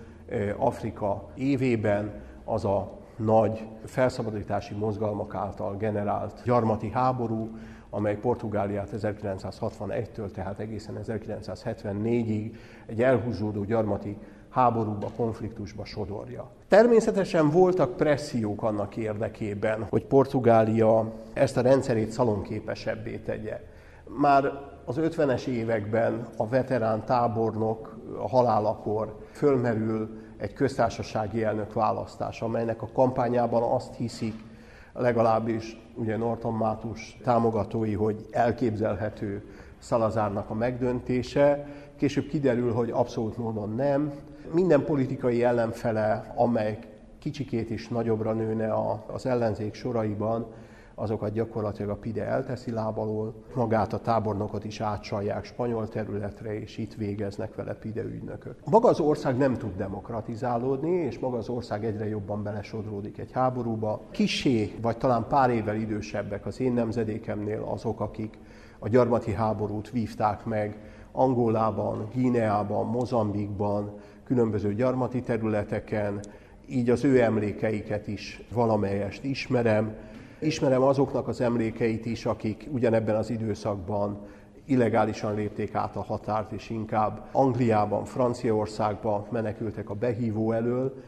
Afrika 0.57 1.29
évében 1.35 2.13
az 2.45 2.65
a 2.65 2.99
nagy 3.17 3.67
felszabadítási 3.85 4.75
mozgalmak 4.75 5.35
által 5.35 5.77
generált 5.77 6.43
gyarmati 6.45 6.91
háború, 6.91 7.51
amely 7.91 8.17
Portugáliát 8.17 8.91
1961-től, 8.97 10.31
tehát 10.31 10.59
egészen 10.59 10.99
1974-ig 11.07 12.53
egy 12.87 13.03
elhúzódó 13.03 13.65
gyarmati 13.65 14.17
háborúba, 14.51 15.11
konfliktusba 15.17 15.85
sodorja. 15.85 16.49
Természetesen 16.69 17.51
voltak 17.51 17.97
pressziók 17.97 18.63
annak 18.63 18.97
érdekében, 18.97 19.87
hogy 19.91 20.05
Portugália 20.05 21.13
ezt 21.33 21.57
a 21.57 21.61
rendszerét 21.61 22.11
szalonképesebbé 22.11 23.17
tegye. 23.17 23.61
Már 24.19 24.53
az 24.85 24.97
50-es 25.01 25.47
években 25.47 26.27
a 26.37 26.49
veterán 26.49 27.05
tábornok 27.05 27.99
a 28.23 28.29
halálakor 28.29 29.19
fölmerül 29.33 30.19
egy 30.37 30.53
köztársasági 30.53 31.43
elnök 31.43 31.73
választás, 31.73 32.43
amelynek 32.43 32.83
a 32.83 32.89
kampányában 32.93 33.63
azt 33.63 33.95
hiszik, 33.95 34.35
legalábbis 34.93 35.81
ugye 35.95 36.17
Norton 36.17 36.55
Mátus 36.55 37.19
támogatói, 37.25 37.95
hogy 37.95 38.27
elképzelhető 38.31 39.45
Szalazárnak 39.79 40.51
a 40.51 40.55
megdöntése. 40.55 41.67
Később 41.97 42.27
kiderül, 42.27 42.73
hogy 42.73 42.91
abszolút 42.91 43.37
módon 43.37 43.75
nem. 43.75 44.13
Minden 44.53 44.85
politikai 44.85 45.45
ellenfele, 45.45 46.33
amely 46.37 46.79
kicsikét 47.19 47.71
is 47.71 47.89
nagyobbra 47.89 48.33
nőne 48.33 48.75
az 49.07 49.27
ellenzék 49.27 49.75
soraiban, 49.75 50.47
azokat 50.95 51.33
gyakorlatilag 51.33 51.91
a 51.91 51.97
PIDE 51.97 52.25
elteszi 52.25 52.71
lábalól, 52.71 53.35
magát 53.55 53.93
a 53.93 53.99
tábornokot 53.99 54.65
is 54.65 54.81
átsalják 54.81 55.45
spanyol 55.45 55.89
területre, 55.89 56.61
és 56.61 56.79
itt 56.79 56.95
végeznek 56.95 57.55
vele 57.55 57.75
PIDE 57.75 58.03
ügynökök. 58.03 58.55
Maga 58.65 58.89
az 58.89 59.01
ország 59.01 59.37
nem 59.37 59.55
tud 59.55 59.77
demokratizálódni, 59.77 60.91
és 60.91 61.19
maga 61.19 61.37
az 61.37 61.49
ország 61.49 61.85
egyre 61.85 62.09
jobban 62.09 62.43
belesodródik 62.43 63.19
egy 63.19 63.33
háborúba. 63.33 64.01
Kisé, 64.11 64.75
vagy 64.83 64.97
talán 64.97 65.27
pár 65.29 65.51
évvel 65.51 65.77
idősebbek 65.77 66.47
az 66.47 66.61
én 66.61 66.73
nemzedékemnél 66.73 67.63
azok, 67.63 68.01
akik 68.01 68.39
a 68.79 68.89
gyarmati 68.89 69.33
háborút 69.33 69.91
vívták 69.91 70.45
meg 70.45 70.79
Angolában, 71.13 72.09
Gíneában, 72.15 72.87
Mozambikban, 72.87 73.93
különböző 74.31 74.75
gyarmati 74.75 75.23
területeken, 75.23 76.21
így 76.69 76.91
az 76.91 77.05
ő 77.05 77.21
emlékeiket 77.21 78.07
is 78.07 78.41
valamelyest 78.53 79.25
ismerem, 79.25 79.95
Ismerem 80.39 80.83
azoknak 80.83 81.29
az 81.29 81.41
emlékeit 81.41 82.07
is, 82.07 82.27
akik 82.27 82.69
ugyanebben 82.73 83.17
az 83.17 83.31
időszakban 83.31 84.19
illegálisan 84.65 85.35
lépték 85.35 85.75
át 85.75 85.97
a 85.97 86.03
határt, 86.03 86.53
és 86.53 86.71
inkább 86.71 87.29
Angliában, 87.33 88.05
Franciaországban 88.05 89.27
menekültek 89.31 89.91
a 89.91 89.95
behívó 89.95 90.53
elől. 90.53 91.03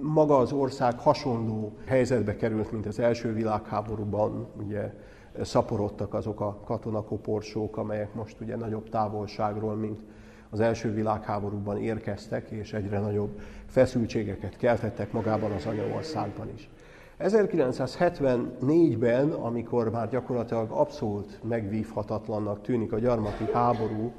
Maga 0.00 0.36
az 0.36 0.52
ország 0.52 0.98
hasonló 0.98 1.72
helyzetbe 1.86 2.36
került, 2.36 2.72
mint 2.72 2.86
az 2.86 2.98
első 2.98 3.32
világháborúban, 3.32 4.46
ugye 4.66 4.94
szaporodtak 5.42 6.14
azok 6.14 6.40
a 6.40 6.60
katonakoporsók, 6.64 7.76
amelyek 7.76 8.14
most 8.14 8.40
ugye 8.40 8.56
nagyobb 8.56 8.88
távolságról, 8.88 9.74
mint 9.74 10.00
az 10.54 10.60
első 10.60 10.92
világháborúban 10.92 11.78
érkeztek, 11.78 12.50
és 12.50 12.72
egyre 12.72 12.98
nagyobb 12.98 13.40
feszültségeket 13.66 14.56
keltettek 14.56 15.12
magában 15.12 15.50
az 15.50 15.66
anyaországban 15.66 16.50
is. 16.54 16.68
1974-ben, 17.20 19.30
amikor 19.30 19.90
már 19.90 20.08
gyakorlatilag 20.08 20.70
abszolút 20.70 21.40
megvívhatatlannak 21.42 22.62
tűnik 22.62 22.92
a 22.92 22.98
gyarmati 22.98 23.44
háború, 23.52 24.12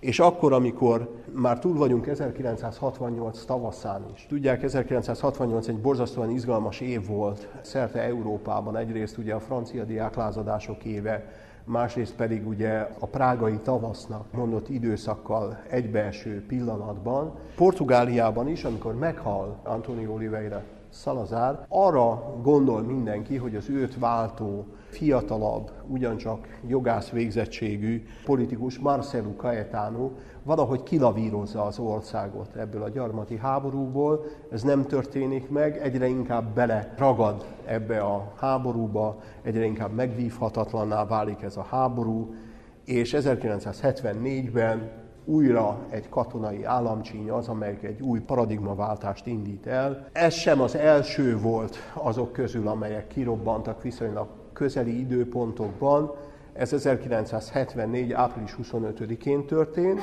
és 0.00 0.20
akkor, 0.20 0.52
amikor 0.52 1.22
már 1.32 1.58
túl 1.58 1.76
vagyunk 1.76 2.06
1968 2.06 3.44
tavaszán 3.44 4.04
is. 4.14 4.26
Tudják, 4.28 4.62
1968 4.62 5.68
egy 5.68 5.78
borzasztóan 5.78 6.30
izgalmas 6.30 6.80
év 6.80 7.06
volt 7.06 7.48
szerte 7.60 8.02
Európában. 8.02 8.76
Egyrészt 8.76 9.18
ugye 9.18 9.34
a 9.34 9.40
francia 9.40 9.84
diáklázadások 9.84 10.84
éve, 10.84 11.24
másrészt 11.64 12.14
pedig 12.14 12.46
ugye 12.46 12.88
a 12.98 13.06
prágai 13.06 13.58
tavasznak 13.58 14.32
mondott 14.32 14.68
időszakkal 14.68 15.62
egybeeső 15.70 16.44
pillanatban. 16.46 17.34
Portugáliában 17.56 18.48
is, 18.48 18.64
amikor 18.64 18.94
meghal 18.94 19.60
Antonio 19.62 20.12
Oliveira 20.12 20.62
Szalazár, 20.88 21.66
arra 21.68 22.36
gondol 22.42 22.82
mindenki, 22.82 23.36
hogy 23.36 23.56
az 23.56 23.68
őt 23.68 23.98
váltó, 23.98 24.66
fiatalabb, 24.88 25.70
ugyancsak 25.86 26.60
jogász 26.66 27.10
végzettségű 27.10 28.02
politikus 28.24 28.78
Marcelo 28.78 29.30
Caetano 29.36 30.10
valahogy 30.44 30.82
kilavírozza 30.82 31.64
az 31.64 31.78
országot 31.78 32.56
ebből 32.56 32.82
a 32.82 32.88
gyarmati 32.88 33.36
háborúból. 33.36 34.24
Ez 34.50 34.62
nem 34.62 34.86
történik 34.86 35.50
meg, 35.50 35.76
egyre 35.76 36.06
inkább 36.06 36.54
bele 36.54 36.94
ragad 36.98 37.44
ebbe 37.64 38.00
a 38.00 38.32
háborúba, 38.36 39.16
egyre 39.42 39.64
inkább 39.64 39.94
megvívhatatlanná 39.94 41.04
válik 41.06 41.42
ez 41.42 41.56
a 41.56 41.66
háború, 41.70 42.34
és 42.84 43.16
1974-ben 43.18 44.90
újra 45.24 45.78
egy 45.88 46.08
katonai 46.08 46.64
államcsíny 46.64 47.30
az, 47.30 47.48
amely 47.48 47.78
egy 47.82 48.00
új 48.00 48.20
paradigmaváltást 48.20 49.26
indít 49.26 49.66
el. 49.66 50.06
Ez 50.12 50.34
sem 50.34 50.60
az 50.60 50.76
első 50.76 51.38
volt 51.38 51.76
azok 51.94 52.32
közül, 52.32 52.68
amelyek 52.68 53.06
kirobbantak 53.06 53.82
viszonylag 53.82 54.26
közeli 54.52 54.98
időpontokban. 54.98 56.14
Ez 56.52 56.72
1974. 56.72 58.12
április 58.12 58.56
25-én 58.62 59.46
történt, 59.46 60.00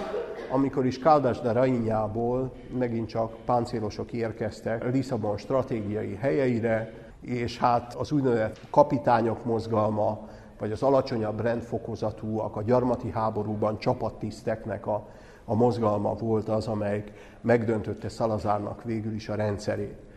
amikor 0.51 0.85
is 0.85 0.99
Caldas 0.99 1.39
de 1.39 1.51
Rainhából 1.51 2.51
megint 2.77 3.07
csak 3.07 3.35
páncélosok 3.45 4.11
érkeztek 4.11 4.91
Lisszabon 4.91 5.37
stratégiai 5.37 6.15
helyeire, 6.15 6.93
és 7.21 7.57
hát 7.57 7.93
az 7.93 8.11
úgynevezett 8.11 8.59
kapitányok 8.69 9.45
mozgalma 9.45 10.27
vagy 10.59 10.71
az 10.71 10.83
alacsonyabb 10.83 11.41
rendfokozatúak 11.41 12.55
a 12.55 12.61
gyarmati 12.61 13.09
háborúban 13.11 13.79
csapattiszteknek 13.79 14.87
a, 14.87 15.07
a 15.45 15.55
mozgalma 15.55 16.13
volt 16.13 16.49
az, 16.49 16.67
amelyik 16.67 17.11
megdöntötte 17.41 18.09
Szalazárnak 18.09 18.83
végül 18.83 19.13
is 19.13 19.29
a 19.29 19.35
rendszerét. 19.35 20.08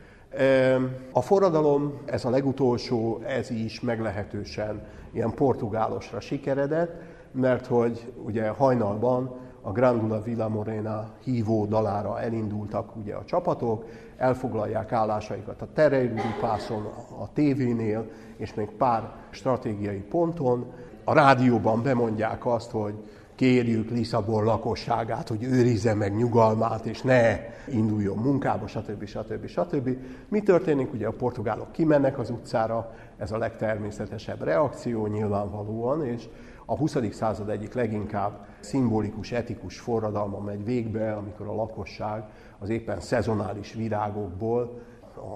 A 1.12 1.20
forradalom, 1.20 2.00
ez 2.04 2.24
a 2.24 2.30
legutolsó, 2.30 3.20
ez 3.26 3.50
is 3.50 3.80
meglehetősen 3.80 4.82
ilyen 5.12 5.34
portugálosra 5.34 6.20
sikeredett, 6.20 7.02
mert 7.32 7.66
hogy 7.66 8.12
ugye 8.24 8.48
hajnalban 8.48 9.40
a 9.62 9.72
Grandula 9.72 10.22
Villa 10.22 10.48
Morena 10.48 11.10
hívó 11.24 11.66
dalára 11.66 12.20
elindultak 12.20 12.96
ugye 12.96 13.14
a 13.14 13.24
csapatok, 13.24 13.84
elfoglalják 14.16 14.92
állásaikat 14.92 15.62
a 15.62 15.68
Tereirudi 15.74 16.34
pászon, 16.40 16.86
a 17.18 17.32
tévénél, 17.32 18.10
és 18.36 18.54
még 18.54 18.70
pár 18.70 19.12
stratégiai 19.30 20.00
ponton. 20.00 20.72
A 21.04 21.14
rádióban 21.14 21.82
bemondják 21.82 22.46
azt, 22.46 22.70
hogy 22.70 22.94
kérjük 23.42 23.90
Lisszabon 23.90 24.44
lakosságát, 24.44 25.28
hogy 25.28 25.42
őrizze 25.42 25.94
meg 25.94 26.16
nyugalmát, 26.16 26.86
és 26.86 27.02
ne 27.02 27.38
induljon 27.68 28.16
munkába, 28.16 28.66
stb. 28.66 29.04
stb. 29.04 29.46
stb. 29.46 29.96
Mi 30.28 30.40
történik? 30.40 30.92
Ugye 30.92 31.06
a 31.06 31.12
portugálok 31.12 31.72
kimennek 31.72 32.18
az 32.18 32.30
utcára, 32.30 32.94
ez 33.16 33.32
a 33.32 33.38
legtermészetesebb 33.38 34.42
reakció 34.42 35.06
nyilvánvalóan, 35.06 36.04
és 36.04 36.28
a 36.66 36.76
20. 36.76 36.96
század 37.10 37.48
egyik 37.48 37.74
leginkább 37.74 38.46
szimbolikus, 38.60 39.32
etikus 39.32 39.78
forradalma 39.78 40.38
megy 40.38 40.64
végbe, 40.64 41.12
amikor 41.12 41.46
a 41.46 41.54
lakosság 41.54 42.24
az 42.58 42.68
éppen 42.68 43.00
szezonális 43.00 43.72
virágokból, 43.72 44.80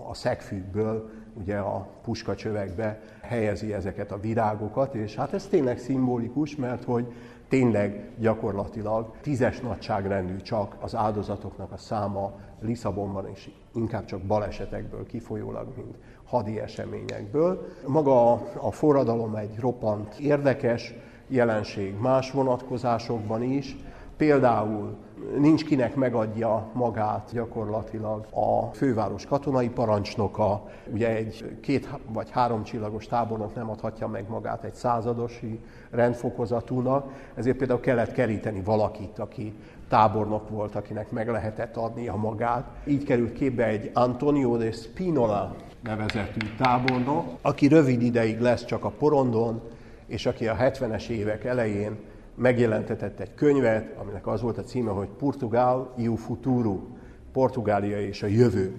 a 0.08 0.14
szegfűkből, 0.14 1.10
ugye 1.34 1.56
a 1.56 1.88
puskacsövekbe 2.02 3.00
helyezi 3.20 3.72
ezeket 3.72 4.12
a 4.12 4.20
virágokat, 4.20 4.94
és 4.94 5.14
hát 5.14 5.32
ez 5.32 5.46
tényleg 5.46 5.78
szimbolikus, 5.78 6.56
mert 6.56 6.84
hogy 6.84 7.12
tényleg 7.48 8.10
gyakorlatilag 8.18 9.10
tízes 9.20 9.60
nagyságrendű 9.60 10.36
csak 10.36 10.76
az 10.80 10.94
áldozatoknak 10.94 11.72
a 11.72 11.76
száma 11.76 12.32
Lisszabonban, 12.60 13.28
és 13.34 13.50
inkább 13.74 14.04
csak 14.04 14.20
balesetekből 14.20 15.06
kifolyólag, 15.06 15.66
mint 15.76 15.96
hadi 16.24 16.60
eseményekből. 16.60 17.66
Maga 17.86 18.32
a 18.60 18.70
forradalom 18.70 19.34
egy 19.34 19.58
roppant 19.58 20.18
érdekes 20.18 20.94
jelenség 21.28 21.94
más 22.00 22.30
vonatkozásokban 22.30 23.42
is, 23.42 23.76
Például 24.16 24.96
nincs 25.38 25.64
kinek 25.64 25.94
megadja 25.94 26.70
magát 26.72 27.30
gyakorlatilag 27.32 28.26
a 28.30 28.74
főváros 28.74 29.26
katonai 29.26 29.68
parancsnoka, 29.68 30.68
ugye 30.92 31.16
egy 31.16 31.58
két 31.60 31.88
vagy 32.12 32.30
három 32.30 32.62
csillagos 32.62 33.06
tábornok 33.06 33.54
nem 33.54 33.70
adhatja 33.70 34.06
meg 34.06 34.28
magát 34.28 34.64
egy 34.64 34.74
századosi 34.74 35.60
rendfokozatúnak, 35.90 37.12
ezért 37.34 37.56
például 37.56 37.80
kellett 37.80 38.12
keríteni 38.12 38.62
valakit, 38.62 39.18
aki 39.18 39.54
tábornok 39.88 40.48
volt, 40.48 40.74
akinek 40.74 41.10
meg 41.10 41.28
lehetett 41.28 41.76
adni 41.76 42.08
a 42.08 42.16
magát. 42.16 42.64
Így 42.84 43.04
került 43.04 43.32
képbe 43.32 43.64
egy 43.64 43.90
Antonio 43.94 44.56
de 44.56 44.72
Spinola 44.72 45.54
nevezetű 45.82 46.46
tábornok, 46.58 47.24
aki 47.42 47.66
rövid 47.68 48.02
ideig 48.02 48.40
lesz 48.40 48.64
csak 48.64 48.84
a 48.84 48.90
porondon, 48.90 49.60
és 50.06 50.26
aki 50.26 50.48
a 50.48 50.56
70-es 50.56 51.08
évek 51.08 51.44
elején 51.44 51.96
megjelentetett 52.36 53.20
egy 53.20 53.34
könyvet, 53.34 53.96
aminek 54.00 54.26
az 54.26 54.42
volt 54.42 54.58
a 54.58 54.62
címe, 54.62 54.90
hogy 54.90 55.08
Portugal 55.08 55.94
e 55.98 56.10
o 56.10 56.16
futuro, 56.16 56.78
Portugália 57.32 58.00
és 58.00 58.22
a 58.22 58.26
jövő. 58.26 58.74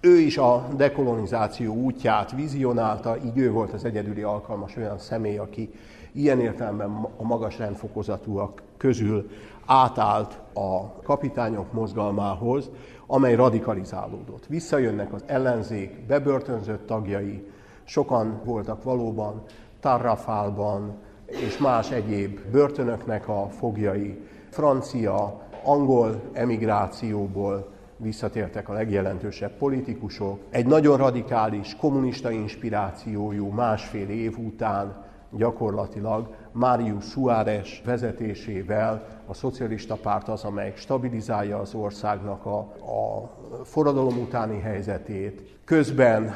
Ő 0.00 0.18
is 0.18 0.38
a 0.38 0.68
dekolonizáció 0.76 1.74
útját 1.74 2.32
vizionálta, 2.32 3.16
így 3.24 3.38
ő 3.38 3.50
volt 3.50 3.72
az 3.72 3.84
egyedüli 3.84 4.22
alkalmas 4.22 4.76
olyan 4.76 4.98
személy, 4.98 5.38
aki 5.38 5.70
ilyen 6.12 6.40
értelemben 6.40 7.06
a 7.16 7.22
magas 7.22 7.58
rendfokozatúak 7.58 8.62
közül 8.76 9.30
átállt 9.66 10.38
a 10.54 10.92
kapitányok 11.02 11.72
mozgalmához, 11.72 12.70
amely 13.06 13.34
radikalizálódott. 13.34 14.46
Visszajönnek 14.46 15.12
az 15.12 15.22
ellenzék 15.26 16.06
bebörtönzött 16.06 16.86
tagjai, 16.86 17.46
sokan 17.84 18.40
voltak 18.44 18.82
valóban 18.82 19.42
Tarrafálban 19.80 20.96
és 21.40 21.58
más 21.58 21.90
egyéb 21.90 22.40
börtönöknek 22.50 23.28
a 23.28 23.48
fogjai, 23.50 24.26
francia, 24.50 25.40
angol 25.64 26.20
emigrációból 26.32 27.72
visszatértek 27.96 28.68
a 28.68 28.72
legjelentősebb 28.72 29.52
politikusok. 29.52 30.40
Egy 30.50 30.66
nagyon 30.66 30.96
radikális 30.96 31.76
kommunista 31.76 32.30
inspirációjú 32.30 33.48
másfél 33.48 34.08
év 34.08 34.38
után 34.38 35.04
gyakorlatilag 35.30 36.34
Márius 36.52 37.04
Suárez 37.04 37.68
vezetésével 37.84 39.06
a 39.26 39.34
szocialista 39.34 39.94
párt 39.94 40.28
az, 40.28 40.44
amelyik 40.44 40.76
stabilizálja 40.76 41.58
az 41.58 41.74
országnak 41.74 42.46
a, 42.46 42.58
a 42.58 43.30
forradalom 43.64 44.18
utáni 44.18 44.60
helyzetét. 44.60 45.58
Közben 45.64 46.34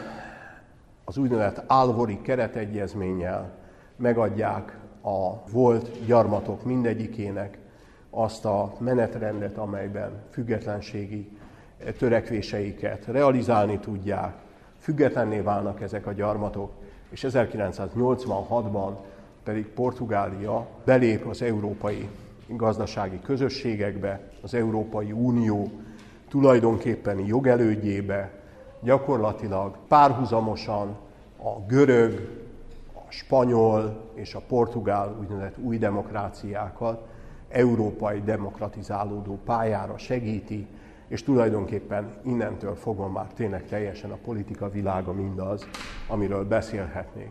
az 1.05 1.16
úgynevezett 1.18 1.64
Álvori 1.66 2.20
keretegyezménnyel 2.20 3.53
megadják 3.97 4.78
a 5.07 5.42
volt 5.50 6.04
gyarmatok 6.07 6.64
mindegyikének 6.64 7.59
azt 8.11 8.44
a 8.44 8.74
menetrendet, 8.78 9.57
amelyben 9.57 10.22
függetlenségi 10.30 11.38
törekvéseiket 11.98 13.04
realizálni 13.07 13.78
tudják, 13.78 14.34
függetlenné 14.78 15.40
válnak 15.40 15.80
ezek 15.80 16.07
a 16.07 16.12
gyarmatok, 16.12 16.70
és 17.11 17.26
1986-ban 17.28 18.92
pedig 19.44 19.66
Portugália 19.66 20.66
belép 20.84 21.26
az 21.26 21.42
európai 21.42 22.09
gazdasági 22.48 23.20
közösségekbe, 23.20 24.20
az 24.42 24.54
Európai 24.54 25.12
Unió 25.12 25.70
tulajdonképpeni 26.28 27.26
jogelődjébe, 27.26 28.30
gyakorlatilag 28.82 29.76
párhuzamosan 29.88 30.96
a 31.36 31.61
görög, 31.66 32.44
spanyol 33.17 34.11
és 34.14 34.35
a 34.35 34.43
portugál 34.49 35.17
úgynevezett 35.21 35.59
új 35.59 35.79
demokráciákat 35.79 37.09
európai 37.49 38.21
demokratizálódó 38.21 39.39
pályára 39.45 39.99
segíti, 39.99 40.67
és 41.09 41.23
tulajdonképpen 41.23 42.11
innentől 42.25 42.75
fogva 42.75 43.09
már 43.09 43.27
tényleg 43.27 43.67
teljesen 43.67 44.11
a 44.11 44.19
politika 44.25 44.71
világa 44.71 45.12
mindaz, 45.12 45.69
amiről 46.09 46.45
beszélhetnék. 46.45 47.31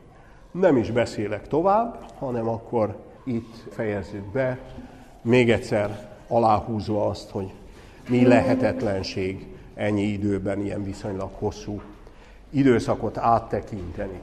Nem 0.52 0.78
is 0.78 0.92
beszélek 0.92 1.48
tovább, 1.48 2.06
hanem 2.18 2.48
akkor 2.48 2.96
itt 3.24 3.56
fejezzük 3.72 4.32
be, 4.32 4.60
még 5.22 5.52
egyszer 5.52 6.10
aláhúzva 6.28 7.08
azt, 7.08 7.30
hogy 7.30 7.54
mi 8.10 8.28
lehetetlenség 8.28 9.48
ennyi 9.74 10.04
időben 10.04 10.62
ilyen 10.62 10.84
viszonylag 10.84 11.30
hosszú 11.34 11.82
időszakot 12.50 13.18
áttekinteni. 13.18 14.20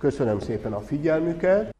Köszönöm 0.00 0.40
szépen 0.40 0.72
a 0.72 0.80
figyelmüket! 0.80 1.74